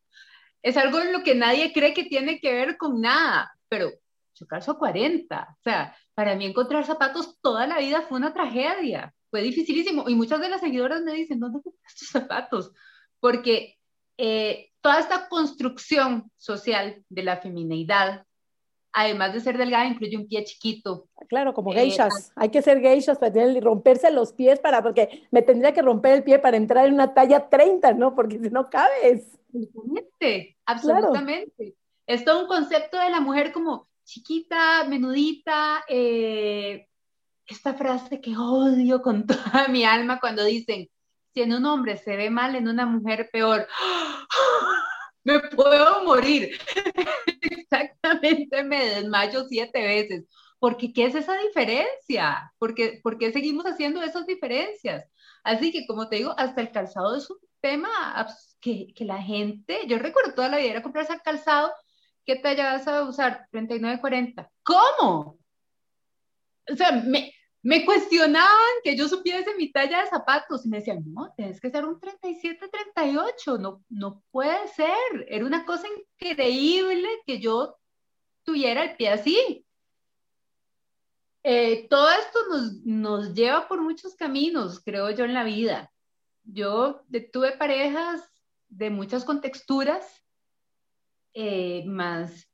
es 0.66 0.78
algo 0.78 1.00
en 1.00 1.14
lo 1.14 1.22
que 1.22 1.36
nadie 1.36 1.72
cree 1.72 1.94
que 1.94 2.06
tiene 2.06 2.40
que 2.40 2.52
ver 2.52 2.76
con 2.76 3.00
nada, 3.00 3.56
pero 3.70 3.92
yo 4.34 4.48
calzo 4.48 4.80
40, 4.80 5.56
o 5.60 5.62
sea, 5.62 5.96
para 6.16 6.36
mí 6.36 6.48
encontrar 6.48 6.84
zapatos 6.88 7.40
toda 7.40 7.68
la 7.68 7.78
vida 7.78 8.02
fue 8.02 8.18
una 8.18 8.34
tragedia, 8.34 9.14
fue 9.30 9.44
dificilísimo, 9.44 10.10
y 10.10 10.16
muchas 10.16 10.42
de 10.42 10.50
las 10.50 10.62
seguidoras 10.62 11.04
me 11.04 11.14
dicen, 11.14 11.40
¿dónde 11.40 11.62
compras 11.62 11.96
tus 11.96 12.10
zapatos? 12.10 12.72
Porque 13.20 13.78
eh, 14.18 14.72
toda 14.82 15.00
esta 15.00 15.30
construcción 15.30 16.32
social 16.36 17.04
de 17.10 17.22
la 17.22 17.38
femineidad, 17.38 18.26
además 18.96 19.34
de 19.34 19.42
ser 19.42 19.58
delgada, 19.58 19.86
incluye 19.86 20.16
un 20.18 20.26
pie 20.26 20.46
chiquito. 20.46 21.08
Claro, 21.28 21.54
como 21.54 21.74
eh, 21.74 21.76
geishas. 21.76 22.32
Hay 22.36 22.50
que 22.50 22.62
ser 22.62 22.80
geishas 22.80 23.18
para 23.18 23.34
tener, 23.34 23.62
romperse 23.62 24.10
los 24.10 24.32
pies 24.32 24.60
para, 24.60 24.82
porque 24.82 25.28
me 25.32 25.42
tendría 25.42 25.74
que 25.74 25.82
romper 25.82 26.14
el 26.14 26.24
pie 26.24 26.40
para 26.40 26.56
entrar 26.56 26.88
en 26.88 26.94
una 26.94 27.14
talla 27.14 27.50
30, 27.50 27.94
¿no? 27.94 28.16
Porque 28.16 28.40
si 28.40 28.50
no 28.50 28.70
cabes. 28.70 29.38
Absolutamente, 29.54 30.58
absolutamente. 30.66 31.76
Es 32.08 32.24
todo 32.24 32.44
un 32.44 32.48
concepto 32.48 32.98
de 32.98 33.10
la 33.10 33.20
mujer 33.20 33.52
como 33.52 33.88
chiquita, 34.06 34.86
menudita. 34.86 35.84
Eh, 35.90 36.88
esta 37.46 37.74
frase 37.74 38.22
que 38.22 38.36
odio 38.38 39.02
con 39.02 39.26
toda 39.28 39.68
mi 39.68 39.84
alma 39.84 40.22
cuando 40.22 40.46
dicen, 40.46 40.90
si 41.34 41.42
en 41.42 41.54
un 41.54 41.66
hombre 41.66 41.98
se 41.98 42.16
ve 42.16 42.30
mal, 42.30 42.56
en 42.56 42.70
una 42.70 42.86
mujer 42.86 43.30
peor. 43.30 43.68
Me 45.26 45.40
puedo 45.40 46.04
morir. 46.06 46.58
Me 48.66 48.86
desmayo 48.86 49.46
siete 49.46 49.82
veces. 49.82 50.26
Porque, 50.60 50.94
¿qué 50.94 51.06
es 51.06 51.16
esa 51.16 51.38
diferencia? 51.38 52.52
¿Por 52.58 52.74
qué, 52.74 53.00
¿Por 53.04 53.18
qué 53.18 53.32
seguimos 53.32 53.66
haciendo 53.66 54.02
esas 54.02 54.26
diferencias? 54.26 55.06
Así 55.44 55.72
que, 55.72 55.86
como 55.86 56.10
te 56.10 56.18
digo, 56.18 56.34
hasta 56.38 56.62
el 56.62 56.72
calzado 56.72 57.16
es 57.16 57.30
un 57.30 57.38
tema 57.62 57.90
que, 58.62 58.88
que, 58.96 59.06
la 59.06 59.22
gente, 59.22 59.82
yo 59.88 60.00
recuerdo 60.00 60.34
toda 60.34 60.50
la 60.50 60.58
vida 60.58 60.72
era 60.72 60.84
comprarse 60.84 61.20
calzado 61.24 61.72
¿qué 62.26 62.36
talla 62.38 62.74
vas 62.74 62.88
a 62.88 63.04
usar? 63.04 63.48
39-40. 63.52 64.50
¿Cómo? 64.64 65.38
O 66.68 66.76
sea, 66.76 66.92
me, 66.92 67.32
me 67.62 67.86
cuestionaban 67.86 68.76
que 68.84 68.96
yo 68.98 69.08
supiese 69.08 69.56
mi 69.56 69.72
talla 69.72 70.02
de 70.02 70.10
zapatos 70.10 70.66
y 70.66 70.70
me 70.70 70.78
decían, 70.78 71.04
no, 71.06 71.32
tienes 71.36 71.62
que 71.62 71.70
ser 71.70 71.86
un 71.86 72.00
37-38, 72.00 73.60
no, 73.60 73.84
no 73.90 74.24
puede 74.32 74.68
ser. 74.70 75.26
Era 75.28 75.46
una 75.46 75.66
cosa 75.66 75.88
increíble 76.20 77.08
que 77.26 77.40
yo 77.40 77.78
tuviera 78.46 78.84
el 78.84 78.96
pie 78.96 79.10
así. 79.10 79.66
Eh, 81.44 81.88
todo 81.90 82.10
esto 82.12 82.40
nos, 82.50 82.74
nos 82.86 83.34
lleva 83.34 83.68
por 83.68 83.82
muchos 83.82 84.16
caminos, 84.16 84.82
creo 84.84 85.12
yo, 85.12 85.26
en 85.26 85.34
la 85.34 85.44
vida. 85.44 85.92
Yo 86.44 87.04
tuve 87.34 87.58
parejas 87.58 88.22
de 88.70 88.90
muchas 88.90 89.26
contexturas, 89.26 90.24
eh, 91.34 91.84
más, 91.86 92.50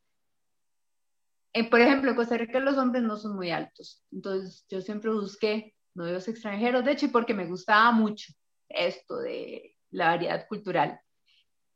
eh, 1.53 1.69
por 1.69 1.81
ejemplo, 1.81 2.09
en 2.09 2.15
Costa 2.15 2.37
Rica 2.37 2.59
los 2.59 2.77
hombres 2.77 3.03
no 3.03 3.17
son 3.17 3.35
muy 3.35 3.51
altos, 3.51 4.03
entonces 4.11 4.65
yo 4.69 4.81
siempre 4.81 5.11
busqué 5.11 5.75
novios 5.93 6.27
extranjeros, 6.27 6.85
de 6.85 6.93
hecho, 6.93 7.11
porque 7.11 7.33
me 7.33 7.45
gustaba 7.45 7.91
mucho 7.91 8.33
esto 8.69 9.19
de 9.19 9.75
la 9.89 10.07
variedad 10.07 10.47
cultural. 10.47 10.99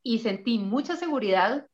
Y 0.01 0.19
sentí 0.19 0.58
mucha 0.58 0.95
seguridad, 0.95 1.67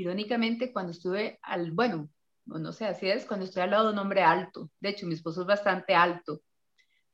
irónicamente, 0.00 0.72
cuando 0.72 0.92
estuve 0.92 1.38
al, 1.42 1.72
bueno, 1.72 2.10
no 2.46 2.72
sé, 2.72 2.86
así 2.86 3.08
es, 3.08 3.26
cuando 3.26 3.46
estoy 3.46 3.62
al 3.62 3.70
lado 3.70 3.86
de 3.86 3.92
un 3.92 3.98
hombre 3.98 4.22
alto. 4.22 4.70
De 4.80 4.90
hecho, 4.90 5.06
mi 5.06 5.14
esposo 5.14 5.42
es 5.42 5.46
bastante 5.46 5.94
alto. 5.94 6.42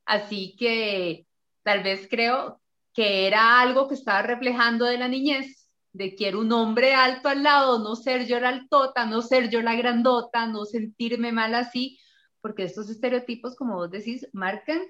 Así 0.05 0.57
que 0.59 1.27
tal 1.63 1.83
vez 1.83 2.07
creo 2.09 2.61
que 2.95 3.27
era 3.27 3.61
algo 3.61 3.89
que 3.89 3.95
estaba 3.95 4.23
reflejando 4.23 4.87
de 4.87 4.99
la 4.99 5.09
niñez, 5.09 5.69
de 5.93 6.15
que 6.15 6.29
era 6.29 6.39
un 6.39 6.53
hombre 6.53 6.95
alto 6.95 7.29
al 7.29 7.43
lado, 7.43 7.79
no 7.79 7.97
ser 7.97 8.27
yo 8.27 8.39
la 8.41 8.51
altota, 8.51 9.07
no 9.07 9.23
ser 9.23 9.51
yo 9.51 9.61
la 9.63 9.75
grandota, 9.75 10.47
no 10.47 10.65
sentirme 10.65 11.33
mal 11.33 11.55
así, 11.55 11.99
porque 12.41 12.65
estos 12.65 12.89
estereotipos, 12.89 13.57
como 13.57 13.75
vos 13.75 13.91
decís, 13.91 14.29
marcan 14.33 14.81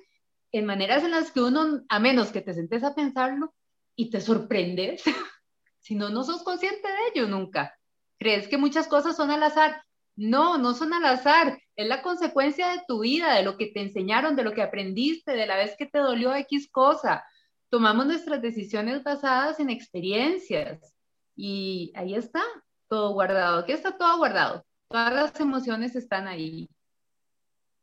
en 0.53 0.67
maneras 0.67 1.03
en 1.05 1.13
las 1.13 1.31
que 1.31 1.41
uno, 1.41 1.83
a 1.89 1.99
menos 1.99 2.31
que 2.31 2.43
te 2.43 2.55
sentes 2.55 2.85
a 2.85 2.95
pensarlo 2.95 3.55
y 3.95 4.11
te 4.11 4.21
sorprendes, 4.21 5.03
si 5.81 5.95
no, 5.95 6.11
no 6.11 6.23
sos 6.25 6.43
consciente 6.43 6.87
de 6.87 7.09
ello 7.15 7.29
nunca. 7.29 7.77
Crees 8.19 8.49
que 8.49 8.59
muchas 8.59 8.89
cosas 8.89 9.17
son 9.17 9.31
al 9.31 9.43
azar. 9.43 9.83
No, 10.17 10.59
no 10.59 10.75
son 10.75 10.95
al 10.95 11.05
azar, 11.05 11.59
es 11.77 11.87
la 11.87 12.01
consecuencia 12.01 12.69
de 12.69 12.83
tu 12.89 13.01
vida, 13.01 13.35
de 13.35 13.43
lo 13.43 13.59
que 13.59 13.67
te 13.67 13.83
enseñaron, 13.83 14.35
de 14.35 14.45
lo 14.45 14.55
que 14.55 14.63
aprendiste, 14.63 15.33
de 15.33 15.47
la 15.47 15.57
vez 15.57 15.75
que 15.77 15.85
te 15.85 15.99
dolió 15.99 16.35
X 16.35 16.71
cosa 16.71 17.23
tomamos 17.69 18.07
nuestras 18.07 18.41
decisiones 18.43 19.03
basadas 19.03 19.61
en 19.61 19.71
experiencias 19.71 20.95
y 21.35 21.93
ahí 21.95 22.15
está 22.15 22.43
todo 22.89 23.13
guardado, 23.13 23.59
aquí 23.59 23.73
está 23.73 23.97
todo 23.97 24.17
guardado, 24.19 24.65
todas 24.89 25.13
las 25.13 25.41
emociones 25.41 25.97
están 25.97 26.29
ahí. 26.29 26.69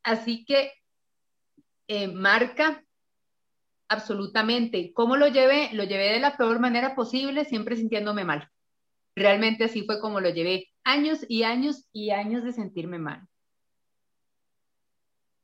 Así 0.02 0.46
que 0.46 0.72
eh, 1.88 2.08
marca 2.08 2.84
absolutamente. 3.88 4.92
¿Cómo 4.94 5.18
lo 5.18 5.28
llevé? 5.28 5.70
Lo 5.74 5.84
llevé 5.84 6.14
de 6.14 6.20
la 6.20 6.38
peor 6.38 6.60
manera 6.60 6.96
posible, 6.96 7.46
siempre 7.46 7.76
sintiéndome 7.76 8.24
mal. 8.24 8.50
Realmente 9.16 9.66
así 9.66 9.84
fue 9.84 10.00
como 10.00 10.20
lo 10.20 10.30
llevé. 10.30 10.70
Años 10.84 11.26
y 11.28 11.44
años 11.44 11.88
y 11.92 12.12
años 12.12 12.44
de 12.44 12.54
sentirme 12.54 13.00
mal. 13.00 13.28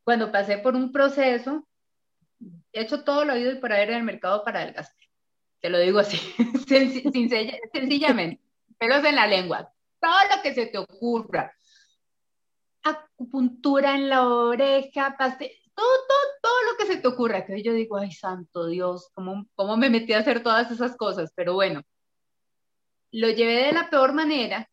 Cuando 0.03 0.31
pasé 0.31 0.57
por 0.57 0.75
un 0.75 0.91
proceso 0.91 1.67
he 2.73 2.81
hecho 2.81 3.03
todo 3.03 3.25
lo 3.25 3.33
oído 3.33 3.51
y 3.51 3.59
por 3.59 3.73
haber 3.73 3.89
en 3.89 3.97
el 3.97 4.03
mercado 4.03 4.43
para 4.43 4.61
adelgazar. 4.61 4.95
Te 5.59 5.69
lo 5.69 5.79
digo 5.79 5.99
así, 5.99 6.17
sencillamente. 7.73 8.41
Pelos 8.77 9.03
en 9.03 9.15
la 9.15 9.27
lengua. 9.27 9.71
Todo 9.99 10.35
lo 10.35 10.41
que 10.41 10.53
se 10.53 10.67
te 10.67 10.77
ocurra. 10.77 11.53
Acupuntura 12.83 13.95
en 13.95 14.07
la 14.07 14.25
oreja, 14.25 15.15
pastel, 15.17 15.51
todo, 15.75 15.85
todo, 15.85 16.17
todo 16.41 16.71
lo 16.71 16.77
que 16.77 16.85
se 16.85 17.01
te 17.01 17.07
ocurra. 17.07 17.45
Que 17.45 17.61
yo 17.61 17.73
digo, 17.73 17.97
ay, 17.97 18.11
santo 18.11 18.67
Dios, 18.67 19.09
¿cómo, 19.13 19.45
¿cómo 19.55 19.75
me 19.75 19.89
metí 19.89 20.13
a 20.13 20.19
hacer 20.19 20.41
todas 20.41 20.71
esas 20.71 20.95
cosas? 20.95 21.33
Pero 21.35 21.55
bueno, 21.55 21.81
lo 23.11 23.29
llevé 23.29 23.65
de 23.65 23.71
la 23.71 23.89
peor 23.89 24.13
manera. 24.13 24.69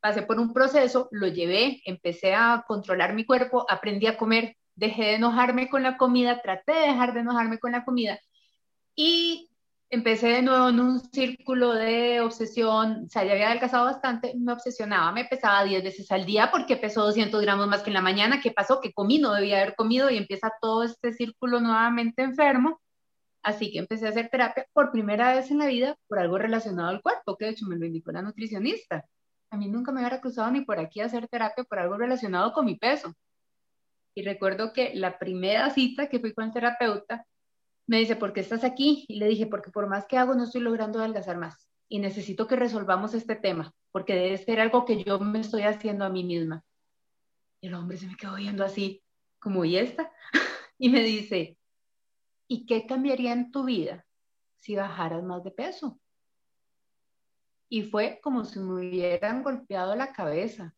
Pasé 0.00 0.22
por 0.22 0.38
un 0.38 0.52
proceso, 0.52 1.08
lo 1.10 1.26
llevé, 1.26 1.82
empecé 1.84 2.34
a 2.34 2.64
controlar 2.66 3.14
mi 3.14 3.24
cuerpo, 3.24 3.66
aprendí 3.68 4.06
a 4.06 4.16
comer 4.16 4.56
dejé 4.76 5.04
de 5.04 5.14
enojarme 5.14 5.68
con 5.68 5.82
la 5.82 5.96
comida, 5.96 6.40
traté 6.42 6.72
de 6.72 6.88
dejar 6.88 7.14
de 7.14 7.20
enojarme 7.20 7.58
con 7.58 7.72
la 7.72 7.84
comida 7.84 8.20
y 8.94 9.50
empecé 9.90 10.28
de 10.28 10.42
nuevo 10.42 10.68
en 10.68 10.80
un 10.80 11.00
círculo 11.00 11.72
de 11.74 12.20
obsesión, 12.20 13.04
o 13.06 13.08
sea, 13.08 13.24
ya 13.24 13.32
había 13.32 13.48
adelgazado 13.48 13.86
bastante, 13.86 14.34
me 14.36 14.52
obsesionaba, 14.52 15.12
me 15.12 15.24
pesaba 15.24 15.64
10 15.64 15.82
veces 15.82 16.10
al 16.12 16.26
día 16.26 16.50
porque 16.50 16.76
pesó 16.76 17.04
200 17.04 17.40
gramos 17.40 17.66
más 17.68 17.82
que 17.82 17.90
en 17.90 17.94
la 17.94 18.00
mañana, 18.00 18.40
¿qué 18.40 18.50
pasó? 18.50 18.80
Que 18.80 18.92
comí, 18.92 19.18
no 19.18 19.32
debía 19.32 19.58
haber 19.58 19.74
comido 19.74 20.10
y 20.10 20.16
empieza 20.16 20.52
todo 20.60 20.82
este 20.82 21.12
círculo 21.12 21.60
nuevamente 21.60 22.22
enfermo. 22.22 22.80
Así 23.46 23.70
que 23.70 23.78
empecé 23.78 24.06
a 24.06 24.08
hacer 24.08 24.28
terapia 24.28 24.66
por 24.72 24.90
primera 24.90 25.32
vez 25.32 25.52
en 25.52 25.58
la 25.58 25.66
vida 25.66 25.96
por 26.08 26.18
algo 26.18 26.36
relacionado 26.36 26.88
al 26.88 27.00
cuerpo, 27.00 27.36
que 27.36 27.44
de 27.44 27.52
hecho 27.52 27.64
me 27.68 27.76
lo 27.76 27.86
indicó 27.86 28.10
la 28.10 28.20
nutricionista. 28.20 29.04
A 29.50 29.56
mí 29.56 29.68
nunca 29.68 29.92
me 29.92 30.00
hubiera 30.00 30.20
cruzado 30.20 30.50
ni 30.50 30.62
por 30.62 30.80
aquí 30.80 31.00
hacer 31.00 31.28
terapia 31.28 31.62
por 31.62 31.78
algo 31.78 31.96
relacionado 31.96 32.52
con 32.52 32.66
mi 32.66 32.74
peso. 32.74 33.14
Y 34.16 34.24
recuerdo 34.24 34.72
que 34.72 34.96
la 34.96 35.16
primera 35.20 35.70
cita 35.70 36.08
que 36.08 36.18
fui 36.18 36.34
con 36.34 36.46
el 36.46 36.52
terapeuta, 36.52 37.24
me 37.86 37.98
dice, 37.98 38.16
¿por 38.16 38.32
qué 38.32 38.40
estás 38.40 38.64
aquí? 38.64 39.04
Y 39.06 39.20
le 39.20 39.28
dije, 39.28 39.46
porque 39.46 39.70
por 39.70 39.86
más 39.86 40.06
que 40.06 40.18
hago, 40.18 40.34
no 40.34 40.42
estoy 40.42 40.62
logrando 40.62 40.98
adelgazar 40.98 41.38
más. 41.38 41.68
Y 41.88 42.00
necesito 42.00 42.48
que 42.48 42.56
resolvamos 42.56 43.14
este 43.14 43.36
tema, 43.36 43.72
porque 43.92 44.16
debe 44.16 44.38
ser 44.38 44.58
algo 44.58 44.84
que 44.84 45.04
yo 45.04 45.20
me 45.20 45.38
estoy 45.38 45.62
haciendo 45.62 46.04
a 46.04 46.08
mí 46.08 46.24
misma. 46.24 46.64
Y 47.60 47.68
el 47.68 47.74
hombre 47.74 47.96
se 47.96 48.08
me 48.08 48.16
quedó 48.16 48.34
viendo 48.34 48.64
así, 48.64 49.04
como, 49.38 49.64
¿y 49.64 49.76
esta? 49.76 50.10
y 50.78 50.88
me 50.88 51.04
dice, 51.04 51.55
¿y 52.48 52.66
qué 52.66 52.86
cambiaría 52.86 53.32
en 53.32 53.50
tu 53.50 53.64
vida 53.64 54.04
si 54.56 54.76
bajaras 54.76 55.22
más 55.22 55.44
de 55.44 55.50
peso? 55.50 56.00
Y 57.68 57.82
fue 57.82 58.20
como 58.22 58.44
si 58.44 58.60
me 58.60 58.74
hubieran 58.74 59.42
golpeado 59.42 59.94
la 59.96 60.12
cabeza 60.12 60.74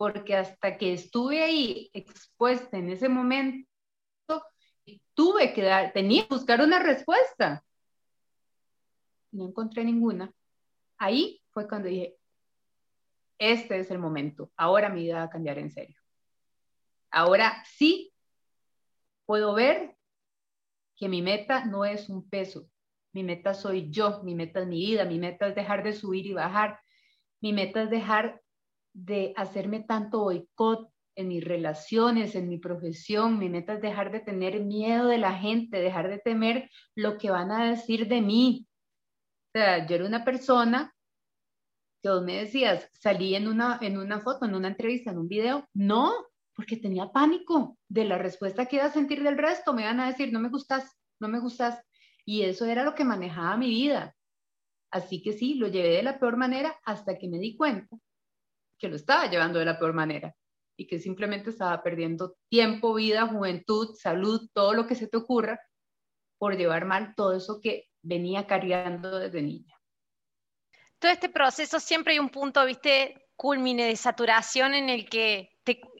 porque 0.00 0.34
hasta 0.34 0.78
que 0.78 0.94
estuve 0.94 1.42
ahí 1.42 1.90
expuesta 1.92 2.78
en 2.78 2.88
ese 2.88 3.10
momento, 3.10 3.68
tuve 5.12 5.52
que 5.52 5.60
dar, 5.60 5.92
tenía 5.92 6.26
que 6.26 6.36
buscar 6.36 6.62
una 6.62 6.78
respuesta. 6.78 7.62
No 9.30 9.48
encontré 9.48 9.84
ninguna. 9.84 10.32
Ahí 10.96 11.42
fue 11.50 11.68
cuando 11.68 11.90
dije, 11.90 12.16
este 13.36 13.78
es 13.78 13.90
el 13.90 13.98
momento, 13.98 14.50
ahora 14.56 14.88
mi 14.88 15.02
vida 15.02 15.16
va 15.16 15.24
a 15.24 15.30
cambiar 15.30 15.58
en 15.58 15.70
serio. 15.70 15.98
Ahora 17.10 17.62
sí 17.66 18.10
puedo 19.26 19.52
ver 19.52 19.98
que 21.00 21.08
mi 21.08 21.22
meta 21.22 21.64
no 21.64 21.84
es 21.84 22.08
un 22.08 22.28
peso, 22.28 22.68
mi 23.12 23.24
meta 23.24 23.54
soy 23.54 23.90
yo, 23.90 24.22
mi 24.22 24.36
meta 24.36 24.60
es 24.60 24.68
mi 24.68 24.78
vida, 24.78 25.04
mi 25.04 25.18
meta 25.18 25.48
es 25.48 25.54
dejar 25.56 25.82
de 25.82 25.94
subir 25.94 26.26
y 26.26 26.34
bajar, 26.34 26.78
mi 27.40 27.52
meta 27.52 27.82
es 27.82 27.90
dejar 27.90 28.40
de 28.92 29.32
hacerme 29.36 29.80
tanto 29.80 30.20
boicot 30.20 30.90
en 31.16 31.28
mis 31.28 31.44
relaciones, 31.44 32.34
en 32.34 32.48
mi 32.48 32.58
profesión. 32.58 33.38
Mi 33.38 33.48
meta 33.48 33.74
es 33.74 33.80
dejar 33.80 34.12
de 34.12 34.20
tener 34.20 34.60
miedo 34.60 35.08
de 35.08 35.18
la 35.18 35.32
gente, 35.34 35.78
dejar 35.78 36.08
de 36.08 36.18
temer 36.18 36.70
lo 36.94 37.18
que 37.18 37.30
van 37.30 37.50
a 37.50 37.70
decir 37.70 38.08
de 38.08 38.20
mí. 38.20 38.66
O 39.48 39.58
sea, 39.58 39.86
yo 39.86 39.96
era 39.96 40.06
una 40.06 40.24
persona 40.24 40.94
que 42.02 42.08
vos 42.08 42.22
me 42.22 42.36
decías, 42.36 42.88
salí 42.94 43.34
en 43.34 43.48
una, 43.48 43.78
en 43.82 43.98
una 43.98 44.20
foto, 44.20 44.46
en 44.46 44.54
una 44.54 44.68
entrevista, 44.68 45.10
en 45.10 45.18
un 45.18 45.28
video. 45.28 45.68
No, 45.74 46.12
porque 46.54 46.76
tenía 46.76 47.10
pánico 47.12 47.78
de 47.88 48.04
la 48.04 48.18
respuesta 48.18 48.66
que 48.66 48.76
iba 48.76 48.86
a 48.86 48.92
sentir 48.92 49.22
del 49.22 49.36
resto. 49.36 49.74
Me 49.74 49.82
iban 49.82 50.00
a 50.00 50.06
decir, 50.06 50.32
no 50.32 50.40
me 50.40 50.48
gustas, 50.48 50.99
no 51.20 51.28
me 51.28 51.38
gustas. 51.38 51.80
Y 52.24 52.42
eso 52.42 52.64
era 52.64 52.84
lo 52.84 52.94
que 52.94 53.04
manejaba 53.04 53.56
mi 53.56 53.68
vida. 53.68 54.16
Así 54.90 55.22
que 55.22 55.32
sí, 55.32 55.54
lo 55.54 55.68
llevé 55.68 55.90
de 55.90 56.02
la 56.02 56.18
peor 56.18 56.36
manera 56.36 56.76
hasta 56.84 57.16
que 57.16 57.28
me 57.28 57.38
di 57.38 57.56
cuenta 57.56 57.96
que 58.78 58.88
lo 58.88 58.96
estaba 58.96 59.30
llevando 59.30 59.58
de 59.58 59.66
la 59.66 59.78
peor 59.78 59.92
manera 59.92 60.34
y 60.76 60.86
que 60.86 60.98
simplemente 60.98 61.50
estaba 61.50 61.82
perdiendo 61.82 62.36
tiempo, 62.48 62.94
vida, 62.94 63.26
juventud, 63.26 63.94
salud, 63.94 64.48
todo 64.52 64.72
lo 64.72 64.86
que 64.86 64.94
se 64.94 65.06
te 65.06 65.18
ocurra 65.18 65.60
por 66.38 66.56
llevar 66.56 66.86
mal 66.86 67.14
todo 67.14 67.34
eso 67.34 67.60
que 67.62 67.88
venía 68.02 68.46
cargando 68.46 69.18
desde 69.18 69.42
niña. 69.42 69.74
Todo 70.98 71.12
este 71.12 71.28
proceso 71.28 71.78
siempre 71.78 72.14
hay 72.14 72.18
un 72.18 72.30
punto, 72.30 72.64
viste, 72.64 73.28
culmine 73.36 73.84
de 73.84 73.96
saturación 73.96 74.74
en 74.74 74.88
el 74.88 75.08
que 75.08 75.50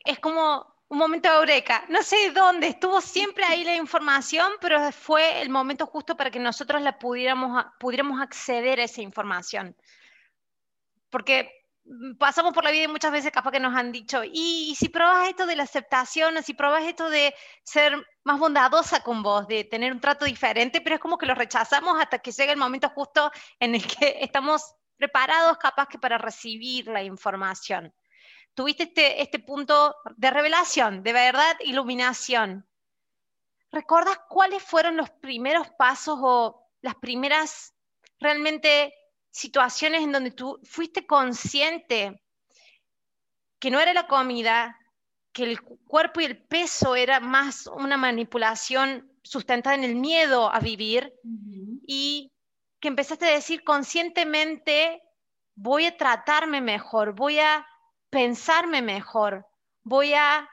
es 0.04 0.18
como 0.18 0.69
un 0.90 0.98
momento 0.98 1.30
de 1.30 1.36
eureka. 1.36 1.84
No 1.88 2.02
sé 2.02 2.30
dónde, 2.32 2.68
estuvo 2.68 3.00
siempre 3.00 3.44
ahí 3.44 3.64
la 3.64 3.76
información, 3.76 4.52
pero 4.60 4.92
fue 4.92 5.40
el 5.40 5.48
momento 5.48 5.86
justo 5.86 6.16
para 6.16 6.30
que 6.30 6.38
nosotros 6.38 6.82
la 6.82 6.98
pudiéramos, 6.98 7.64
pudiéramos 7.78 8.20
acceder 8.20 8.78
a 8.80 8.84
esa 8.84 9.00
información. 9.00 9.74
Porque 11.08 11.60
Mm, 11.84 12.16
pasamos 12.16 12.52
por 12.52 12.62
la 12.64 12.70
vida 12.70 12.84
y 12.84 12.88
muchas 12.88 13.10
veces 13.12 13.32
capaz 13.32 13.50
que 13.52 13.60
nos 13.60 13.74
han 13.74 13.90
dicho, 13.92 14.22
y, 14.24 14.74
si 14.78 14.88
pruebas 14.88 15.28
esto 15.28 15.46
de 15.46 15.56
la 15.56 15.64
aceptación, 15.64 16.36
o 16.36 16.42
si 16.42 16.54
pruebas 16.54 16.84
esto 16.84 17.10
de 17.10 17.34
ser 17.64 18.06
más 18.22 18.38
bondadosa 18.38 19.02
con 19.02 19.22
vos, 19.22 19.46
de 19.48 19.64
tener 19.64 19.92
un 19.92 20.00
trato 20.00 20.24
diferente, 20.24 20.80
pero 20.80 20.96
es 20.96 21.00
como 21.00 21.18
que 21.18 21.26
lo 21.26 21.34
rechazamos 21.34 22.00
hasta 22.00 22.18
que 22.20 22.32
llega 22.32 22.52
el 22.52 22.58
momento 22.58 22.88
justo 22.90 23.30
en 23.58 23.74
el 23.74 23.86
que 23.86 24.18
estamos 24.20 24.74
preparados 24.96 25.56
capaz 25.58 25.88
que 25.88 25.98
para 25.98 26.18
recibir 26.18 26.86
la 26.86 27.02
información. 27.02 27.92
Tuviste 28.60 28.82
este, 28.82 29.22
este 29.22 29.38
punto 29.38 29.96
de 30.18 30.30
revelación, 30.30 31.02
de 31.02 31.14
verdad, 31.14 31.56
iluminación. 31.60 32.68
¿Recuerdas 33.72 34.20
cuáles 34.28 34.62
fueron 34.62 34.98
los 34.98 35.08
primeros 35.08 35.68
pasos 35.78 36.18
o 36.20 36.68
las 36.82 36.94
primeras 36.96 37.74
realmente 38.18 38.92
situaciones 39.30 40.02
en 40.02 40.12
donde 40.12 40.32
tú 40.32 40.60
fuiste 40.62 41.06
consciente 41.06 42.22
que 43.58 43.70
no 43.70 43.80
era 43.80 43.94
la 43.94 44.06
comida, 44.06 44.76
que 45.32 45.44
el 45.44 45.62
cuerpo 45.62 46.20
y 46.20 46.26
el 46.26 46.46
peso 46.46 46.96
era 46.96 47.18
más 47.18 47.66
una 47.66 47.96
manipulación 47.96 49.10
sustentada 49.22 49.74
en 49.74 49.84
el 49.84 49.94
miedo 49.94 50.52
a 50.52 50.60
vivir 50.60 51.14
y 51.86 52.30
que 52.78 52.88
empezaste 52.88 53.24
a 53.24 53.32
decir 53.32 53.64
conscientemente, 53.64 55.00
voy 55.54 55.86
a 55.86 55.96
tratarme 55.96 56.60
mejor, 56.60 57.14
voy 57.14 57.38
a 57.38 57.66
pensarme 58.10 58.82
mejor, 58.82 59.46
voy 59.82 60.14
a 60.14 60.48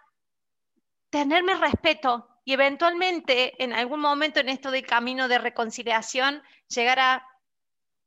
tenerme 1.09 1.55
respeto 1.55 2.27
y 2.45 2.53
eventualmente 2.53 3.61
en 3.61 3.73
algún 3.73 3.99
momento 3.99 4.39
en 4.39 4.49
esto 4.49 4.71
del 4.71 4.85
camino 4.85 5.27
de 5.27 5.37
reconciliación 5.37 6.41
llegar 6.69 6.99
a 6.99 7.27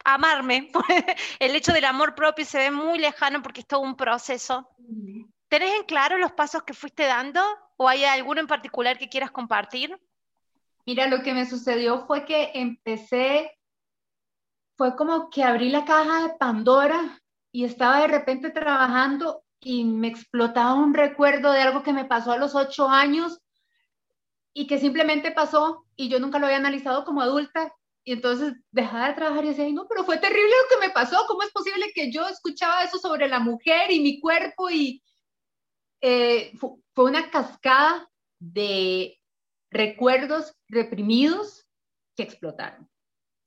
amarme. 0.04 0.70
el 1.38 1.54
hecho 1.54 1.72
del 1.72 1.84
amor 1.84 2.14
propio 2.14 2.44
se 2.44 2.58
ve 2.58 2.70
muy 2.70 2.98
lejano 2.98 3.42
porque 3.42 3.60
es 3.60 3.66
todo 3.66 3.80
un 3.80 3.96
proceso. 3.96 4.68
¿Tenés 5.48 5.74
en 5.74 5.84
claro 5.84 6.16
los 6.16 6.32
pasos 6.32 6.62
que 6.62 6.72
fuiste 6.72 7.04
dando 7.04 7.42
o 7.76 7.88
hay 7.88 8.04
alguno 8.04 8.40
en 8.40 8.46
particular 8.46 8.98
que 8.98 9.08
quieras 9.08 9.30
compartir? 9.30 9.98
Mira, 10.86 11.06
lo 11.06 11.22
que 11.22 11.34
me 11.34 11.44
sucedió 11.44 12.06
fue 12.06 12.24
que 12.24 12.52
empecé, 12.54 13.58
fue 14.76 14.96
como 14.96 15.28
que 15.28 15.44
abrí 15.44 15.68
la 15.68 15.84
caja 15.84 16.22
de 16.22 16.34
Pandora 16.38 17.19
y 17.52 17.64
estaba 17.64 18.00
de 18.00 18.08
repente 18.08 18.50
trabajando 18.50 19.42
y 19.60 19.84
me 19.84 20.08
explotaba 20.08 20.74
un 20.74 20.94
recuerdo 20.94 21.52
de 21.52 21.60
algo 21.60 21.82
que 21.82 21.92
me 21.92 22.04
pasó 22.04 22.32
a 22.32 22.38
los 22.38 22.54
ocho 22.54 22.88
años 22.88 23.40
y 24.52 24.66
que 24.66 24.78
simplemente 24.78 25.30
pasó 25.30 25.84
y 25.96 26.08
yo 26.08 26.18
nunca 26.18 26.38
lo 26.38 26.46
había 26.46 26.58
analizado 26.58 27.04
como 27.04 27.20
adulta. 27.20 27.72
Y 28.02 28.12
entonces 28.12 28.54
dejaba 28.70 29.08
de 29.08 29.14
trabajar 29.14 29.44
y 29.44 29.48
decía, 29.48 29.68
no, 29.70 29.86
pero 29.86 30.04
fue 30.04 30.16
terrible 30.16 30.48
lo 30.48 30.68
que 30.80 30.86
me 30.86 30.92
pasó. 30.92 31.24
¿Cómo 31.28 31.42
es 31.42 31.50
posible 31.50 31.92
que 31.94 32.10
yo 32.10 32.26
escuchaba 32.26 32.82
eso 32.82 32.98
sobre 32.98 33.28
la 33.28 33.40
mujer 33.40 33.90
y 33.90 34.00
mi 34.00 34.20
cuerpo? 34.20 34.70
Y 34.70 35.02
eh, 36.00 36.52
fue 36.58 37.04
una 37.04 37.30
cascada 37.30 38.10
de 38.38 39.20
recuerdos 39.70 40.54
reprimidos 40.68 41.66
que 42.16 42.22
explotaron. 42.22 42.89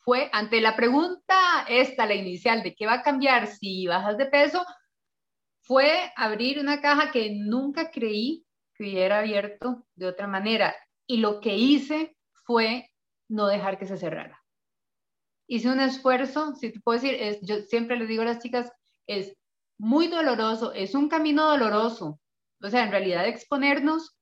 Fue 0.03 0.29
ante 0.33 0.59
la 0.59 0.75
pregunta 0.75 1.65
esta, 1.69 2.05
la 2.05 2.13
inicial, 2.13 2.61
de 2.61 2.75
qué 2.75 2.85
va 2.85 2.95
a 2.95 3.03
cambiar 3.03 3.47
si 3.47 3.87
bajas 3.87 4.17
de 4.17 4.25
peso, 4.25 4.65
fue 5.61 6.11
abrir 6.17 6.59
una 6.59 6.81
caja 6.81 7.11
que 7.11 7.31
nunca 7.31 7.89
creí 7.89 8.45
que 8.75 8.83
hubiera 8.83 9.19
abierto 9.19 9.85
de 9.95 10.07
otra 10.07 10.27
manera. 10.27 10.75
Y 11.07 11.17
lo 11.17 11.39
que 11.39 11.55
hice 11.55 12.17
fue 12.45 12.89
no 13.29 13.47
dejar 13.47 13.79
que 13.79 13.85
se 13.85 13.97
cerrara. 13.97 14.43
Hice 15.47 15.69
un 15.69 15.79
esfuerzo, 15.79 16.53
si 16.55 16.71
te 16.71 16.81
puedo 16.81 16.99
decir, 16.99 17.15
es, 17.21 17.39
yo 17.41 17.61
siempre 17.61 17.97
les 17.97 18.09
digo 18.09 18.23
a 18.23 18.25
las 18.25 18.39
chicas, 18.39 18.71
es 19.07 19.37
muy 19.77 20.07
doloroso, 20.07 20.73
es 20.73 20.95
un 20.95 21.07
camino 21.07 21.45
doloroso. 21.47 22.19
O 22.61 22.69
sea, 22.69 22.83
en 22.83 22.91
realidad 22.91 23.27
exponernos 23.27 24.17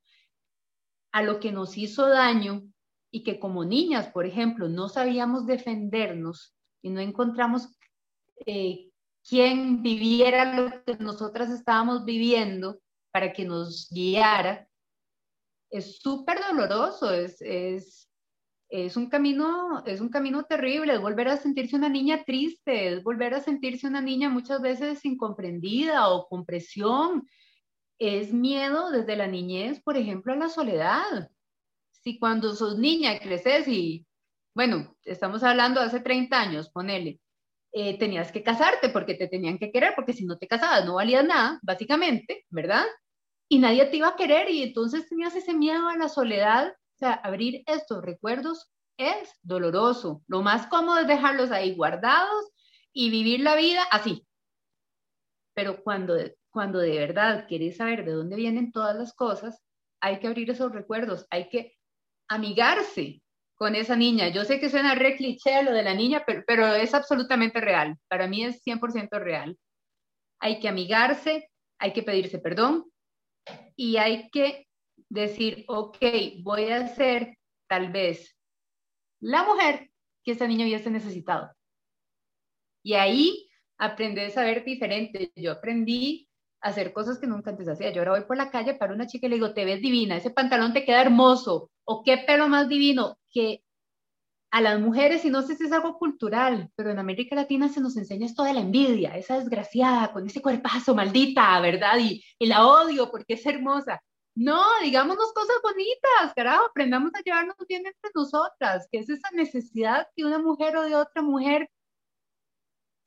a 1.12 1.24
lo 1.24 1.40
que 1.40 1.52
nos 1.52 1.76
hizo 1.78 2.08
daño 2.08 2.64
y 3.12 3.24
que 3.24 3.40
como 3.40 3.66
niñas, 3.66 4.08
por 4.08 4.26
ejemplo, 4.26 4.70
no 4.70 4.88
sabíamos 4.88 5.46
defendernos 5.46 6.56
y 6.82 6.90
no 6.90 7.02
encontramos 7.02 7.68
eh, 8.46 8.90
quien 9.28 9.84
viviera 9.84 10.56
lo 10.56 10.84
que 10.84 10.96
nosotras 11.04 11.50
estábamos 11.52 12.06
viviendo 12.06 12.80
para 13.12 13.34
que 13.34 13.46
nos 13.46 13.90
guiara, 13.92 14.68
es 15.70 16.00
súper 16.00 16.40
doloroso, 16.40 17.12
es, 17.12 17.42
es, 17.42 18.10
es, 18.70 18.98
un 18.98 19.10
camino, 19.10 19.84
es 19.86 20.02
un 20.02 20.10
camino 20.10 20.44
terrible, 20.44 20.94
es 20.94 21.02
volver 21.02 21.30
a 21.30 21.38
sentirse 21.38 21.76
una 21.76 21.90
niña 21.90 22.24
triste, 22.26 22.94
es 22.94 23.04
volver 23.04 23.34
a 23.34 23.42
sentirse 23.42 23.88
una 23.88 24.02
niña 24.02 24.30
muchas 24.30 24.62
veces 24.62 25.04
incomprendida 25.06 26.10
o 26.10 26.28
con 26.28 26.46
presión, 26.46 27.28
es 28.00 28.34
miedo 28.34 28.92
desde 28.92 29.16
la 29.16 29.28
niñez, 29.28 29.82
por 29.82 29.96
ejemplo, 29.96 30.34
a 30.34 30.38
la 30.38 30.50
soledad. 30.50 31.30
Si 32.02 32.18
cuando 32.18 32.56
sos 32.56 32.78
niña 32.78 33.20
creces 33.20 33.68
y, 33.68 34.08
bueno, 34.56 34.96
estamos 35.04 35.44
hablando 35.44 35.80
hace 35.82 36.00
30 36.00 36.40
años, 36.40 36.70
ponele, 36.70 37.20
eh, 37.74 37.98
tenías 37.98 38.32
que 38.32 38.44
casarte 38.44 38.90
porque 38.90 39.14
te 39.14 39.28
tenían 39.28 39.58
que 39.58 39.72
querer, 39.72 39.94
porque 39.96 40.14
si 40.14 40.26
no 40.26 40.38
te 40.38 40.48
casabas 40.48 40.86
no 40.86 40.96
valías 40.96 41.24
nada, 41.24 41.60
básicamente, 41.62 42.46
¿verdad? 42.50 42.86
Y 43.50 43.60
nadie 43.60 43.86
te 43.86 43.98
iba 43.98 44.10
a 44.10 44.16
querer 44.16 44.50
y 44.50 44.64
entonces 44.64 45.08
tenías 45.08 45.36
ese 45.36 45.54
miedo 45.54 45.88
a 45.88 45.98
la 45.98 46.10
soledad. 46.10 46.70
O 46.70 46.98
sea, 46.98 47.14
abrir 47.14 47.64
estos 47.68 48.04
recuerdos 48.04 48.72
es 48.98 49.32
doloroso. 49.42 50.24
Lo 50.28 50.42
más 50.42 50.68
cómodo 50.68 51.00
es 51.00 51.08
dejarlos 51.08 51.52
ahí 51.52 51.76
guardados 51.76 52.52
y 52.94 53.10
vivir 53.10 53.42
la 53.42 53.56
vida 53.56 53.84
así. 53.92 54.28
Pero 55.54 55.84
cuando, 55.84 56.16
cuando 56.50 56.80
de 56.80 56.98
verdad 56.98 57.46
quieres 57.48 57.78
saber 57.78 58.06
de 58.06 58.14
dónde 58.14 58.36
vienen 58.36 58.72
todas 58.72 58.96
las 58.96 59.14
cosas, 59.14 59.62
hay 60.02 60.20
que 60.20 60.28
abrir 60.28 60.50
esos 60.50 60.72
recuerdos, 60.72 61.28
hay 61.30 61.50
que 61.50 61.76
amigarse 62.32 63.22
con 63.56 63.76
esa 63.76 63.96
niña. 63.96 64.30
Yo 64.30 64.46
sé 64.46 64.60
que 64.60 64.70
suena 64.70 64.96
re 64.96 65.18
cliché 65.18 65.64
lo 65.64 65.74
de 65.74 65.84
la 65.84 65.94
niña, 65.94 66.24
pero, 66.48 66.74
es 66.74 66.94
absolutamente 66.94 67.60
real. 67.60 67.98
Para 68.08 68.26
mí 68.26 68.46
es 68.46 68.64
100% 68.64 69.20
real. 69.20 69.58
Hay 70.40 70.60
que 70.60 70.70
amigarse, 70.70 71.50
hay 71.78 71.92
que 71.94 72.04
pedirse 72.04 72.40
perdón 72.40 72.86
y 73.76 73.98
hay 73.98 74.30
que 74.32 74.68
decir, 75.10 75.66
ok, 75.68 75.98
voy 76.42 76.70
a 76.70 76.88
ser 76.88 77.38
tal 77.68 77.92
vez 77.92 78.36
la 79.20 79.44
mujer 79.44 79.92
que 80.24 80.32
esta 80.32 80.48
niña 80.48 80.66
hubiese 80.66 80.90
necesitado. 80.90 81.52
Y 82.82 82.94
ahí 82.94 83.50
aprendí 83.78 84.22
a 84.22 84.30
saber 84.30 84.64
diferente. 84.64 85.32
Yo 85.36 85.52
aprendí 85.52 86.30
a 86.62 86.70
hacer 86.70 86.94
cosas 86.94 87.20
que 87.20 87.28
nunca 87.28 87.52
antes 87.52 87.68
hacía. 87.68 87.92
Yo 87.92 88.02
ahora 88.02 88.12
voy 88.12 88.26
por 88.26 88.38
la 88.38 88.50
calle 88.50 88.76
para 88.76 88.94
una 88.94 89.08
chica 89.08 89.28
y 89.28 89.30
le 89.30 89.36
digo, 89.36 89.54
te 89.54 89.66
ves 89.66 89.82
divina, 89.82 90.16
ese 90.16 90.32
pantalón 90.32 90.72
te 90.74 90.86
queda 90.86 91.02
hermoso, 91.02 91.71
o 91.86 92.04
qué 92.04 92.18
pelo 92.18 92.48
más 92.48 92.70
divino, 92.70 93.18
que 93.30 93.64
a 94.52 94.62
las 94.62 94.80
mujeres, 94.80 95.24
y 95.24 95.30
no 95.30 95.42
sé 95.42 95.56
si 95.56 95.66
es 95.66 95.72
algo 95.72 95.98
cultural, 95.98 96.70
pero 96.76 96.92
en 96.92 97.00
América 97.00 97.36
Latina 97.36 97.70
se 97.70 97.80
nos 97.80 97.96
enseña 97.96 98.26
esto 98.26 98.44
de 98.44 98.54
la 98.54 98.60
envidia, 98.60 99.16
esa 99.16 99.40
desgraciada, 99.40 100.12
con 100.12 100.28
ese 100.28 100.42
cuerpazo, 100.42 100.94
maldita, 100.94 101.60
¿verdad? 101.62 101.98
Y, 102.00 102.24
la 102.40 102.68
odio 102.68 103.10
porque 103.10 103.36
es 103.36 103.46
hermosa. 103.46 104.02
No, 104.36 104.64
digámonos 104.82 105.32
cosas 105.34 105.58
bonitas, 105.64 106.34
carajo, 106.36 106.66
aprendamos 106.66 107.12
a 107.16 107.22
llevarnos 107.22 107.56
bien 107.68 107.86
entre 107.86 108.12
nosotras, 108.14 108.88
que 108.92 109.00
es 109.00 109.10
esa 109.10 109.30
necesidad 109.34 110.08
que 110.16 110.26
una 110.26 110.40
mujer 110.40 110.76
o 110.78 110.84
de 110.84 110.96
otra 110.96 111.22
mujer 111.22 111.70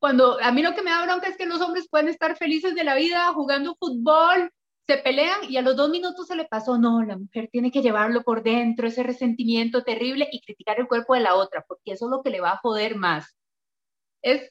cuando 0.05 0.39
a 0.39 0.53
mí 0.53 0.61
lo 0.61 0.75
que 0.75 0.83
me 0.83 0.91
da 0.91 1.03
bronca 1.03 1.29
es 1.29 1.37
que 1.39 1.47
los 1.47 1.63
hombres 1.63 1.89
pueden 1.89 2.09
estar 2.09 2.37
felices 2.37 2.75
de 2.75 2.85
la 2.85 2.95
vida 2.95 3.33
jugando 3.33 3.75
fútbol, 3.81 4.53
se 4.87 4.99
pelean 4.99 5.39
y 5.49 5.57
a 5.57 5.63
los 5.63 5.77
dos 5.77 5.91
minutos 5.91 6.27
se 6.27 6.37
le 6.37 6.45
pasó, 6.45 6.79
no, 6.79 7.03
la 7.03 7.17
mujer 7.17 7.49
tiene 7.51 7.71
que 7.71 7.83
llevarlo 7.83 8.23
por 8.23 8.43
dentro, 8.43 8.87
ese 8.87 9.03
resentimiento 9.03 9.83
terrible 9.83 10.29
y 10.31 10.41
criticar 10.41 10.79
el 10.79 10.89
cuerpo 10.89 11.15
de 11.15 11.21
la 11.21 11.35
otra, 11.37 11.65
porque 11.67 11.93
eso 11.93 12.07
es 12.07 12.11
lo 12.11 12.23
que 12.23 12.31
le 12.31 12.41
va 12.41 12.53
a 12.53 12.59
joder 12.59 12.97
más. 12.97 13.35
Es, 14.23 14.51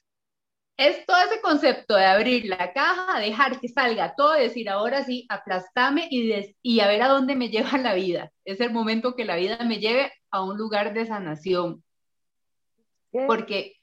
es 0.77 1.05
todo 1.05 1.17
ese 1.17 1.41
concepto 1.41 1.95
de 1.95 2.05
abrir 2.05 2.45
la 2.45 2.73
caja, 2.73 3.19
dejar 3.19 3.59
que 3.59 3.67
salga 3.67 4.15
todo, 4.15 4.33
decir, 4.33 4.69
ahora 4.69 5.03
sí, 5.03 5.25
aplastame 5.29 6.07
y, 6.09 6.55
y 6.63 6.79
a 6.79 6.87
ver 6.87 7.03
a 7.03 7.09
dónde 7.09 7.35
me 7.35 7.49
lleva 7.49 7.77
la 7.77 7.93
vida. 7.93 8.31
Es 8.45 8.59
el 8.61 8.71
momento 8.73 9.15
que 9.15 9.25
la 9.25 9.35
vida 9.35 9.59
me 9.65 9.79
lleve 9.79 10.11
a 10.31 10.43
un 10.43 10.57
lugar 10.57 10.93
de 10.93 11.05
sanación. 11.05 11.83
Porque 13.27 13.75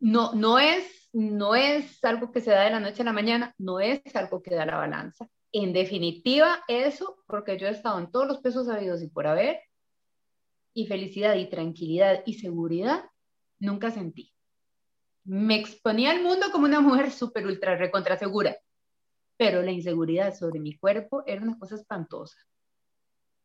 no, 0.00 0.34
no, 0.34 0.58
es, 0.58 1.08
no 1.14 1.54
es 1.54 2.04
algo 2.04 2.30
que 2.30 2.42
se 2.42 2.50
da 2.50 2.64
de 2.64 2.70
la 2.70 2.80
noche 2.80 3.00
a 3.02 3.06
la 3.06 3.12
mañana, 3.14 3.54
no 3.56 3.80
es 3.80 4.02
algo 4.14 4.42
que 4.42 4.54
da 4.54 4.66
la 4.66 4.76
balanza 4.76 5.26
en 5.52 5.72
definitiva, 5.72 6.62
eso, 6.68 7.16
porque 7.26 7.58
yo 7.58 7.66
he 7.66 7.70
estado 7.70 7.98
en 7.98 8.10
todos 8.10 8.26
los 8.26 8.38
pesos 8.38 8.68
habidos 8.68 9.02
y 9.02 9.08
por 9.08 9.26
haber, 9.26 9.60
y 10.72 10.86
felicidad 10.86 11.34
y 11.36 11.48
tranquilidad 11.48 12.22
y 12.24 12.34
seguridad, 12.34 13.04
nunca 13.58 13.90
sentí. 13.90 14.32
Me 15.24 15.56
exponía 15.58 16.12
al 16.12 16.22
mundo 16.22 16.46
como 16.52 16.66
una 16.66 16.80
mujer 16.80 17.10
súper 17.10 17.46
ultra 17.46 17.76
recontra 17.76 18.16
segura, 18.16 18.56
pero 19.36 19.62
la 19.62 19.72
inseguridad 19.72 20.34
sobre 20.34 20.60
mi 20.60 20.76
cuerpo 20.76 21.24
era 21.26 21.42
una 21.42 21.58
cosa 21.58 21.74
espantosa. 21.74 22.36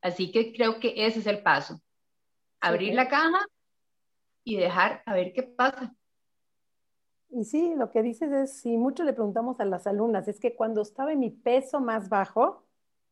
Así 0.01 0.31
que 0.31 0.53
creo 0.53 0.79
que 0.79 0.93
ese 1.05 1.19
es 1.19 1.27
el 1.27 1.41
paso. 1.41 1.81
Abrir 2.59 2.93
la 2.93 3.07
caja 3.07 3.43
y 4.43 4.55
dejar 4.55 5.01
a 5.05 5.13
ver 5.13 5.33
qué 5.33 5.43
pasa. 5.43 5.95
Y 7.29 7.43
sí, 7.43 7.73
lo 7.75 7.91
que 7.91 8.01
dices 8.01 8.31
es, 8.31 8.53
si 8.59 8.77
mucho 8.77 9.03
le 9.03 9.13
preguntamos 9.13 9.59
a 9.59 9.65
las 9.65 9.87
alumnas, 9.87 10.27
es 10.27 10.39
que 10.39 10.55
cuando 10.55 10.81
estaba 10.81 11.11
en 11.11 11.19
mi 11.19 11.31
peso 11.31 11.79
más 11.79 12.09
bajo, 12.09 12.63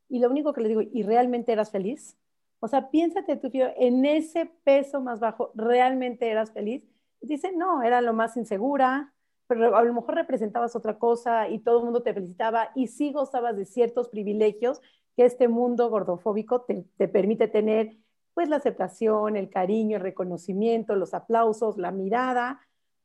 y 0.08 0.20
lo 0.20 0.30
único 0.30 0.54
que 0.54 0.62
les 0.62 0.70
digo, 0.70 0.82
¿y 0.82 1.04
realmente 1.04 1.52
eras 1.52 1.72
feliz? 1.72 2.18
O 2.60 2.68
sea, 2.68 2.90
piénsate 2.90 3.36
tú, 3.36 3.50
en 3.54 4.06
ese 4.06 4.46
peso 4.64 5.02
más 5.02 5.20
bajo, 5.20 5.52
¿realmente 5.56 6.30
eras 6.30 6.52
feliz? 6.52 6.84
Dice, 7.20 7.52
no, 7.52 7.82
era 7.82 8.02
lo 8.02 8.14
más 8.14 8.38
insegura, 8.38 9.14
pero 9.48 9.76
a 9.76 9.84
lo 9.84 9.94
mejor 9.94 10.16
representabas 10.16 10.76
otra 10.76 10.98
cosa 10.98 11.50
y 11.50 11.60
todo 11.60 11.80
el 11.80 11.86
mundo 11.86 12.04
te 12.04 12.14
felicitaba 12.14 12.70
y 12.76 12.88
sí 12.88 13.12
gozabas 13.12 13.58
de 13.58 13.66
ciertos 13.66 14.08
privilegios 14.10 14.82
que 15.16 15.26
este 15.26 15.48
mundo 15.48 15.90
gordofóbico 15.90 16.62
te, 16.62 16.86
te 16.98 17.08
permite 17.08 17.48
tener, 17.48 17.98
pues 18.34 18.50
la 18.50 18.58
aceptación, 18.58 19.36
el 19.36 19.50
cariño, 19.50 19.98
el 19.98 20.04
reconocimiento, 20.04 20.96
los 20.96 21.14
aplausos, 21.14 21.78
la 21.78 21.92
mirada, 21.92 22.62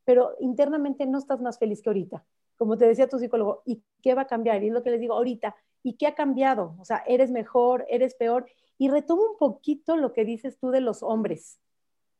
pero 0.09 0.35
internamente 0.39 1.05
no 1.05 1.19
estás 1.19 1.39
más 1.39 1.59
feliz 1.59 1.83
que 1.83 1.89
ahorita. 1.91 2.25
Como 2.57 2.79
te 2.79 2.87
decía 2.87 3.07
tu 3.07 3.19
psicólogo, 3.19 3.61
¿y 3.63 3.83
qué 4.01 4.15
va 4.15 4.23
a 4.23 4.27
cambiar? 4.27 4.63
Y 4.63 4.69
es 4.69 4.73
lo 4.73 4.81
que 4.81 4.89
les 4.89 4.99
digo 4.99 5.13
ahorita, 5.13 5.55
¿y 5.83 5.97
qué 5.97 6.07
ha 6.07 6.15
cambiado? 6.15 6.75
O 6.79 6.83
sea, 6.83 7.03
¿eres 7.05 7.29
mejor? 7.29 7.85
¿Eres 7.89 8.15
peor? 8.15 8.47
Y 8.79 8.89
retomo 8.89 9.21
un 9.21 9.37
poquito 9.37 9.97
lo 9.97 10.11
que 10.11 10.25
dices 10.25 10.57
tú 10.57 10.71
de 10.71 10.81
los 10.81 11.03
hombres. 11.03 11.59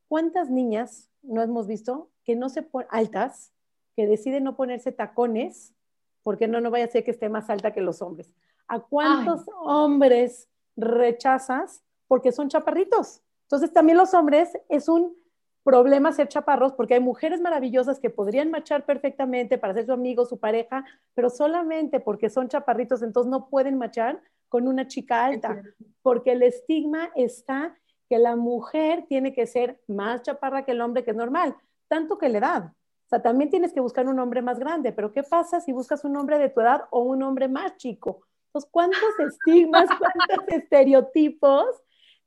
¿Cuántas 0.08 0.52
niñas 0.52 1.10
no 1.24 1.42
hemos 1.42 1.66
visto 1.66 2.12
que 2.24 2.36
no 2.36 2.50
se 2.50 2.62
ponen 2.62 2.88
altas, 2.92 3.54
que 3.96 4.06
deciden 4.06 4.44
no 4.44 4.56
ponerse 4.56 4.92
tacones, 4.92 5.74
porque 6.22 6.48
no, 6.48 6.62
no 6.62 6.70
vaya 6.70 6.86
a 6.86 6.90
ser 6.90 7.04
que 7.04 7.10
esté 7.10 7.28
más 7.28 7.50
alta 7.50 7.74
que 7.74 7.82
los 7.82 8.04
hombres? 8.04 8.32
¿A 8.68 8.82
cuántos 8.82 9.46
hombres 9.64 10.48
rechazas 10.78 11.84
porque 12.08 12.32
son 12.32 12.50
chaparritos? 12.50 13.24
Entonces 13.46 13.74
también 13.74 13.98
los 13.98 14.14
hombres 14.14 14.56
es 14.70 14.88
un 14.88 15.18
problema 15.64 16.12
ser 16.12 16.28
chaparros 16.28 16.74
porque 16.74 16.96
hay 16.96 17.00
mujeres 17.00 17.42
maravillosas 17.42 18.00
que 18.00 18.10
podrían 18.10 18.52
marchar 18.52 18.86
perfectamente 18.86 19.58
para 19.58 19.74
ser 19.74 19.86
su 19.86 19.94
amigo, 19.94 20.26
su 20.26 20.40
pareja, 20.40 20.86
pero 21.14 21.30
solamente 21.30 22.00
porque 22.00 22.30
son 22.30 22.48
chaparritos, 22.48 23.02
entonces 23.02 23.30
no 23.30 23.50
pueden 23.50 23.78
marchar 23.78 24.22
con 24.48 24.68
una 24.68 24.88
chica 24.88 25.26
alta, 25.26 25.62
porque 26.02 26.32
el 26.32 26.44
estigma 26.44 27.12
está 27.16 27.78
que 28.10 28.18
la 28.18 28.36
mujer 28.36 29.06
tiene 29.08 29.34
que 29.34 29.46
ser 29.46 29.80
más 29.88 30.24
chaparra 30.24 30.66
que 30.66 30.72
el 30.72 30.82
hombre, 30.82 31.04
que 31.04 31.12
es 31.12 31.18
normal, 31.18 31.56
tanto 31.88 32.18
que 32.18 32.30
la 32.30 32.38
edad. 32.40 32.64
O 32.66 33.10
sea, 33.10 33.22
también 33.22 33.50
tienes 33.50 33.74
que 33.74 33.80
buscar 33.80 34.08
un 34.08 34.20
hombre 34.20 34.42
más 34.42 34.60
grande, 34.60 34.92
pero 34.92 35.12
¿qué 35.12 35.24
pasa 35.24 35.62
si 35.62 35.72
buscas 35.72 36.04
un 36.04 36.16
hombre 36.18 36.40
de 36.40 36.50
tu 36.50 36.62
edad 36.62 36.86
o 36.90 37.02
un 37.02 37.22
hombre 37.24 37.48
más 37.48 37.78
chico? 37.78 38.22
Entonces, 38.48 38.70
¿cuántos 38.72 39.20
estigmas, 39.20 39.88
cuántos 40.00 40.48
estereotipos 40.48 41.66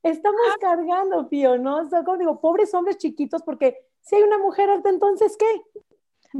estamos 0.03 0.41
cargando, 0.59 1.29
Pío, 1.29 1.57
¿no? 1.57 1.77
O 1.77 1.89
sea, 1.89 2.03
como 2.03 2.17
digo, 2.17 2.39
pobres 2.39 2.73
hombres 2.73 2.97
chiquitos, 2.97 3.41
porque 3.41 3.77
si 4.01 4.17
hay 4.17 4.23
una 4.23 4.37
mujer 4.37 4.69
alta, 4.69 4.89
entonces, 4.89 5.35
¿qué? 5.37 5.61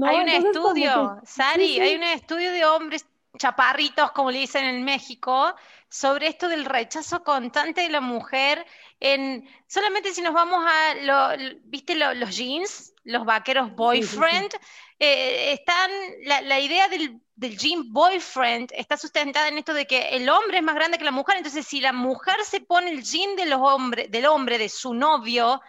Hay 0.05 0.17
un 0.17 0.29
estudio, 0.29 1.21
Sari, 1.23 1.79
hay 1.79 1.95
un 1.95 2.03
estudio 2.03 2.51
de 2.51 2.65
hombres 2.65 3.05
chaparritos, 3.37 4.11
como 4.11 4.31
le 4.31 4.39
dicen 4.39 4.65
en 4.65 4.83
México, 4.83 5.55
sobre 5.89 6.27
esto 6.27 6.47
del 6.49 6.65
rechazo 6.65 7.23
constante 7.23 7.81
de 7.81 7.89
la 7.89 8.01
mujer. 8.01 8.65
En, 8.99 9.47
solamente 9.67 10.13
si 10.13 10.21
nos 10.21 10.33
vamos 10.33 10.63
a, 10.65 10.95
lo, 10.95 11.59
¿viste 11.65 11.95
los 11.95 12.35
jeans? 12.35 12.93
Los 13.03 13.25
vaqueros 13.25 13.75
boyfriend. 13.75 14.51
Eh, 14.97 15.53
están, 15.53 15.91
la, 16.23 16.41
la 16.41 16.59
idea 16.59 16.87
del 16.87 17.21
del 17.35 17.57
jean 17.57 17.91
boyfriend 17.91 18.71
está 18.73 18.97
sustentada 18.97 19.47
en 19.47 19.57
esto 19.57 19.73
de 19.73 19.85
que 19.85 20.09
el 20.09 20.29
hombre 20.29 20.57
es 20.57 20.63
más 20.63 20.75
grande 20.75 20.97
que 20.97 21.03
la 21.03 21.11
mujer, 21.11 21.37
entonces 21.37 21.65
si 21.65 21.81
la 21.81 21.93
mujer 21.93 22.43
se 22.43 22.61
pone 22.61 22.91
el 22.91 23.03
jean 23.03 23.35
de 23.35 23.45
los 23.45 23.59
hombres, 23.59 24.11
del 24.11 24.25
hombre, 24.27 24.57
de 24.57 24.69
su 24.69 24.93
novio, 24.93 25.61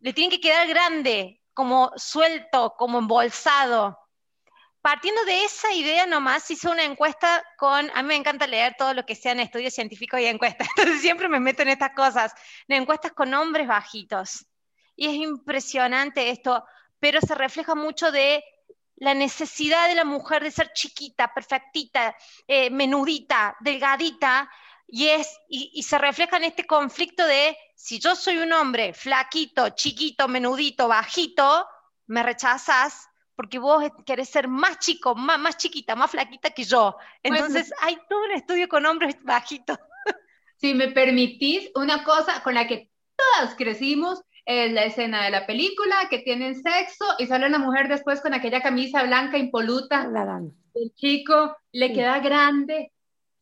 le 0.00 0.12
tiene 0.12 0.34
que 0.34 0.40
quedar 0.40 0.66
grande, 0.68 1.40
como 1.54 1.92
suelto, 1.96 2.74
como 2.76 2.98
embolsado. 2.98 3.98
Partiendo 4.82 5.22
de 5.24 5.44
esa 5.44 5.72
idea 5.72 6.06
nomás, 6.06 6.50
hizo 6.50 6.70
una 6.70 6.84
encuesta 6.84 7.44
con, 7.58 7.90
a 7.94 8.02
mí 8.02 8.08
me 8.08 8.16
encanta 8.16 8.46
leer 8.46 8.74
todo 8.78 8.94
lo 8.94 9.04
que 9.04 9.14
sean 9.14 9.40
estudios 9.40 9.74
científicos 9.74 10.20
y 10.20 10.26
encuestas, 10.26 10.68
entonces 10.76 11.00
siempre 11.00 11.28
me 11.28 11.40
meto 11.40 11.62
en 11.62 11.68
estas 11.68 11.94
cosas, 11.94 12.32
en 12.68 12.82
encuestas 12.82 13.12
con 13.12 13.32
hombres 13.34 13.66
bajitos. 13.66 14.46
Y 14.96 15.06
es 15.06 15.14
impresionante 15.14 16.30
esto, 16.30 16.64
pero 16.98 17.20
se 17.20 17.34
refleja 17.34 17.74
mucho 17.74 18.12
de 18.12 18.42
la 19.00 19.14
necesidad 19.14 19.88
de 19.88 19.94
la 19.96 20.04
mujer 20.04 20.44
de 20.44 20.50
ser 20.50 20.72
chiquita, 20.72 21.32
perfectita, 21.34 22.14
eh, 22.46 22.70
menudita, 22.70 23.56
delgadita, 23.60 24.48
y, 24.86 25.08
es, 25.08 25.38
y, 25.48 25.82
se 25.84 25.98
refleja 25.98 26.36
en 26.36 26.44
este 26.44 26.66
conflicto 26.66 27.24
de 27.24 27.56
si 27.76 28.00
yo 28.00 28.16
soy 28.16 28.38
un 28.38 28.52
hombre 28.52 28.92
flaquito, 28.92 29.70
chiquito, 29.70 30.26
menudito, 30.26 30.88
bajito, 30.88 31.66
me 32.06 32.22
rechazas 32.22 33.08
porque 33.36 33.58
vos 33.58 33.84
querés 34.04 34.28
ser 34.28 34.48
más 34.48 34.80
chico, 34.80 35.14
más, 35.14 35.38
más 35.38 35.56
chiquita, 35.56 35.94
más 35.94 36.10
flaquita 36.10 36.50
que 36.50 36.64
yo. 36.64 36.96
Entonces 37.22 37.72
hay 37.80 37.96
todo 38.08 38.24
un 38.24 38.32
estudio 38.32 38.68
con 38.68 38.84
hombres 38.84 39.16
bajitos. 39.22 39.78
Si 40.56 40.74
me 40.74 40.88
permitís, 40.88 41.70
una 41.74 42.04
cosa 42.04 42.42
con 42.42 42.54
la 42.54 42.66
que 42.66 42.90
todas 43.16 43.54
crecimos 43.54 44.20
es 44.44 44.72
la 44.72 44.84
escena 44.84 45.24
de 45.24 45.30
la 45.30 45.46
película, 45.46 46.08
que 46.08 46.18
tienen 46.18 46.54
sexo 46.54 47.04
y 47.18 47.26
sale 47.26 47.46
una 47.46 47.58
mujer 47.58 47.88
después 47.88 48.20
con 48.20 48.34
aquella 48.34 48.60
camisa 48.60 49.02
blanca 49.04 49.38
impoluta. 49.38 50.06
El 50.74 50.92
chico 50.94 51.56
le 51.72 51.92
queda 51.92 52.20
grande. 52.20 52.92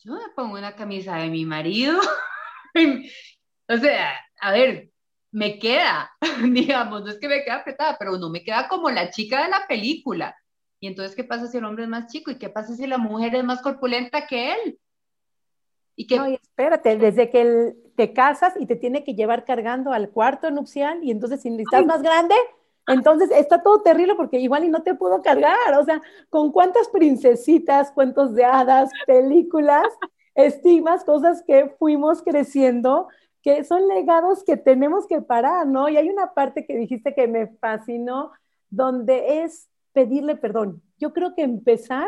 Yo 0.04 0.14
me 0.14 0.28
pongo 0.34 0.56
una 0.56 0.74
camisa 0.74 1.16
de 1.16 1.28
mi 1.28 1.44
marido. 1.44 2.00
o 3.68 3.76
sea, 3.76 4.14
a 4.40 4.52
ver, 4.52 4.90
me 5.30 5.58
queda, 5.58 6.10
digamos, 6.50 7.02
no 7.02 7.10
es 7.10 7.18
que 7.18 7.28
me 7.28 7.44
queda 7.44 7.56
apretada, 7.56 7.96
pero 7.98 8.16
no 8.18 8.30
me 8.30 8.42
queda 8.42 8.68
como 8.68 8.90
la 8.90 9.10
chica 9.10 9.42
de 9.42 9.50
la 9.50 9.66
película. 9.66 10.36
Y 10.80 10.86
entonces, 10.86 11.16
¿qué 11.16 11.24
pasa 11.24 11.48
si 11.48 11.58
el 11.58 11.64
hombre 11.64 11.84
es 11.84 11.90
más 11.90 12.06
chico? 12.10 12.30
¿Y 12.30 12.38
qué 12.38 12.48
pasa 12.48 12.74
si 12.74 12.86
la 12.86 12.98
mujer 12.98 13.34
es 13.34 13.44
más 13.44 13.60
corpulenta 13.62 14.26
que 14.26 14.52
él? 14.52 14.78
Y 15.98 16.06
que... 16.06 16.38
espérate, 16.40 16.96
desde 16.96 17.28
que 17.28 17.74
te 17.96 18.12
casas 18.12 18.54
y 18.56 18.66
te 18.66 18.76
tiene 18.76 19.02
que 19.02 19.16
llevar 19.16 19.44
cargando 19.44 19.92
al 19.92 20.10
cuarto 20.10 20.48
nupcial 20.52 21.00
y 21.02 21.10
entonces 21.10 21.42
si 21.42 21.48
estás 21.48 21.84
más 21.86 22.02
grande, 22.02 22.36
entonces 22.86 23.32
está 23.32 23.64
todo 23.64 23.82
terrible 23.82 24.14
porque 24.14 24.38
igual 24.38 24.62
y 24.62 24.68
no 24.68 24.84
te 24.84 24.94
puedo 24.94 25.20
cargar. 25.22 25.74
O 25.76 25.84
sea, 25.84 26.00
con 26.30 26.52
cuántas 26.52 26.88
princesitas, 26.88 27.90
cuentos 27.90 28.32
de 28.36 28.44
hadas, 28.44 28.90
películas, 29.08 29.88
estigmas, 30.36 31.02
cosas 31.02 31.42
que 31.44 31.74
fuimos 31.80 32.22
creciendo, 32.22 33.08
que 33.42 33.64
son 33.64 33.88
legados 33.88 34.44
que 34.44 34.56
tenemos 34.56 35.08
que 35.08 35.20
parar, 35.20 35.66
¿no? 35.66 35.88
Y 35.88 35.96
hay 35.96 36.08
una 36.08 36.32
parte 36.32 36.64
que 36.64 36.76
dijiste 36.76 37.12
que 37.12 37.26
me 37.26 37.48
fascinó, 37.58 38.30
donde 38.70 39.42
es 39.42 39.68
pedirle 39.92 40.36
perdón. 40.36 40.80
Yo 40.96 41.12
creo 41.12 41.34
que 41.34 41.42
empezar 41.42 42.06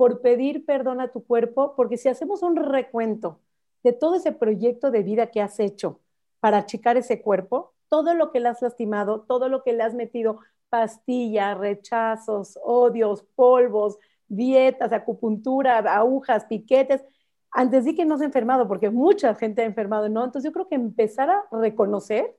por 0.00 0.22
pedir 0.22 0.64
perdón 0.64 1.02
a 1.02 1.08
tu 1.08 1.22
cuerpo, 1.22 1.74
porque 1.76 1.98
si 1.98 2.08
hacemos 2.08 2.42
un 2.42 2.56
recuento 2.56 3.38
de 3.82 3.92
todo 3.92 4.14
ese 4.14 4.32
proyecto 4.32 4.90
de 4.90 5.02
vida 5.02 5.26
que 5.26 5.42
has 5.42 5.60
hecho 5.60 6.00
para 6.40 6.56
achicar 6.56 6.96
ese 6.96 7.20
cuerpo, 7.20 7.74
todo 7.90 8.14
lo 8.14 8.32
que 8.32 8.40
le 8.40 8.48
has 8.48 8.62
lastimado, 8.62 9.20
todo 9.20 9.50
lo 9.50 9.62
que 9.62 9.74
le 9.74 9.82
has 9.82 9.92
metido, 9.92 10.40
pastillas, 10.70 11.58
rechazos, 11.58 12.58
odios, 12.62 13.24
polvos, 13.34 13.98
dietas, 14.26 14.90
acupuntura, 14.90 15.76
agujas, 15.80 16.46
piquetes, 16.46 17.04
antes 17.50 17.84
de 17.84 17.94
que 17.94 18.06
no 18.06 18.16
se 18.16 18.24
enfermado, 18.24 18.66
porque 18.66 18.88
mucha 18.88 19.34
gente 19.34 19.60
ha 19.60 19.66
enfermado, 19.66 20.08
¿no? 20.08 20.24
Entonces 20.24 20.48
yo 20.48 20.54
creo 20.54 20.66
que 20.66 20.76
empezar 20.76 21.28
a 21.28 21.44
reconocer 21.52 22.38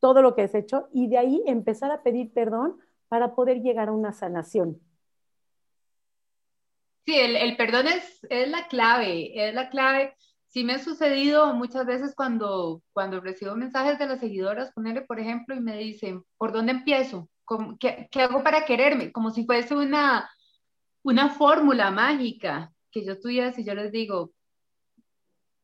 todo 0.00 0.22
lo 0.22 0.34
que 0.34 0.40
has 0.40 0.54
hecho 0.54 0.88
y 0.90 1.08
de 1.08 1.18
ahí 1.18 1.42
empezar 1.44 1.90
a 1.90 2.02
pedir 2.02 2.32
perdón 2.32 2.78
para 3.08 3.34
poder 3.34 3.60
llegar 3.60 3.90
a 3.90 3.92
una 3.92 4.14
sanación. 4.14 4.80
Sí, 7.04 7.18
el, 7.18 7.56
perdón 7.56 7.86
es, 7.88 8.20
la 8.48 8.68
clave, 8.68 9.48
es 9.48 9.54
la 9.54 9.70
clave. 9.70 10.14
Sí 10.46 10.62
me 10.64 10.74
ha 10.74 10.78
sucedido 10.78 11.52
muchas 11.54 11.84
veces 11.86 12.14
cuando, 12.14 12.82
cuando 12.92 13.20
recibo 13.20 13.56
mensajes 13.56 13.98
de 13.98 14.06
las 14.06 14.20
seguidoras, 14.20 14.72
ponerle 14.72 15.02
por 15.02 15.18
ejemplo, 15.18 15.54
y 15.54 15.60
me 15.60 15.76
dicen, 15.78 16.22
¿por 16.38 16.52
dónde 16.52 16.72
empiezo? 16.72 17.28
¿Qué, 17.80 18.08
¿Qué, 18.10 18.22
hago 18.22 18.42
para 18.44 18.64
quererme? 18.64 19.10
Como 19.10 19.30
si 19.30 19.44
fuese 19.44 19.74
una, 19.74 20.30
una 21.02 21.30
fórmula 21.30 21.90
mágica 21.90 22.72
que 22.90 23.04
yo 23.04 23.18
tuviera 23.18 23.52
si 23.52 23.64
yo 23.64 23.74
les 23.74 23.90
digo, 23.90 24.32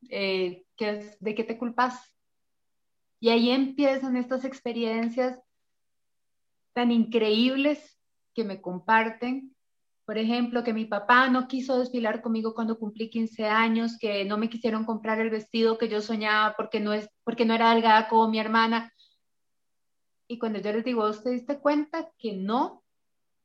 eh, 0.09 0.65
¿qué 0.75 1.15
¿de 1.19 1.35
qué 1.35 1.43
te 1.43 1.57
culpas? 1.57 2.13
Y 3.19 3.29
ahí 3.29 3.51
empiezan 3.51 4.17
estas 4.17 4.43
experiencias 4.43 5.39
tan 6.73 6.91
increíbles 6.91 7.97
que 8.33 8.43
me 8.43 8.61
comparten 8.61 9.55
por 10.09 10.17
ejemplo, 10.17 10.63
que 10.63 10.73
mi 10.73 10.85
papá 10.85 11.29
no 11.29 11.47
quiso 11.47 11.77
desfilar 11.77 12.23
conmigo 12.23 12.55
cuando 12.55 12.79
cumplí 12.79 13.11
15 13.11 13.45
años, 13.45 13.95
que 13.99 14.25
no 14.25 14.39
me 14.39 14.49
quisieron 14.49 14.83
comprar 14.83 15.19
el 15.19 15.29
vestido 15.29 15.77
que 15.77 15.87
yo 15.87 16.01
soñaba 16.01 16.55
porque 16.57 16.79
no, 16.79 16.93
es, 16.93 17.07
porque 17.23 17.45
no 17.45 17.53
era 17.53 17.75
delgada 17.75 18.07
como 18.07 18.27
mi 18.27 18.39
hermana. 18.39 18.91
Y 20.27 20.39
cuando 20.39 20.57
yo 20.57 20.73
les 20.73 20.83
digo, 20.83 21.01
¿vos 21.03 21.21
te 21.21 21.29
diste 21.29 21.59
cuenta 21.59 22.09
que 22.17 22.33
no? 22.33 22.83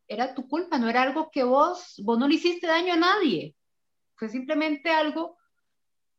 Era 0.08 0.34
tu 0.34 0.48
culpa, 0.48 0.78
no 0.78 0.88
era 0.88 1.02
algo 1.02 1.30
que 1.30 1.44
vos, 1.44 2.00
vos 2.02 2.18
no 2.18 2.26
le 2.26 2.36
hiciste 2.36 2.66
daño 2.66 2.94
a 2.94 2.96
nadie. 2.96 3.54
Fue 4.14 4.30
simplemente 4.30 4.88
algo 4.88 5.36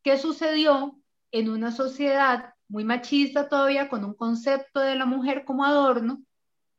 que 0.04 0.16
sucedió 0.20 0.96
en 1.32 1.50
una 1.50 1.72
sociedad 1.72 2.54
muy 2.68 2.84
machista 2.84 3.50
todavía, 3.50 3.89
con 3.89 4.06
un 4.06 4.14
concepto 4.14 4.80
de 4.80 4.93
la 4.93 5.08
mujer 5.08 5.43
como 5.43 5.66
adorno, 5.66 6.22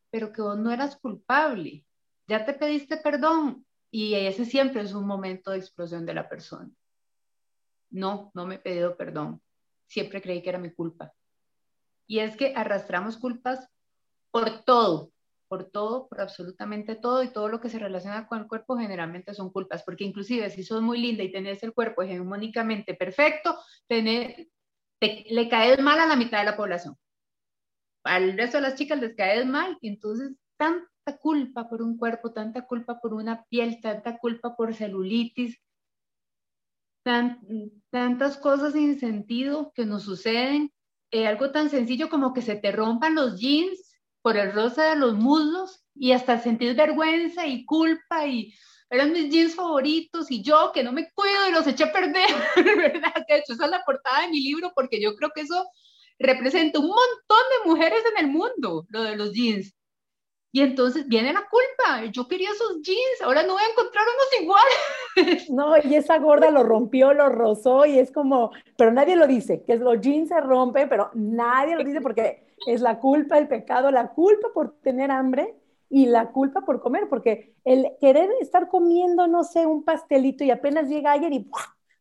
pero 0.09 0.31
que 0.31 0.41
vos 0.41 0.57
no 0.57 0.71
eras 0.71 0.95
culpable 0.95 1.83
ya 2.27 2.45
te 2.45 2.53
pediste 2.53 2.97
perdón 2.97 3.65
y 3.89 4.13
ese 4.15 4.45
siempre 4.45 4.81
es 4.81 4.93
un 4.93 5.07
momento 5.07 5.51
de 5.51 5.57
explosión 5.57 6.05
de 6.05 6.13
la 6.13 6.27
persona. 6.27 6.69
No, 7.89 8.31
no 8.33 8.45
me 8.45 8.55
he 8.55 8.59
pedido 8.59 8.97
perdón. 8.97 9.41
Siempre 9.87 10.21
creí 10.21 10.41
que 10.41 10.49
era 10.49 10.59
mi 10.59 10.71
culpa. 10.71 11.13
Y 12.05 12.19
es 12.19 12.35
que 12.35 12.53
arrastramos 12.55 13.17
culpas 13.17 13.69
por 14.29 14.63
todo, 14.63 15.11
por 15.47 15.71
todo, 15.71 16.07
por 16.09 16.19
absolutamente 16.19 16.95
todo 16.95 17.23
y 17.23 17.29
todo 17.29 17.47
lo 17.47 17.61
que 17.61 17.69
se 17.69 17.79
relaciona 17.79 18.27
con 18.27 18.39
el 18.39 18.47
cuerpo 18.47 18.77
generalmente 18.77 19.33
son 19.33 19.51
culpas, 19.51 19.83
porque 19.83 20.03
inclusive 20.03 20.49
si 20.49 20.63
sos 20.63 20.81
muy 20.81 20.99
linda 20.99 21.23
y 21.23 21.31
tenés 21.31 21.63
el 21.63 21.73
cuerpo 21.73 22.01
hegemónicamente 22.01 22.93
perfecto, 22.93 23.57
le 23.89 25.49
caes 25.49 25.79
mal 25.79 25.99
a 25.99 26.07
la 26.07 26.15
mitad 26.17 26.39
de 26.39 26.45
la 26.45 26.57
población. 26.57 26.95
Al 28.03 28.37
resto 28.37 28.57
de 28.57 28.63
las 28.63 28.75
chicas 28.75 28.99
les 28.99 29.15
caes 29.15 29.45
mal, 29.45 29.77
entonces 29.81 30.33
tanta 30.57 30.87
culpa 31.15 31.69
por 31.69 31.81
un 31.81 31.97
cuerpo, 31.97 32.33
tanta 32.33 32.67
culpa 32.67 32.99
por 32.99 33.13
una 33.13 33.45
piel, 33.45 33.79
tanta 33.79 34.17
culpa 34.17 34.57
por 34.57 34.73
celulitis, 34.73 35.57
tantas 37.89 38.37
cosas 38.37 38.73
sin 38.73 38.99
sentido 38.99 39.71
que 39.73 39.85
nos 39.85 40.03
suceden. 40.03 40.73
Eh, 41.11 41.25
algo 41.25 41.51
tan 41.51 41.69
sencillo 41.69 42.09
como 42.09 42.33
que 42.33 42.41
se 42.41 42.57
te 42.57 42.73
rompan 42.73 43.15
los 43.15 43.39
jeans 43.39 43.95
por 44.21 44.35
el 44.35 44.51
roce 44.51 44.81
de 44.81 44.97
los 44.97 45.15
muslos 45.15 45.85
y 45.95 46.11
hasta 46.11 46.37
sentir 46.37 46.75
vergüenza 46.75 47.47
y 47.47 47.65
culpa 47.65 48.27
y 48.27 48.53
eran 48.89 49.13
mis 49.13 49.29
jeans 49.29 49.55
favoritos 49.55 50.29
y 50.31 50.41
yo 50.41 50.71
que 50.73 50.83
no 50.83 50.91
me 50.91 51.09
cuido 51.11 51.47
y 51.47 51.51
los 51.51 51.67
eché 51.67 51.85
a 51.85 51.93
perder, 51.93 52.27
¿verdad? 52.77 53.13
De 53.27 53.37
hecho, 53.37 53.53
esa 53.53 53.65
es 53.65 53.71
la 53.71 53.83
portada 53.85 54.21
de 54.21 54.29
mi 54.29 54.41
libro 54.41 54.71
porque 54.75 55.01
yo 55.01 55.15
creo 55.15 55.31
que 55.33 55.41
eso 55.41 55.65
representa 56.19 56.79
un 56.79 56.87
montón 56.87 57.43
de 57.51 57.69
mujeres 57.69 58.01
en 58.11 58.25
el 58.25 58.31
mundo, 58.31 58.85
lo 58.89 59.03
de 59.03 59.15
los 59.15 59.33
jeans. 59.33 59.76
Y 60.57 60.61
entonces 60.61 61.07
viene 61.07 61.31
la 61.33 61.47
culpa. 61.47 62.05
Yo 62.11 62.27
quería 62.27 62.49
esos 62.49 62.81
jeans, 62.81 63.21
ahora 63.23 63.43
no 63.43 63.53
voy 63.53 63.61
a 63.61 63.69
encontrar 63.69 64.03
unos 64.15 64.41
iguales. 64.41 65.49
No, 65.51 65.75
y 65.77 65.95
esa 65.95 66.17
gorda 66.17 66.49
lo 66.49 66.63
rompió, 66.63 67.13
lo 67.13 67.29
rozó 67.29 67.85
y 67.85 67.99
es 67.99 68.11
como, 68.11 68.51
pero 68.75 68.91
nadie 68.91 69.15
lo 69.15 69.27
dice, 69.27 69.63
que 69.63 69.75
los 69.75 70.01
jeans 70.01 70.29
se 70.29 70.41
rompen, 70.41 70.89
pero 70.89 71.11
nadie 71.13 71.75
lo 71.75 71.83
dice 71.83 72.01
porque 72.01 72.47
es 72.65 72.81
la 72.81 72.99
culpa, 72.99 73.37
el 73.37 73.47
pecado, 73.47 73.91
la 73.91 74.13
culpa 74.13 74.47
por 74.51 74.79
tener 74.81 75.11
hambre 75.11 75.53
y 75.91 76.07
la 76.07 76.31
culpa 76.31 76.61
por 76.61 76.81
comer, 76.81 77.07
porque 77.07 77.53
el 77.63 77.91
querer 78.01 78.31
estar 78.41 78.67
comiendo, 78.67 79.27
no 79.27 79.43
sé, 79.43 79.67
un 79.67 79.83
pastelito 79.83 80.43
y 80.43 80.49
apenas 80.49 80.89
llega 80.89 81.11
ayer 81.11 81.33
y 81.33 81.47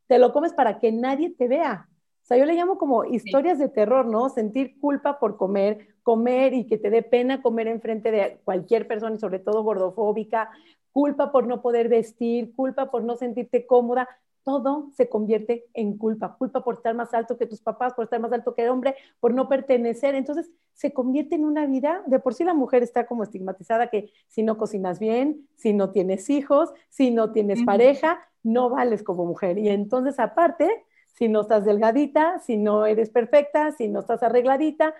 te 0.07 0.19
lo 0.19 0.33
comes 0.33 0.55
para 0.55 0.79
que 0.79 0.93
nadie 0.93 1.29
te 1.29 1.47
vea. 1.47 1.91
O 2.27 2.29
sea, 2.29 2.39
yo 2.39 2.45
le 2.45 2.55
llamo 2.55 2.77
como 2.77 3.05
historias 3.05 3.57
de 3.57 3.69
terror, 3.69 4.05
¿no? 4.05 4.29
Sentir 4.31 4.81
culpa 4.81 5.21
por 5.21 5.37
comer, 5.37 5.95
comer 6.03 6.55
y 6.55 6.67
que 6.67 6.77
te 6.77 6.91
dé 6.91 7.03
pena 7.03 7.41
comer 7.41 7.69
enfrente 7.69 8.11
de 8.11 8.41
cualquier 8.43 8.89
persona, 8.89 9.15
y 9.15 9.21
sobre 9.21 9.39
todo 9.39 9.63
gordofóbica, 9.63 10.51
culpa 10.91 11.31
por 11.31 11.47
no 11.47 11.63
poder 11.63 11.89
vestir, 11.89 12.53
culpa 12.57 12.91
por 12.91 13.05
no 13.05 13.15
sentirte 13.15 13.65
cómoda, 13.65 14.09
todo 14.43 14.91
se 14.97 15.09
convierte 15.09 15.67
en 15.73 15.97
culpa, 15.97 16.35
culpa 16.37 16.65
por 16.65 16.75
estar 16.75 16.97
más 16.97 17.15
alto 17.15 17.39
que 17.39 17.47
tus 17.47 17.61
papás, 17.61 17.95
por 17.95 18.03
estar 18.03 18.19
más 18.19 18.33
alto 18.33 18.57
que 18.57 18.65
el 18.65 18.71
hombre, 18.71 18.97
por 19.21 19.33
no 19.33 19.49
pertenecer. 19.49 20.17
Entonces 20.17 20.51
se 20.73 20.93
convierte 20.93 21.37
en 21.37 21.45
una 21.45 21.65
vida, 21.67 22.03
de 22.07 22.19
por 22.19 22.35
sí 22.35 22.43
la 22.43 22.55
mujer 22.55 22.83
está 22.83 23.07
como 23.07 23.23
estigmatizada 23.23 23.87
que 23.87 24.11
si 24.27 24.43
no 24.43 24.59
cocinas 24.59 24.99
bien, 24.99 25.47
si 25.55 25.73
no 25.73 25.93
tienes 25.93 26.29
hijos, 26.29 26.73
si 26.89 27.13
no 27.13 27.31
tienes 27.31 27.63
pareja, 27.63 28.19
no 28.43 28.69
vales 28.69 29.05
como 29.05 29.27
mujer. 29.27 29.59
Y 29.59 29.69
entonces 29.69 30.19
aparte 30.19 30.85
si 31.17 31.29
no 31.29 31.43
estás 31.43 31.65
delgadita, 31.65 32.39
si 32.41 32.57
no 32.57 32.85
eres 32.85 33.11
perfecta, 33.11 33.73
si 33.73 33.89
no 33.89 34.01
estás 34.01 34.23
arregladita, 34.23 34.95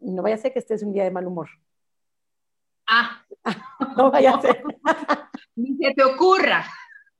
no 0.00 0.22
vaya 0.22 0.36
a 0.36 0.38
ser 0.38 0.52
que 0.52 0.60
estés 0.60 0.82
un 0.82 0.92
día 0.92 1.04
de 1.04 1.10
mal 1.10 1.26
humor. 1.26 1.48
Ah, 2.86 3.24
no 3.96 4.10
vaya 4.10 4.34
a 4.34 4.40
ser. 4.40 4.62
Ni 5.56 5.76
se 5.76 5.92
te 5.94 6.04
ocurra, 6.04 6.64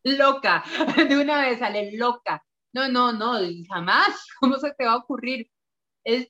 loca, 0.04 0.64
de 1.08 1.20
una 1.20 1.40
vez 1.40 1.58
sale 1.58 1.96
loca. 1.96 2.44
No, 2.72 2.88
no, 2.88 3.12
no, 3.12 3.38
jamás, 3.68 4.26
¿cómo 4.38 4.56
se 4.56 4.72
te 4.74 4.84
va 4.84 4.92
a 4.92 4.98
ocurrir? 4.98 5.50
Es, 6.04 6.28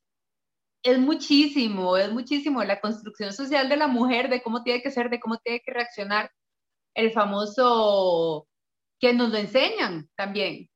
es 0.83 0.99
muchísimo, 0.99 1.99
es 1.99 2.11
muchísimo 2.11 2.65
la 2.65 2.81
construcción 2.81 3.33
social 3.35 3.69
de 3.69 3.77
la 3.77 3.89
mujer, 3.89 4.31
de 4.31 4.43
cómo 4.43 4.63
tiene 4.63 4.83
que 4.83 4.91
ser, 4.91 5.11
de 5.11 5.21
cómo 5.21 5.37
tiene 5.39 5.61
que 5.61 5.73
reaccionar. 5.73 6.31
El 6.95 7.13
famoso 7.13 8.49
que 8.99 9.13
nos 9.13 9.31
lo 9.31 9.37
enseñan 9.37 10.09
también, 10.17 10.71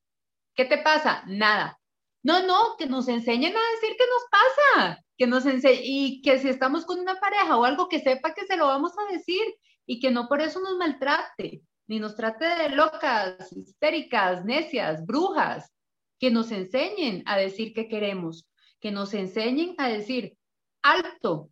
¿Qué 0.55 0.65
te 0.65 0.79
pasa? 0.79 1.25
Nada. 1.27 1.79
No, 2.23 2.47
no, 2.47 2.77
que 2.79 2.87
nos 2.87 3.09
enseñen 3.09 3.55
a 3.55 3.71
decir 3.75 3.97
qué 3.99 4.05
nos 4.07 4.25
pasa, 4.31 5.05
que 5.19 5.27
nos 5.27 5.45
y 5.65 6.23
que 6.23 6.39
si 6.39 6.49
estamos 6.49 6.87
con 6.87 6.99
una 6.99 7.17
pareja 7.21 7.57
o 7.57 7.65
algo 7.65 7.89
que 7.89 8.01
sepa 8.01 8.33
que 8.33 8.47
se 8.47 8.57
lo 8.57 8.67
vamos 8.67 8.93
a 8.99 9.13
decir 9.13 9.43
y 9.85 10.01
que 10.01 10.11
no 10.11 10.27
por 10.27 10.41
eso 10.41 10.61
nos 10.61 10.79
maltrate, 10.79 11.61
ni 11.87 12.01
nos 12.01 12.17
trate 12.17 12.47
de 12.47 12.71
locas, 12.71 13.53
histéricas, 13.53 14.45
necias, 14.45 15.05
brujas, 15.05 15.71
que 16.19 16.31
nos 16.31 16.51
enseñen 16.51 17.23
a 17.27 17.37
decir 17.37 17.75
qué 17.75 17.89
queremos, 17.89 18.47
que 18.81 18.91
nos 18.91 19.13
enseñen 19.13 19.75
a 19.77 19.89
decir, 19.89 20.39
alto, 20.83 21.51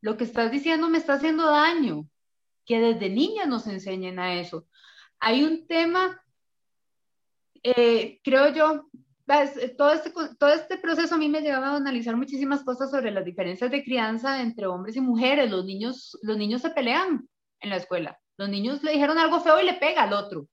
lo 0.00 0.16
que 0.16 0.24
estás 0.24 0.50
diciendo 0.50 0.88
me 0.88 0.98
está 0.98 1.14
haciendo 1.14 1.46
daño, 1.46 2.08
que 2.64 2.80
desde 2.80 3.10
niñas 3.10 3.48
nos 3.48 3.66
enseñen 3.66 4.18
a 4.18 4.40
eso. 4.40 4.66
Hay 5.20 5.44
un 5.44 5.66
tema 5.66 6.22
eh, 7.76 8.20
creo 8.22 8.48
yo, 8.52 8.88
eh, 9.28 9.74
todo 9.76 9.92
este, 9.92 10.12
todo 10.38 10.50
este 10.50 10.78
proceso 10.78 11.14
a 11.14 11.18
mí 11.18 11.28
me 11.28 11.40
llevaba 11.40 11.70
a 11.70 11.76
analizar 11.76 12.16
muchísimas 12.16 12.62
cosas 12.62 12.90
sobre 12.90 13.10
las 13.10 13.24
diferencias 13.24 13.70
de 13.70 13.82
crianza 13.82 14.40
entre 14.40 14.66
hombres 14.66 14.96
y 14.96 15.00
mujeres. 15.00 15.50
Los 15.50 15.64
niños, 15.64 16.16
los 16.22 16.36
niños 16.36 16.62
se 16.62 16.70
pelean 16.70 17.28
en 17.60 17.70
la 17.70 17.76
escuela. 17.76 18.18
Los 18.36 18.48
niños 18.48 18.82
le 18.82 18.92
dijeron 18.92 19.18
algo 19.18 19.40
feo 19.40 19.60
y 19.60 19.64
le 19.64 19.74
pega 19.74 20.04
al 20.04 20.12
otro. 20.12 20.46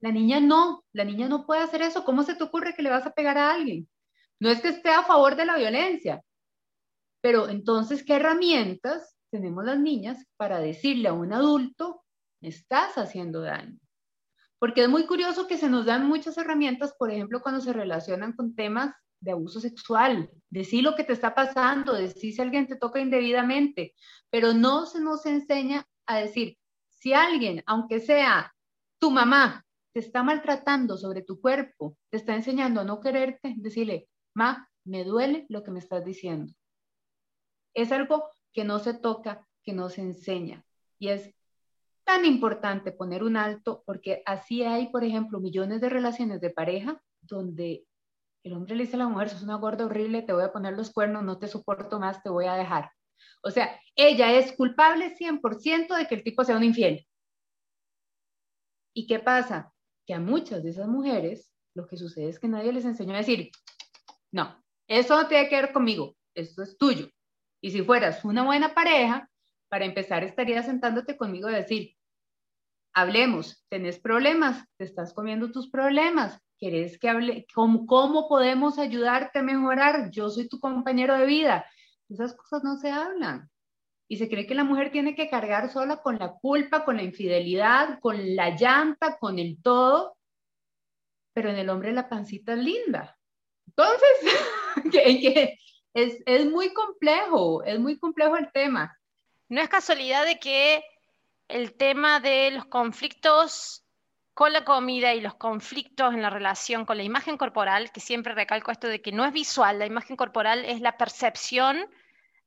La 0.00 0.12
niña 0.12 0.38
no, 0.38 0.84
la 0.92 1.04
niña 1.04 1.28
no 1.28 1.46
puede 1.46 1.62
hacer 1.62 1.82
eso. 1.82 2.04
¿Cómo 2.04 2.22
se 2.22 2.34
te 2.34 2.44
ocurre 2.44 2.74
que 2.74 2.82
le 2.82 2.90
vas 2.90 3.06
a 3.06 3.14
pegar 3.14 3.38
a 3.38 3.52
alguien? 3.52 3.88
No 4.38 4.50
es 4.50 4.60
que 4.60 4.68
esté 4.68 4.90
a 4.90 5.02
favor 5.02 5.34
de 5.36 5.46
la 5.46 5.56
violencia, 5.56 6.22
pero 7.22 7.48
entonces, 7.48 8.04
¿qué 8.04 8.16
herramientas 8.16 9.16
tenemos 9.30 9.64
las 9.64 9.78
niñas 9.78 10.26
para 10.36 10.60
decirle 10.60 11.08
a 11.08 11.14
un 11.14 11.32
adulto, 11.32 12.04
estás 12.42 12.98
haciendo 12.98 13.40
daño? 13.40 13.78
Porque 14.64 14.84
es 14.84 14.88
muy 14.88 15.04
curioso 15.04 15.46
que 15.46 15.58
se 15.58 15.68
nos 15.68 15.84
dan 15.84 16.08
muchas 16.08 16.38
herramientas, 16.38 16.94
por 16.98 17.10
ejemplo, 17.10 17.42
cuando 17.42 17.60
se 17.60 17.74
relacionan 17.74 18.32
con 18.32 18.54
temas 18.54 18.94
de 19.20 19.32
abuso 19.32 19.60
sexual, 19.60 20.30
decir 20.48 20.82
lo 20.82 20.94
que 20.94 21.04
te 21.04 21.12
está 21.12 21.34
pasando, 21.34 21.92
decir 21.92 22.32
si 22.32 22.40
alguien 22.40 22.66
te 22.66 22.76
toca 22.76 22.98
indebidamente, 22.98 23.94
pero 24.30 24.54
no 24.54 24.86
se 24.86 25.02
nos 25.02 25.26
enseña 25.26 25.86
a 26.06 26.16
decir, 26.16 26.56
si 26.88 27.12
alguien, 27.12 27.62
aunque 27.66 28.00
sea 28.00 28.54
tu 28.98 29.10
mamá, 29.10 29.66
te 29.92 30.00
está 30.00 30.22
maltratando 30.22 30.96
sobre 30.96 31.20
tu 31.20 31.42
cuerpo, 31.42 31.98
te 32.08 32.16
está 32.16 32.34
enseñando 32.34 32.80
a 32.80 32.84
no 32.84 33.00
quererte, 33.00 33.52
decirle, 33.58 34.08
ma, 34.32 34.66
me 34.86 35.04
duele 35.04 35.44
lo 35.50 35.62
que 35.62 35.72
me 35.72 35.80
estás 35.80 36.06
diciendo. 36.06 36.54
Es 37.74 37.92
algo 37.92 38.30
que 38.54 38.64
no 38.64 38.78
se 38.78 38.94
toca, 38.94 39.46
que 39.62 39.74
no 39.74 39.90
se 39.90 40.00
enseña. 40.00 40.64
Y 40.98 41.08
es 41.08 41.34
tan 42.04 42.24
importante 42.24 42.92
poner 42.92 43.24
un 43.24 43.36
alto 43.36 43.82
porque 43.86 44.22
así 44.26 44.62
hay, 44.62 44.88
por 44.88 45.04
ejemplo, 45.04 45.40
millones 45.40 45.80
de 45.80 45.88
relaciones 45.88 46.40
de 46.40 46.50
pareja 46.50 47.00
donde 47.22 47.86
el 48.44 48.52
hombre 48.52 48.76
le 48.76 48.84
dice 48.84 48.96
a 48.96 49.00
la 49.00 49.08
mujer, 49.08 49.30
sos 49.30 49.42
una 49.42 49.56
gorda 49.56 49.86
horrible, 49.86 50.22
te 50.22 50.34
voy 50.34 50.44
a 50.44 50.52
poner 50.52 50.74
los 50.74 50.92
cuernos, 50.92 51.24
no 51.24 51.38
te 51.38 51.48
soporto 51.48 51.98
más, 51.98 52.22
te 52.22 52.28
voy 52.28 52.44
a 52.44 52.54
dejar. 52.54 52.90
O 53.42 53.50
sea, 53.50 53.80
ella 53.96 54.32
es 54.32 54.52
culpable 54.52 55.16
100% 55.16 55.96
de 55.96 56.06
que 56.06 56.14
el 56.14 56.22
tipo 56.22 56.44
sea 56.44 56.56
un 56.56 56.64
infiel. 56.64 57.06
¿Y 58.94 59.06
qué 59.06 59.18
pasa? 59.18 59.72
Que 60.06 60.14
a 60.14 60.20
muchas 60.20 60.62
de 60.62 60.70
esas 60.70 60.86
mujeres 60.86 61.50
lo 61.74 61.86
que 61.86 61.96
sucede 61.96 62.28
es 62.28 62.38
que 62.38 62.48
nadie 62.48 62.72
les 62.72 62.84
enseñó 62.84 63.14
a 63.14 63.18
decir, 63.18 63.50
no, 64.30 64.62
eso 64.86 65.16
no 65.16 65.26
tiene 65.26 65.48
que 65.48 65.56
ver 65.56 65.72
conmigo, 65.72 66.14
esto 66.34 66.62
es 66.62 66.76
tuyo. 66.76 67.08
Y 67.62 67.70
si 67.70 67.82
fueras 67.82 68.24
una 68.24 68.44
buena 68.44 68.74
pareja, 68.74 69.28
para 69.68 69.86
empezar 69.86 70.22
estaría 70.22 70.62
sentándote 70.62 71.16
conmigo 71.16 71.50
y 71.50 71.54
decir, 71.54 71.93
hablemos, 72.94 73.64
tenés 73.68 73.98
problemas, 73.98 74.64
te 74.78 74.84
estás 74.84 75.12
comiendo 75.12 75.50
tus 75.50 75.68
problemas, 75.68 76.40
¿querés 76.58 76.98
que 76.98 77.08
hable? 77.08 77.46
¿Cómo, 77.52 77.86
¿Cómo 77.86 78.28
podemos 78.28 78.78
ayudarte 78.78 79.40
a 79.40 79.42
mejorar? 79.42 80.10
Yo 80.10 80.30
soy 80.30 80.48
tu 80.48 80.60
compañero 80.60 81.18
de 81.18 81.26
vida. 81.26 81.66
Esas 82.08 82.34
cosas 82.34 82.62
no 82.62 82.76
se 82.76 82.90
hablan. 82.90 83.50
Y 84.08 84.16
se 84.16 84.28
cree 84.28 84.46
que 84.46 84.54
la 84.54 84.64
mujer 84.64 84.92
tiene 84.92 85.14
que 85.14 85.28
cargar 85.28 85.70
sola 85.70 85.96
con 86.02 86.18
la 86.18 86.32
culpa, 86.32 86.84
con 86.84 86.96
la 86.96 87.02
infidelidad, 87.02 87.98
con 88.00 88.36
la 88.36 88.50
llanta, 88.50 89.18
con 89.18 89.38
el 89.38 89.60
todo. 89.62 90.16
Pero 91.32 91.50
en 91.50 91.56
el 91.56 91.70
hombre 91.70 91.92
la 91.92 92.08
pancita 92.08 92.52
es 92.52 92.58
linda. 92.60 93.18
Entonces, 93.66 94.38
es, 95.94 96.22
es 96.24 96.46
muy 96.46 96.72
complejo, 96.72 97.64
es 97.64 97.80
muy 97.80 97.98
complejo 97.98 98.36
el 98.36 98.52
tema. 98.52 98.96
No 99.48 99.60
es 99.60 99.68
casualidad 99.68 100.24
de 100.24 100.38
que 100.38 100.82
el 101.48 101.74
tema 101.74 102.20
de 102.20 102.50
los 102.50 102.66
conflictos 102.66 103.84
con 104.34 104.52
la 104.52 104.64
comida 104.64 105.14
y 105.14 105.20
los 105.20 105.34
conflictos 105.36 106.12
en 106.12 106.22
la 106.22 106.30
relación 106.30 106.84
con 106.84 106.96
la 106.96 107.04
imagen 107.04 107.36
corporal, 107.36 107.92
que 107.92 108.00
siempre 108.00 108.34
recalco 108.34 108.72
esto 108.72 108.88
de 108.88 109.00
que 109.00 109.12
no 109.12 109.24
es 109.24 109.32
visual, 109.32 109.78
la 109.78 109.86
imagen 109.86 110.16
corporal 110.16 110.64
es 110.64 110.80
la 110.80 110.96
percepción 110.96 111.88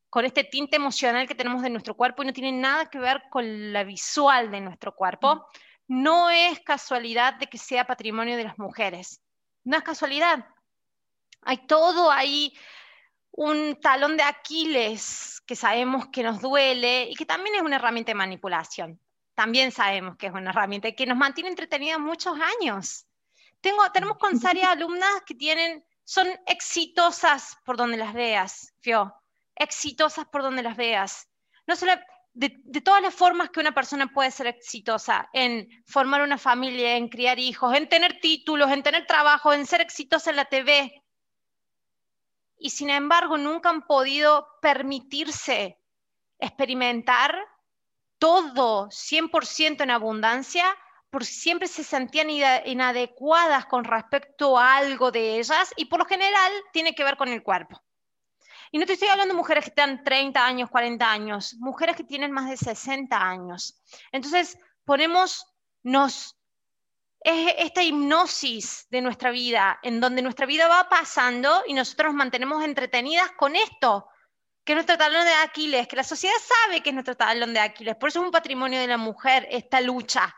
con 0.09 0.25
este 0.25 0.43
tinte 0.43 0.75
emocional 0.75 1.27
que 1.27 1.35
tenemos 1.35 1.61
de 1.61 1.69
nuestro 1.69 1.95
cuerpo 1.95 2.23
y 2.23 2.25
no 2.25 2.33
tiene 2.33 2.51
nada 2.51 2.89
que 2.89 2.99
ver 2.99 3.23
con 3.29 3.73
la 3.73 3.83
visual 3.83 4.51
de 4.51 4.61
nuestro 4.61 4.95
cuerpo. 4.95 5.47
No 5.87 6.29
es 6.29 6.59
casualidad 6.61 7.35
de 7.35 7.47
que 7.47 7.57
sea 7.57 7.85
patrimonio 7.85 8.35
de 8.35 8.43
las 8.43 8.57
mujeres. 8.57 9.21
No 9.63 9.77
es 9.77 9.83
casualidad. 9.83 10.45
Hay 11.41 11.65
todo 11.67 12.11
ahí 12.11 12.53
un 13.37 13.79
talón 13.79 14.17
de 14.17 14.23
Aquiles 14.23 15.43
que 15.45 15.55
sabemos 15.55 16.07
que 16.07 16.23
nos 16.23 16.41
duele 16.41 17.03
y 17.03 17.13
que 17.13 17.25
también 17.25 17.55
es 17.55 17.61
una 17.61 17.75
herramienta 17.75 18.09
de 18.09 18.15
manipulación. 18.15 18.99
También 19.35 19.71
sabemos 19.71 20.17
que 20.17 20.25
es 20.25 20.33
una 20.33 20.49
herramienta 20.49 20.91
que 20.91 21.05
nos 21.05 21.17
mantiene 21.17 21.51
entretenidas 21.51 21.99
muchos 21.99 22.35
años. 22.59 23.05
Tengo, 23.61 23.89
tenemos 23.91 24.17
con 24.17 24.39
Sari 24.39 24.61
alumnas 24.63 25.21
que 25.23 25.35
tienen, 25.35 25.85
son 26.03 26.27
exitosas 26.47 27.57
por 27.63 27.77
donde 27.77 27.97
las 27.97 28.13
veas, 28.15 28.73
Fio, 28.81 29.13
exitosas 29.55 30.25
por 30.25 30.41
donde 30.41 30.63
las 30.63 30.75
veas. 30.75 31.29
No 31.67 31.75
solo, 31.75 31.93
de, 32.33 32.55
de, 32.63 32.81
todas 32.81 33.03
las 33.03 33.13
formas 33.13 33.51
que 33.51 33.59
una 33.59 33.75
persona 33.75 34.07
puede 34.07 34.31
ser 34.31 34.47
exitosa, 34.47 35.29
en 35.31 35.69
formar 35.85 36.23
una 36.23 36.39
familia, 36.39 36.95
en 36.95 37.07
criar 37.07 37.37
hijos, 37.37 37.75
en 37.75 37.87
tener 37.87 38.19
títulos, 38.19 38.71
en 38.71 38.81
tener 38.81 39.05
trabajo, 39.05 39.53
en 39.53 39.67
ser 39.67 39.81
exitosa 39.81 40.31
en 40.31 40.37
la 40.37 40.45
TV, 40.45 41.03
y 42.59 42.71
sin 42.71 42.89
embargo 42.89 43.37
nunca 43.37 43.69
han 43.69 43.83
podido 43.83 44.47
permitirse 44.61 45.79
experimentar 46.39 47.37
todo 48.17 48.89
100% 48.89 49.81
en 49.81 49.91
abundancia, 49.91 50.65
porque 51.09 51.25
siempre 51.25 51.67
se 51.67 51.83
sentían 51.83 52.29
inadecuadas 52.29 53.65
con 53.65 53.83
respecto 53.83 54.57
a 54.57 54.77
algo 54.77 55.11
de 55.11 55.39
ellas 55.39 55.73
y 55.77 55.85
por 55.85 55.99
lo 55.99 56.05
general 56.05 56.51
tiene 56.73 56.93
que 56.93 57.03
ver 57.03 57.17
con 57.17 57.29
el 57.29 57.43
cuerpo. 57.43 57.81
Y 58.71 58.79
no 58.79 58.85
te 58.85 58.93
estoy 58.93 59.07
hablando 59.07 59.33
de 59.33 59.37
mujeres 59.37 59.65
que 59.65 59.71
tengan 59.71 60.03
30 60.03 60.45
años, 60.45 60.69
40 60.69 61.09
años, 61.09 61.55
mujeres 61.59 61.95
que 61.95 62.03
tienen 62.03 62.31
más 62.31 62.49
de 62.49 62.57
60 62.57 63.17
años. 63.17 63.81
Entonces, 64.11 64.59
ponemos, 64.83 65.45
nos 65.83 66.36
es 67.27 67.55
esta 67.57 67.83
hipnosis 67.83 68.87
de 68.89 69.01
nuestra 69.01 69.31
vida, 69.31 69.79
en 69.83 69.99
donde 69.99 70.21
nuestra 70.21 70.45
vida 70.45 70.69
va 70.69 70.87
pasando 70.87 71.61
y 71.67 71.73
nosotros 71.73 72.13
nos 72.13 72.15
mantenemos 72.15 72.63
entretenidas 72.63 73.31
con 73.33 73.57
esto, 73.57 74.07
que 74.63 74.71
es 74.71 74.75
nuestro 74.77 74.97
talón 74.97 75.25
de 75.25 75.33
Aquiles, 75.33 75.89
que 75.89 75.97
la 75.97 76.05
sociedad 76.05 76.35
sabe 76.63 76.81
que 76.81 76.91
es 76.91 76.93
nuestro 76.93 77.17
talón 77.17 77.53
de 77.53 77.59
Aquiles, 77.59 77.97
por 77.97 78.07
eso 78.07 78.21
es 78.21 78.25
un 78.27 78.31
patrimonio 78.31 78.79
de 78.79 78.87
la 78.87 78.95
mujer 78.95 79.45
esta 79.51 79.81
lucha. 79.81 80.33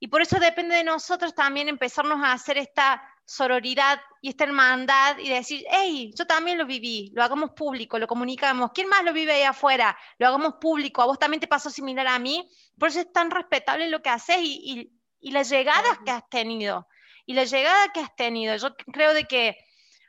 Y 0.00 0.08
por 0.08 0.20
eso 0.20 0.38
depende 0.38 0.74
de 0.74 0.84
nosotros 0.84 1.34
también 1.34 1.70
empezarnos 1.70 2.22
a 2.22 2.32
hacer 2.32 2.58
esta 2.58 3.02
sororidad 3.24 3.98
y 4.20 4.28
esta 4.28 4.44
hermandad 4.44 5.16
y 5.16 5.30
decir, 5.30 5.64
hey, 5.70 6.12
yo 6.14 6.26
también 6.26 6.58
lo 6.58 6.66
viví, 6.66 7.10
lo 7.14 7.22
hagamos 7.22 7.52
público, 7.52 7.98
lo 7.98 8.06
comunicamos. 8.06 8.72
¿Quién 8.74 8.88
más 8.88 9.02
lo 9.02 9.14
vive 9.14 9.32
ahí 9.32 9.44
afuera? 9.44 9.96
Lo 10.18 10.26
hagamos 10.26 10.56
público. 10.60 11.00
A 11.00 11.06
vos 11.06 11.18
también 11.18 11.40
te 11.40 11.46
pasó 11.46 11.70
similar 11.70 12.06
a 12.08 12.18
mí. 12.18 12.50
Por 12.78 12.88
eso 12.88 13.00
es 13.00 13.12
tan 13.12 13.30
respetable 13.30 13.88
lo 13.88 14.02
que 14.02 14.10
haces 14.10 14.38
y, 14.40 14.60
y 14.64 15.01
las 15.30 15.48
llegadas 15.48 15.98
que 16.04 16.10
has 16.10 16.28
tenido. 16.28 16.88
Y 17.24 17.34
la 17.34 17.44
llegada 17.44 17.92
que 17.92 18.00
has 18.00 18.14
tenido. 18.16 18.56
Yo 18.56 18.74
creo 18.92 19.14
de 19.14 19.24
que 19.24 19.56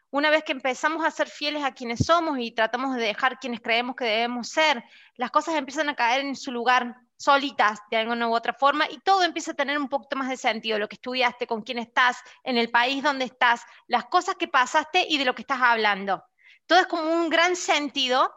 una 0.10 0.30
vez 0.30 0.44
que 0.44 0.52
empezamos 0.52 1.06
a 1.06 1.12
ser 1.12 1.28
fieles 1.28 1.64
a 1.64 1.74
quienes 1.74 2.06
somos 2.06 2.38
y 2.40 2.52
tratamos 2.52 2.96
de 2.96 3.02
dejar 3.02 3.40
quienes 3.40 3.62
creemos 3.62 3.96
que 3.96 4.06
debemos 4.06 4.50
ser, 4.50 4.84
las 5.16 5.32
cosas 5.32 5.56
empiezan 5.56 5.90
a 5.90 5.96
caer 5.96 6.22
en 6.22 6.36
su 6.36 6.52
lugar 6.52 6.96
solitas 7.18 7.80
de 7.90 7.98
alguna 7.98 8.28
u 8.28 8.36
otra 8.36 8.54
forma 8.54 8.86
y 8.90 9.00
todo 9.00 9.24
empieza 9.24 9.52
a 9.52 9.56
tener 9.56 9.78
un 9.78 9.90
poquito 9.90 10.16
más 10.16 10.30
de 10.30 10.38
sentido, 10.38 10.78
lo 10.78 10.88
que 10.88 10.98
estudiaste, 10.98 11.48
con 11.48 11.64
quién 11.64 11.80
estás, 11.80 12.18
en 12.44 12.58
el 12.58 12.70
país 12.70 13.02
donde 13.02 13.26
estás, 13.26 13.64
las 13.88 14.06
cosas 14.06 14.36
que 14.36 14.48
pasaste 14.48 15.06
y 15.10 15.18
de 15.18 15.26
lo 15.26 15.34
que 15.34 15.42
estás 15.42 15.62
hablando. 15.62 16.24
Todo 16.68 16.80
es 16.80 16.86
como 16.86 17.10
un 17.10 17.30
gran 17.30 17.56
sentido 17.56 18.32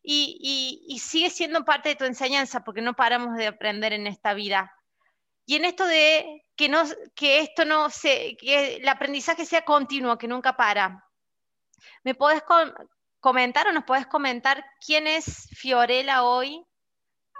y, 0.00 0.84
y 0.86 0.98
sigue 1.00 1.30
siendo 1.30 1.64
parte 1.64 1.88
de 1.88 1.96
tu 1.96 2.04
enseñanza 2.04 2.62
porque 2.62 2.82
no 2.82 2.94
paramos 2.94 3.36
de 3.36 3.48
aprender 3.48 3.92
en 3.92 4.06
esta 4.06 4.32
vida. 4.32 4.72
Y 5.46 5.56
en 5.56 5.64
esto 5.64 5.86
de 5.86 6.44
que, 6.56 6.68
no, 6.68 6.84
que 7.14 7.40
esto 7.40 7.64
no 7.64 7.90
se, 7.90 8.36
que 8.36 8.76
el 8.76 8.88
aprendizaje 8.88 9.44
sea 9.44 9.64
continuo, 9.64 10.18
que 10.18 10.28
nunca 10.28 10.56
para. 10.56 11.04
¿Me 12.02 12.14
puedes 12.14 12.42
comentar 13.20 13.66
o 13.68 13.72
nos 13.72 13.84
puedes 13.84 14.06
comentar 14.06 14.64
quién 14.84 15.06
es 15.06 15.48
Fiorella 15.50 16.22
hoy? 16.22 16.64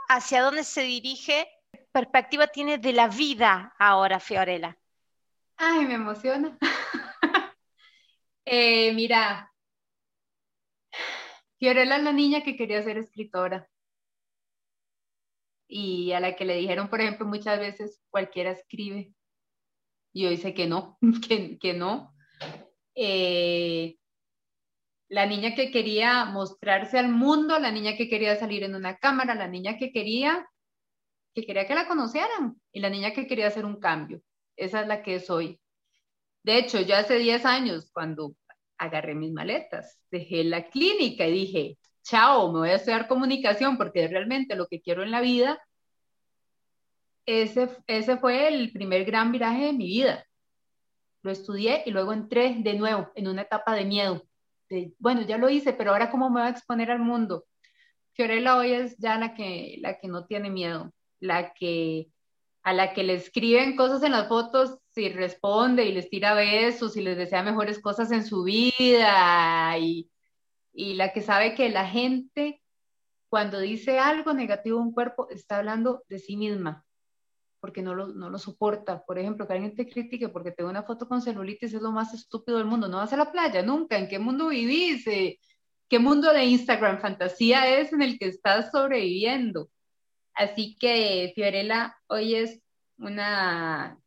¿Hacia 0.08 0.42
dónde 0.42 0.64
se 0.64 0.82
dirige? 0.82 1.48
¿Qué 1.72 1.88
perspectiva 1.92 2.46
tiene 2.46 2.78
de 2.78 2.92
la 2.92 3.08
vida 3.08 3.74
ahora, 3.78 4.20
Fiorella? 4.20 4.76
Ay, 5.56 5.86
me 5.86 5.94
emociona. 5.94 6.58
eh, 8.44 8.92
mira, 8.92 9.50
Fiorella 11.58 11.96
es 11.96 12.02
la 12.02 12.12
niña 12.12 12.42
que 12.42 12.56
quería 12.56 12.82
ser 12.82 12.98
escritora 12.98 13.66
y 15.66 16.12
a 16.12 16.20
la 16.20 16.36
que 16.36 16.44
le 16.44 16.56
dijeron, 16.56 16.88
por 16.88 17.00
ejemplo, 17.00 17.26
muchas 17.26 17.58
veces 17.58 18.00
cualquiera 18.10 18.50
escribe. 18.50 19.12
Y 20.12 20.22
yo 20.22 20.30
dice 20.30 20.54
que 20.54 20.66
no, 20.66 20.98
que, 21.60 21.74
no. 21.74 22.14
Eh, 22.94 23.96
la 25.08 25.26
niña 25.26 25.54
que 25.54 25.70
quería 25.70 26.24
mostrarse 26.24 26.98
al 26.98 27.08
mundo, 27.08 27.58
la 27.58 27.70
niña 27.70 27.96
que 27.96 28.08
quería 28.08 28.36
salir 28.36 28.62
en 28.62 28.74
una 28.74 28.96
cámara, 28.98 29.34
la 29.34 29.48
niña 29.48 29.76
que 29.78 29.92
quería 29.92 30.46
que 31.34 31.44
quería 31.44 31.66
que 31.66 31.74
la 31.74 31.88
conocieran 31.88 32.60
y 32.72 32.80
la 32.80 32.90
niña 32.90 33.12
que 33.12 33.26
quería 33.26 33.48
hacer 33.48 33.64
un 33.64 33.80
cambio. 33.80 34.22
Esa 34.56 34.82
es 34.82 34.86
la 34.86 35.02
que 35.02 35.18
soy. 35.18 35.60
De 36.44 36.58
hecho, 36.58 36.80
ya 36.80 37.00
hace 37.00 37.18
10 37.18 37.44
años, 37.44 37.90
cuando 37.92 38.36
agarré 38.78 39.14
mis 39.14 39.32
maletas, 39.32 39.98
dejé 40.10 40.44
la 40.44 40.68
clínica 40.68 41.26
y 41.26 41.32
dije, 41.32 41.78
chao, 42.04 42.52
me 42.52 42.60
voy 42.60 42.70
a 42.70 42.76
estudiar 42.76 43.08
comunicación 43.08 43.76
porque 43.76 44.06
realmente 44.06 44.54
lo 44.54 44.68
que 44.68 44.80
quiero 44.80 45.02
en 45.02 45.10
la 45.10 45.20
vida. 45.20 45.58
Ese, 47.26 47.68
ese 47.86 48.18
fue 48.18 48.48
el 48.48 48.70
primer 48.72 49.04
gran 49.04 49.32
viraje 49.32 49.66
de 49.66 49.72
mi 49.72 49.86
vida. 49.86 50.24
Lo 51.22 51.30
estudié 51.30 51.82
y 51.86 51.90
luego 51.90 52.12
entré 52.12 52.56
de 52.58 52.74
nuevo 52.74 53.10
en 53.14 53.28
una 53.28 53.42
etapa 53.42 53.74
de 53.74 53.84
miedo. 53.86 54.22
bueno, 54.98 55.22
ya 55.22 55.38
lo 55.38 55.48
hice, 55.48 55.72
pero 55.72 55.92
ahora 55.92 56.10
cómo 56.10 56.28
me 56.30 56.40
voy 56.40 56.48
a 56.48 56.52
exponer 56.52 56.90
al 56.90 57.00
mundo. 57.00 57.46
Fiorella 58.12 58.56
hoy 58.56 58.72
es 58.72 58.96
ya 58.98 59.18
la 59.18 59.34
que, 59.34 59.78
la 59.80 59.98
que 59.98 60.08
no 60.08 60.26
tiene 60.26 60.50
miedo, 60.50 60.92
la 61.20 61.54
que 61.54 62.08
a 62.62 62.72
la 62.72 62.94
que 62.94 63.02
le 63.04 63.14
escriben 63.14 63.76
cosas 63.76 64.02
en 64.02 64.12
las 64.12 64.28
fotos 64.28 64.78
y 64.96 65.10
responde 65.10 65.84
y 65.84 65.92
les 65.92 66.08
tira 66.08 66.34
besos 66.34 66.96
y 66.96 67.02
les 67.02 67.16
desea 67.16 67.42
mejores 67.42 67.78
cosas 67.78 68.10
en 68.10 68.24
su 68.24 68.42
vida 68.44 69.76
y, 69.78 70.10
y 70.74 70.94
la 70.94 71.12
que 71.12 71.22
sabe 71.22 71.54
que 71.54 71.70
la 71.70 71.86
gente 71.86 72.60
cuando 73.28 73.58
dice 73.60 73.98
algo 73.98 74.34
negativo 74.34 74.78
de 74.78 74.84
un 74.84 74.92
cuerpo 74.92 75.28
está 75.30 75.58
hablando 75.58 76.04
de 76.08 76.18
sí 76.18 76.36
misma, 76.36 76.84
porque 77.60 77.82
no 77.82 77.94
lo, 77.94 78.08
no 78.08 78.30
lo 78.30 78.38
soporta. 78.38 79.04
Por 79.04 79.18
ejemplo, 79.18 79.46
que 79.46 79.54
alguien 79.54 79.74
te 79.74 79.88
critique 79.88 80.28
porque 80.28 80.52
tengo 80.52 80.70
una 80.70 80.82
foto 80.82 81.08
con 81.08 81.22
celulitis 81.22 81.74
es 81.74 81.82
lo 81.82 81.90
más 81.90 82.14
estúpido 82.14 82.58
del 82.58 82.66
mundo. 82.66 82.88
No 82.88 82.98
vas 82.98 83.12
a 83.12 83.16
la 83.16 83.32
playa 83.32 83.62
nunca. 83.62 83.98
¿En 83.98 84.08
qué 84.08 84.18
mundo 84.18 84.48
vivís? 84.48 85.06
Eh, 85.06 85.38
¿Qué 85.88 85.98
mundo 85.98 86.32
de 86.32 86.44
Instagram 86.44 87.00
fantasía 87.00 87.78
es 87.78 87.92
en 87.92 88.02
el 88.02 88.18
que 88.18 88.26
estás 88.26 88.70
sobreviviendo? 88.70 89.68
Así 90.34 90.76
que 90.78 91.32
Fiorella 91.34 91.96
hoy 92.08 92.34
es 92.34 92.60
una 92.98 93.98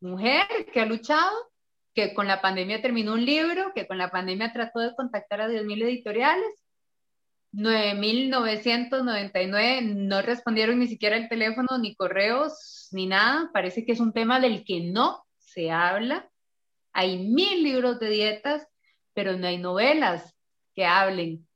mujer 0.00 0.46
que 0.72 0.80
ha 0.80 0.86
luchado 0.86 1.51
que 1.94 2.14
con 2.14 2.26
la 2.26 2.40
pandemia 2.40 2.82
terminó 2.82 3.12
un 3.14 3.24
libro, 3.24 3.72
que 3.74 3.86
con 3.86 3.98
la 3.98 4.10
pandemia 4.10 4.52
trató 4.52 4.80
de 4.80 4.94
contactar 4.94 5.42
a 5.42 5.48
10.000 5.48 5.82
editoriales, 5.82 6.48
9.999 7.52 9.82
no 9.82 10.22
respondieron 10.22 10.78
ni 10.78 10.86
siquiera 10.88 11.16
el 11.16 11.28
teléfono, 11.28 11.76
ni 11.78 11.94
correos, 11.94 12.88
ni 12.92 13.06
nada. 13.06 13.50
Parece 13.52 13.84
que 13.84 13.92
es 13.92 14.00
un 14.00 14.14
tema 14.14 14.40
del 14.40 14.64
que 14.64 14.80
no 14.80 15.22
se 15.36 15.70
habla. 15.70 16.30
Hay 16.94 17.18
mil 17.18 17.62
libros 17.62 18.00
de 18.00 18.08
dietas, 18.08 18.66
pero 19.12 19.36
no 19.36 19.46
hay 19.46 19.58
novelas 19.58 20.34
que 20.74 20.86
hablen 20.86 21.46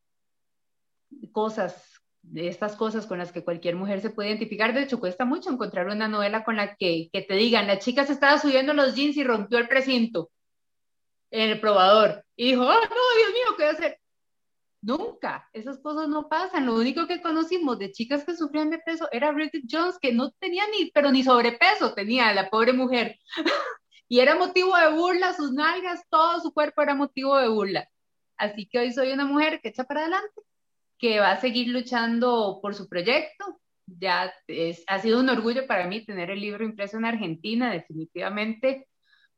cosas, 1.32 1.95
de 2.30 2.48
estas 2.48 2.76
cosas 2.76 3.06
con 3.06 3.18
las 3.18 3.32
que 3.32 3.44
cualquier 3.44 3.76
mujer 3.76 4.00
se 4.00 4.10
puede 4.10 4.30
identificar. 4.30 4.74
De 4.74 4.82
hecho, 4.82 5.00
cuesta 5.00 5.24
mucho 5.24 5.50
encontrar 5.50 5.86
una 5.86 6.08
novela 6.08 6.44
con 6.44 6.56
la 6.56 6.76
que, 6.76 7.08
que 7.12 7.22
te 7.22 7.34
digan, 7.34 7.66
la 7.66 7.78
chica 7.78 8.04
se 8.04 8.12
estaba 8.12 8.38
subiendo 8.38 8.74
los 8.74 8.94
jeans 8.94 9.16
y 9.16 9.24
rompió 9.24 9.58
el 9.58 9.68
precinto 9.68 10.30
en 11.30 11.50
el 11.50 11.60
probador. 11.60 12.24
Y 12.36 12.50
dijo, 12.50 12.62
oh, 12.62 12.66
no, 12.66 12.70
Dios 12.70 13.32
mío, 13.32 13.56
¿qué 13.56 13.62
voy 13.62 13.72
a 13.72 13.76
hacer? 13.76 13.98
Nunca, 14.82 15.48
esas 15.52 15.78
cosas 15.78 16.08
no 16.08 16.28
pasan. 16.28 16.66
Lo 16.66 16.74
único 16.74 17.06
que 17.06 17.20
conocimos 17.20 17.78
de 17.78 17.92
chicas 17.92 18.24
que 18.24 18.36
sufrían 18.36 18.70
de 18.70 18.78
peso 18.78 19.08
era 19.10 19.32
Bridget 19.32 19.64
Jones, 19.68 19.98
que 20.00 20.12
no 20.12 20.30
tenía 20.32 20.64
ni, 20.68 20.90
pero 20.90 21.10
ni 21.10 21.22
sobrepeso 21.24 21.94
tenía 21.94 22.32
la 22.32 22.50
pobre 22.50 22.72
mujer. 22.72 23.18
y 24.08 24.20
era 24.20 24.36
motivo 24.36 24.76
de 24.76 24.92
burla, 24.92 25.32
sus 25.34 25.52
nalgas, 25.52 26.02
todo 26.08 26.40
su 26.40 26.52
cuerpo 26.52 26.82
era 26.82 26.94
motivo 26.94 27.36
de 27.36 27.48
burla. 27.48 27.88
Así 28.36 28.68
que 28.68 28.78
hoy 28.78 28.92
soy 28.92 29.12
una 29.12 29.24
mujer 29.24 29.60
que 29.60 29.68
echa 29.70 29.84
para 29.84 30.02
adelante, 30.02 30.42
que 30.98 31.20
va 31.20 31.32
a 31.32 31.40
seguir 31.40 31.68
luchando 31.68 32.58
por 32.62 32.74
su 32.74 32.88
proyecto. 32.88 33.60
Ya 33.86 34.32
es, 34.48 34.82
ha 34.88 34.98
sido 34.98 35.20
un 35.20 35.28
orgullo 35.28 35.66
para 35.66 35.86
mí 35.86 36.04
tener 36.04 36.30
el 36.30 36.40
libro 36.40 36.64
impreso 36.64 36.96
en 36.96 37.04
Argentina, 37.04 37.72
definitivamente 37.72 38.88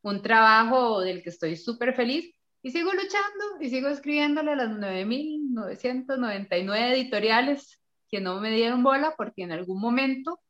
un 0.03 0.23
trabajo 0.23 1.01
del 1.01 1.23
que 1.23 1.31
estoy 1.31 1.57
súper 1.57 1.95
feliz 1.95 2.33
y 2.63 2.71
sigo 2.71 2.93
luchando 2.93 3.61
y 3.61 3.69
sigo 3.69 3.89
escribiéndole 3.89 4.53
a 4.53 4.57
las 4.57 4.71
9.999 4.71 6.93
editoriales 6.93 7.81
que 8.11 8.21
no 8.21 8.41
me 8.41 8.51
dieron 8.51 8.83
bola 8.83 9.15
porque 9.17 9.43
en 9.43 9.53
algún 9.53 9.81
momento 9.81 10.41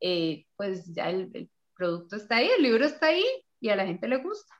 eh, 0.00 0.46
pues 0.56 0.92
ya 0.92 1.10
el, 1.10 1.30
el 1.34 1.50
producto 1.74 2.16
está 2.16 2.36
ahí, 2.36 2.48
el 2.56 2.62
libro 2.62 2.84
está 2.84 3.06
ahí 3.06 3.24
y 3.60 3.68
a 3.68 3.76
la 3.76 3.86
gente 3.86 4.08
le 4.08 4.18
gusta. 4.18 4.54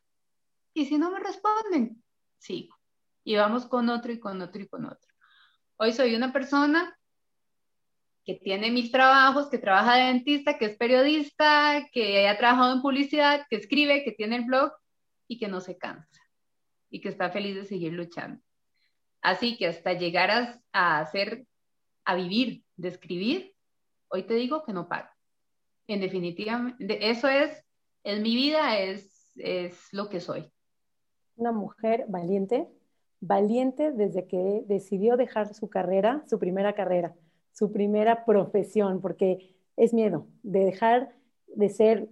Y 0.74 0.86
si 0.86 0.98
no 0.98 1.10
me 1.10 1.20
responden, 1.20 2.02
sigo 2.38 2.76
Y 3.24 3.36
vamos 3.36 3.66
con 3.66 3.88
otro 3.88 4.12
y 4.12 4.20
con 4.20 4.40
otro 4.42 4.62
y 4.62 4.68
con 4.68 4.86
otro. 4.86 5.05
Hoy 5.78 5.92
soy 5.92 6.14
una 6.14 6.32
persona 6.32 6.96
que 8.24 8.34
tiene 8.34 8.70
mil 8.70 8.90
trabajos, 8.90 9.48
que 9.50 9.58
trabaja 9.58 9.96
de 9.96 10.04
dentista, 10.04 10.56
que 10.56 10.64
es 10.66 10.76
periodista, 10.76 11.86
que 11.92 12.26
ha 12.28 12.38
trabajado 12.38 12.74
en 12.74 12.82
publicidad, 12.82 13.46
que 13.50 13.56
escribe, 13.56 14.02
que 14.02 14.12
tiene 14.12 14.36
el 14.36 14.44
blog 14.44 14.72
y 15.28 15.38
que 15.38 15.48
no 15.48 15.60
se 15.60 15.76
cansa 15.76 16.22
y 16.88 17.00
que 17.00 17.10
está 17.10 17.30
feliz 17.30 17.54
de 17.54 17.66
seguir 17.66 17.92
luchando. 17.92 18.40
Así 19.20 19.56
que 19.58 19.66
hasta 19.66 19.92
llegar 19.92 20.30
a, 20.72 20.98
hacer, 20.98 21.46
a 22.04 22.14
vivir, 22.14 22.64
de 22.76 22.88
escribir, 22.88 23.54
hoy 24.08 24.22
te 24.22 24.34
digo 24.34 24.64
que 24.64 24.72
no 24.72 24.88
paro. 24.88 25.08
En 25.88 26.00
definitiva, 26.00 26.74
eso 26.78 27.28
es, 27.28 27.64
es 28.02 28.20
mi 28.20 28.34
vida, 28.34 28.78
es, 28.78 29.32
es 29.36 29.92
lo 29.92 30.08
que 30.08 30.20
soy. 30.20 30.50
Una 31.36 31.52
mujer 31.52 32.06
valiente, 32.08 32.66
valiente 33.20 33.92
desde 33.92 34.26
que 34.26 34.64
decidió 34.66 35.16
dejar 35.16 35.54
su 35.54 35.68
carrera, 35.68 36.22
su 36.26 36.38
primera 36.38 36.74
carrera 36.74 37.14
su 37.56 37.72
primera 37.72 38.26
profesión, 38.26 39.00
porque 39.00 39.56
es 39.78 39.94
miedo 39.94 40.26
de 40.42 40.66
dejar 40.66 41.16
de 41.46 41.70
ser 41.70 42.10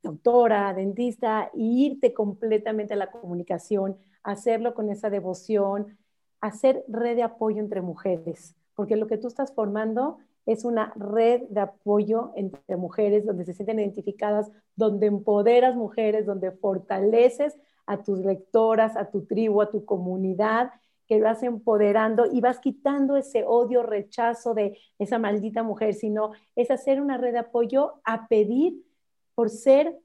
doctora, 0.00 0.72
dentista, 0.74 1.50
e 1.54 1.60
irte 1.60 2.14
completamente 2.14 2.94
a 2.94 2.96
la 2.96 3.10
comunicación, 3.10 3.96
hacerlo 4.22 4.74
con 4.74 4.90
esa 4.90 5.10
devoción, 5.10 5.98
hacer 6.40 6.84
red 6.86 7.16
de 7.16 7.24
apoyo 7.24 7.58
entre 7.58 7.80
mujeres, 7.80 8.54
porque 8.76 8.94
lo 8.94 9.08
que 9.08 9.18
tú 9.18 9.26
estás 9.26 9.52
formando 9.52 10.18
es 10.46 10.64
una 10.64 10.92
red 10.96 11.42
de 11.48 11.60
apoyo 11.60 12.32
entre 12.36 12.76
mujeres 12.76 13.24
donde 13.24 13.44
se 13.44 13.54
sienten 13.54 13.80
identificadas, 13.80 14.50
donde 14.76 15.06
empoderas 15.06 15.76
mujeres, 15.76 16.26
donde 16.26 16.52
fortaleces 16.52 17.56
a 17.86 18.02
tus 18.02 18.20
lectoras, 18.20 18.96
a 18.96 19.10
tu 19.10 19.24
tribu, 19.24 19.62
a 19.62 19.70
tu 19.70 19.84
comunidad 19.84 20.70
que 21.06 21.20
vas 21.20 21.42
empoderando 21.42 22.26
y 22.32 22.40
vas 22.40 22.58
quitando 22.60 23.16
ese 23.16 23.44
odio, 23.46 23.82
rechazo 23.82 24.54
de 24.54 24.78
esa 24.98 25.18
maldita 25.18 25.62
mujer, 25.62 25.94
sino 25.94 26.32
es 26.56 26.70
hacer 26.70 27.00
una 27.00 27.18
red 27.18 27.32
de 27.32 27.40
apoyo 27.40 28.00
a 28.04 28.26
pedir 28.26 28.82
por 29.34 29.50
ser 29.50 29.98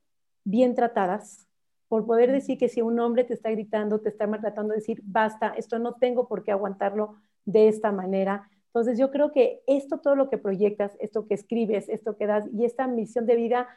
bien 0.44 0.76
tratadas, 0.76 1.48
por 1.88 2.06
poder 2.06 2.32
decir 2.32 2.58
que 2.58 2.70
si 2.70 2.82
un 2.82 3.00
hombre 3.00 3.24
te 3.24 3.34
está 3.34 3.50
gritando, 3.52 4.00
te 4.00 4.10
está 4.10 4.28
maltratando, 4.28 4.74
decir, 4.74 5.02
basta, 5.04 5.54
esto 5.58 5.80
no 5.80 5.96
tengo 5.96 6.28
por 6.28 6.44
qué 6.44 6.52
aguantarlo 6.52 7.16
de 7.46 7.68
esta 7.68 7.92
manera. 7.92 8.50
Entonces 8.70 9.00
yo 9.00 9.12
creo 9.12 9.32
que 9.32 9.62
esto, 9.68 9.98
todo 9.98 10.16
lo 10.16 10.30
que 10.30 10.38
proyectas, 10.38 10.96
esto 11.00 11.28
que 11.28 11.34
escribes, 11.34 11.90
esto 11.90 12.18
que 12.18 12.28
das 12.28 12.46
y 12.54 12.66
esta 12.66 12.88
misión 12.88 13.26
de 13.26 13.36
vida 13.36 13.68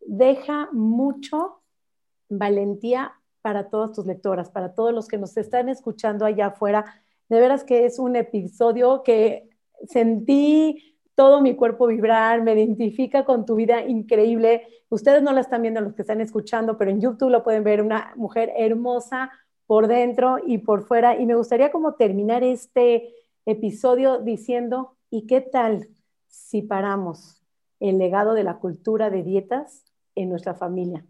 deja 0.00 0.68
mucho 0.72 1.60
valentía 2.30 3.12
para 3.42 3.68
todas 3.68 3.92
tus 3.92 4.06
lectoras, 4.06 4.50
para 4.50 4.74
todos 4.74 4.94
los 4.94 5.08
que 5.08 5.18
nos 5.18 5.36
están 5.36 5.68
escuchando 5.68 6.24
allá 6.24 6.46
afuera. 6.46 6.84
De 7.28 7.40
veras 7.40 7.64
que 7.64 7.84
es 7.84 7.98
un 7.98 8.16
episodio 8.16 9.02
que 9.02 9.50
sentí 9.86 10.96
todo 11.14 11.42
mi 11.42 11.54
cuerpo 11.54 11.86
vibrar, 11.86 12.42
me 12.42 12.54
identifica 12.54 13.24
con 13.24 13.44
tu 13.44 13.56
vida 13.56 13.84
increíble. 13.84 14.66
Ustedes 14.88 15.22
no 15.22 15.32
la 15.32 15.42
están 15.42 15.62
viendo 15.62 15.80
los 15.80 15.94
que 15.94 16.02
están 16.02 16.20
escuchando, 16.20 16.78
pero 16.78 16.90
en 16.90 17.00
YouTube 17.00 17.30
lo 17.30 17.42
pueden 17.42 17.62
ver, 17.62 17.82
una 17.82 18.12
mujer 18.16 18.52
hermosa 18.56 19.30
por 19.66 19.86
dentro 19.86 20.38
y 20.44 20.58
por 20.58 20.82
fuera. 20.84 21.18
Y 21.20 21.26
me 21.26 21.34
gustaría 21.34 21.70
como 21.70 21.94
terminar 21.94 22.42
este 22.42 23.14
episodio 23.46 24.18
diciendo, 24.20 24.96
¿y 25.10 25.26
qué 25.26 25.40
tal 25.40 25.88
si 26.28 26.62
paramos 26.62 27.42
el 27.80 27.98
legado 27.98 28.34
de 28.34 28.44
la 28.44 28.58
cultura 28.58 29.10
de 29.10 29.22
dietas 29.22 29.84
en 30.14 30.28
nuestra 30.28 30.54
familia, 30.54 31.06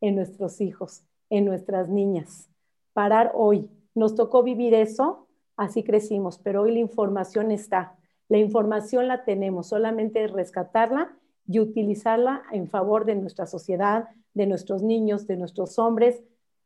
en 0.00 0.16
nuestros 0.16 0.60
hijos? 0.60 1.04
en 1.30 1.44
nuestras 1.44 1.88
niñas. 1.88 2.48
Parar 2.92 3.32
hoy. 3.34 3.70
Nos 3.94 4.14
tocó 4.14 4.42
vivir 4.42 4.74
eso, 4.74 5.26
así 5.56 5.82
crecimos, 5.82 6.38
pero 6.38 6.62
hoy 6.62 6.72
la 6.72 6.80
información 6.80 7.50
está. 7.50 7.96
La 8.28 8.38
información 8.38 9.08
la 9.08 9.24
tenemos, 9.24 9.68
solamente 9.68 10.26
rescatarla 10.26 11.16
y 11.46 11.60
utilizarla 11.60 12.42
en 12.52 12.68
favor 12.68 13.04
de 13.04 13.14
nuestra 13.14 13.46
sociedad, 13.46 14.08
de 14.34 14.46
nuestros 14.46 14.82
niños, 14.82 15.26
de 15.26 15.36
nuestros 15.36 15.78
hombres, 15.78 16.22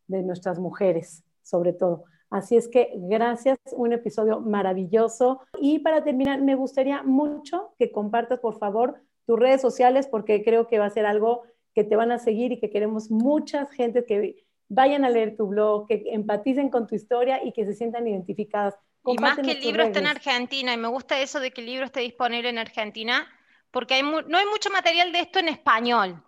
de 0.07 0.23
nuestras 0.23 0.59
mujeres, 0.59 1.23
sobre 1.43 1.73
todo. 1.73 2.05
Así 2.31 2.57
es 2.57 2.69
que 2.69 2.93
gracias, 2.95 3.59
un 3.73 3.93
episodio 3.93 4.41
maravilloso. 4.41 5.41
Y 5.61 5.81
para 5.81 6.05
terminar, 6.05 6.41
me 6.41 6.55
gustaría 6.55 7.03
mucho 7.03 7.75
que 7.77 7.91
compartas, 7.91 8.39
por 8.39 8.59
favor, 8.59 9.03
tus 9.27 9.39
redes 9.39 9.61
sociales, 9.61 10.07
porque 10.07 10.45
creo 10.45 10.69
que 10.69 10.79
va 10.79 10.87
a 10.87 10.91
ser 10.91 11.07
algo 11.07 11.43
que 11.75 11.85
te 11.85 11.97
van 11.97 12.13
a 12.13 12.19
seguir 12.19 12.53
y 12.53 12.61
que 12.61 12.71
queremos 12.71 13.11
muchas 13.11 13.71
gente 13.73 14.05
que 14.05 14.47
vayan 14.69 15.05
a 15.05 15.11
leer 15.11 15.37
tu 15.37 15.49
blog, 15.49 15.89
que 15.89 16.05
empaticen 16.07 16.71
con 16.71 16.87
tu 16.87 16.95
historia 16.95 17.45
y 17.45 17.53
que 17.53 17.65
se 17.65 17.75
sientan 17.75 18.07
identificadas. 18.07 18.77
Y 19.07 19.17
más 19.19 19.39
que 19.39 19.53
el 19.53 19.61
libro 19.61 19.83
está 19.83 19.99
en 19.99 20.07
Argentina, 20.07 20.73
y 20.73 20.77
me 20.77 20.89
gusta 20.89 21.21
eso 21.21 21.41
de 21.41 21.51
que 21.51 21.63
el 21.63 21.67
libro 21.67 21.87
esté 21.87 22.01
disponible 22.01 22.49
en 22.49 22.59
Argentina, 22.59 23.27
porque 23.73 24.01
no 24.03 24.39
hay 24.39 24.47
mucho 24.47 24.71
material 24.71 25.11
de 25.11 25.21
esto 25.21 25.41
en 25.41 25.49
español. 25.49 26.23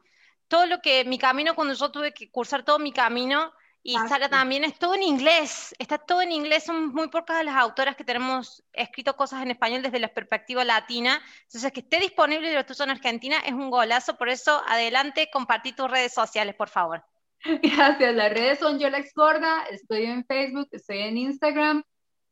Todo 0.49 0.67
lo 0.67 0.81
que, 0.81 1.05
mi 1.05 1.19
camino, 1.19 1.55
cuando 1.55 1.75
yo 1.75 1.91
tuve 1.91 2.13
que 2.13 2.31
cursar 2.31 2.65
todo 2.65 2.79
mi 2.79 2.93
camino, 2.93 3.53
y 3.83 3.97
ah, 3.97 4.07
Sara 4.09 4.28
también, 4.28 4.64
es 4.64 4.78
todo 4.78 4.95
en 4.95 5.03
inglés, 5.03 5.74
está 5.78 5.99
todo 5.99 6.22
en 6.22 6.33
inglés, 6.33 6.64
son 6.64 6.89
muy 6.89 7.09
pocas 7.09 7.45
las 7.45 7.57
autoras 7.57 7.97
que 7.97 8.05
tenemos 8.05 8.62
escrito 8.72 9.16
cosas 9.16 9.43
en 9.43 9.51
español 9.51 9.83
desde 9.83 9.99
la 9.99 10.09
perspectiva 10.09 10.64
latina, 10.64 11.20
entonces 11.45 11.72
que 11.72 11.80
esté 11.80 11.99
disponible 11.99 12.55
lo 12.55 12.64
tuyo 12.64 12.85
en 12.85 12.91
Argentina 12.91 13.37
es 13.45 13.53
un 13.53 13.70
golazo, 13.70 14.16
por 14.16 14.28
eso 14.28 14.62
adelante, 14.68 15.30
compartí 15.33 15.72
tus 15.72 15.91
redes 15.91 16.12
sociales, 16.12 16.55
por 16.55 16.68
favor. 16.68 17.05
Gracias. 17.62 18.14
Las 18.14 18.33
redes 18.33 18.59
son 18.59 18.78
Yo 18.78 18.89
la 18.91 19.05
Gorda. 19.14 19.64
Estoy 19.70 20.05
en 20.05 20.24
Facebook, 20.24 20.68
estoy 20.70 20.99
en 20.99 21.16
Instagram. 21.16 21.83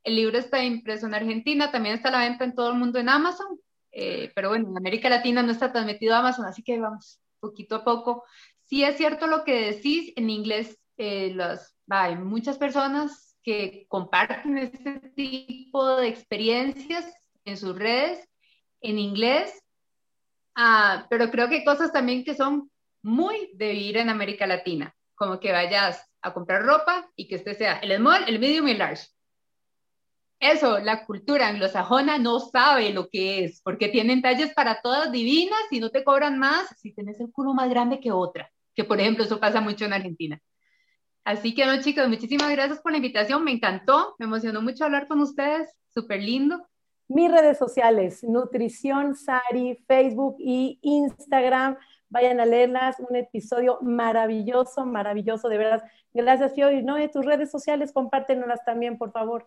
El 0.05 0.17
libro 0.17 0.39
está 0.39 0.63
impreso 0.63 1.07
en 1.07 1.15
Argentina. 1.15 1.71
También 1.71 1.97
está 1.97 2.09
a 2.09 2.13
la 2.13 2.21
venta 2.21 2.45
en 2.45 2.55
todo 2.55 2.71
el 2.71 2.79
mundo 2.79 2.99
en 2.99 3.09
Amazon. 3.09 3.59
Eh, 3.93 4.31
pero 4.35 4.51
bueno, 4.51 4.69
en 4.69 4.77
América 4.77 5.09
Latina 5.09 5.43
no 5.43 5.51
está 5.51 5.73
tan 5.73 5.87
metido 5.87 6.15
Amazon, 6.15 6.47
así 6.47 6.63
que 6.63 6.79
vamos 6.79 7.21
poquito 7.41 7.77
a 7.77 7.85
poco. 7.85 8.25
Sí 8.65 8.85
es 8.85 8.97
cierto 8.97 9.27
lo 9.27 9.45
que 9.45 9.73
decís. 9.73 10.13
En 10.17 10.31
inglés 10.31 10.79
eh, 11.01 11.33
los, 11.35 11.75
hay 11.89 12.17
muchas 12.17 12.59
personas 12.59 13.37
que 13.43 13.87
comparten 13.89 14.59
este 14.59 15.01
tipo 15.17 15.97
de 15.97 16.09
experiencias 16.09 17.11
en 17.45 17.57
sus 17.57 17.77
redes 17.77 18.29
en 18.81 18.99
inglés. 18.99 19.53
Ah, 20.55 21.07
pero 21.09 21.31
creo 21.31 21.49
que 21.49 21.57
hay 21.57 21.65
cosas 21.65 21.93
también 21.93 22.25
que 22.25 22.35
son 22.35 22.71
muy 23.03 23.51
de 23.55 23.73
vivir 23.73 23.97
en 23.97 24.11
América 24.11 24.47
Latina 24.47 24.95
como 25.21 25.39
que 25.39 25.53
vayas 25.53 26.03
a 26.23 26.33
comprar 26.33 26.63
ropa 26.63 27.07
y 27.15 27.29
que 27.29 27.35
este 27.35 27.55
sea 27.55 27.79
el 27.81 27.95
small, 27.99 28.25
el 28.27 28.39
medium 28.39 28.69
y 28.69 28.71
el 28.71 28.79
large. 28.79 29.07
Eso, 30.41 30.79
la 30.79 31.05
cultura 31.05 31.49
anglosajona 31.49 32.19
no 32.19 32.41
sabe 32.41 32.91
lo 32.95 33.11
que 33.11 33.45
es, 33.45 33.61
porque 33.61 33.89
tienen 33.89 34.23
talles 34.23 34.55
para 34.55 34.81
todas 34.81 35.13
divinas 35.13 35.61
y 35.71 35.79
no 35.79 35.91
te 35.91 36.05
cobran 36.05 36.39
más 36.39 36.75
si 36.79 36.95
tienes 36.95 37.21
el 37.21 37.31
culo 37.31 37.53
más 37.53 37.69
grande 37.69 38.01
que 38.01 38.11
otra, 38.11 38.51
que 38.75 38.85
por 38.85 38.99
ejemplo 38.99 39.25
eso 39.25 39.39
pasa 39.39 39.61
mucho 39.61 39.85
en 39.85 39.93
Argentina. 39.93 40.41
Así 41.31 41.55
que, 41.55 41.65
no, 41.65 41.81
chicos, 41.81 42.09
muchísimas 42.09 42.51
gracias 42.51 42.81
por 42.81 42.91
la 42.91 42.99
invitación, 42.99 43.45
me 43.45 43.53
encantó, 43.53 44.17
me 44.19 44.27
emocionó 44.27 44.61
mucho 44.63 44.85
hablar 44.85 45.07
con 45.07 45.21
ustedes, 45.21 45.71
súper 45.95 46.21
lindo. 46.21 46.67
Mis 47.07 47.31
redes 47.31 47.57
sociales, 47.57 48.25
Nutrición 48.25 49.15
Sari, 49.15 49.77
Facebook 49.87 50.35
y 50.41 50.81
Instagram 50.83 51.77
vayan 52.09 52.41
a 52.41 52.47
leerlas, 52.47 52.97
un 52.99 53.15
episodio 53.15 53.79
maravilloso, 53.81 54.85
maravilloso, 54.85 55.49
de 55.49 55.59
verdad. 55.59 55.85
Gracias, 56.13 56.53
Fio, 56.53 56.73
y 56.73 56.83
no 56.83 56.97
de 56.97 57.09
tus 57.09 57.25
redes 57.25 57.49
sociales, 57.49 57.93
compártenoslas 57.93 58.65
también, 58.65 58.99
por 58.99 59.13
favor. 59.13 59.47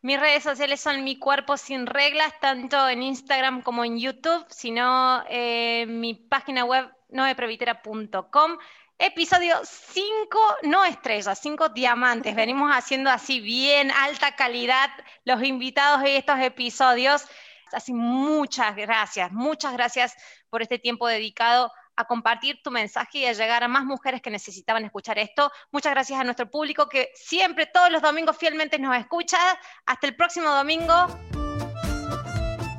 Mis 0.00 0.18
redes 0.18 0.44
sociales 0.44 0.80
son 0.80 1.04
Mi 1.04 1.18
Cuerpo 1.18 1.58
Sin 1.58 1.84
Reglas, 1.84 2.32
tanto 2.40 2.88
en 2.88 3.02
Instagram 3.02 3.60
como 3.60 3.84
en 3.84 3.98
YouTube, 3.98 4.46
sino 4.48 5.22
eh, 5.28 5.84
mi 5.86 6.14
página 6.14 6.64
web 6.64 6.88
noeprevitera.com. 7.10 8.52
Episodio 9.00 9.60
5, 9.62 10.56
no 10.64 10.84
estrellas, 10.84 11.38
5 11.40 11.68
diamantes. 11.68 12.34
Venimos 12.34 12.72
haciendo 12.74 13.10
así 13.10 13.38
bien 13.38 13.92
alta 13.92 14.34
calidad 14.34 14.90
los 15.24 15.40
invitados 15.44 16.02
de 16.02 16.16
estos 16.16 16.40
episodios. 16.40 17.24
Así 17.70 17.92
muchas 17.92 18.74
gracias, 18.74 19.30
muchas 19.30 19.72
gracias 19.74 20.16
por 20.50 20.62
este 20.62 20.80
tiempo 20.80 21.06
dedicado 21.06 21.70
a 21.94 22.06
compartir 22.06 22.60
tu 22.60 22.72
mensaje 22.72 23.18
y 23.18 23.26
a 23.26 23.32
llegar 23.34 23.62
a 23.62 23.68
más 23.68 23.84
mujeres 23.84 24.20
que 24.20 24.30
necesitaban 24.30 24.84
escuchar 24.84 25.16
esto. 25.18 25.52
Muchas 25.70 25.92
gracias 25.92 26.18
a 26.18 26.24
nuestro 26.24 26.50
público 26.50 26.88
que 26.88 27.10
siempre, 27.14 27.66
todos 27.66 27.92
los 27.92 28.02
domingos, 28.02 28.36
fielmente 28.36 28.80
nos 28.80 28.96
escucha. 28.96 29.38
Hasta 29.86 30.08
el 30.08 30.16
próximo 30.16 30.50
domingo. 30.50 31.06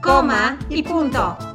Coma 0.01 0.59
y 0.69 0.83
punto. 0.83 1.48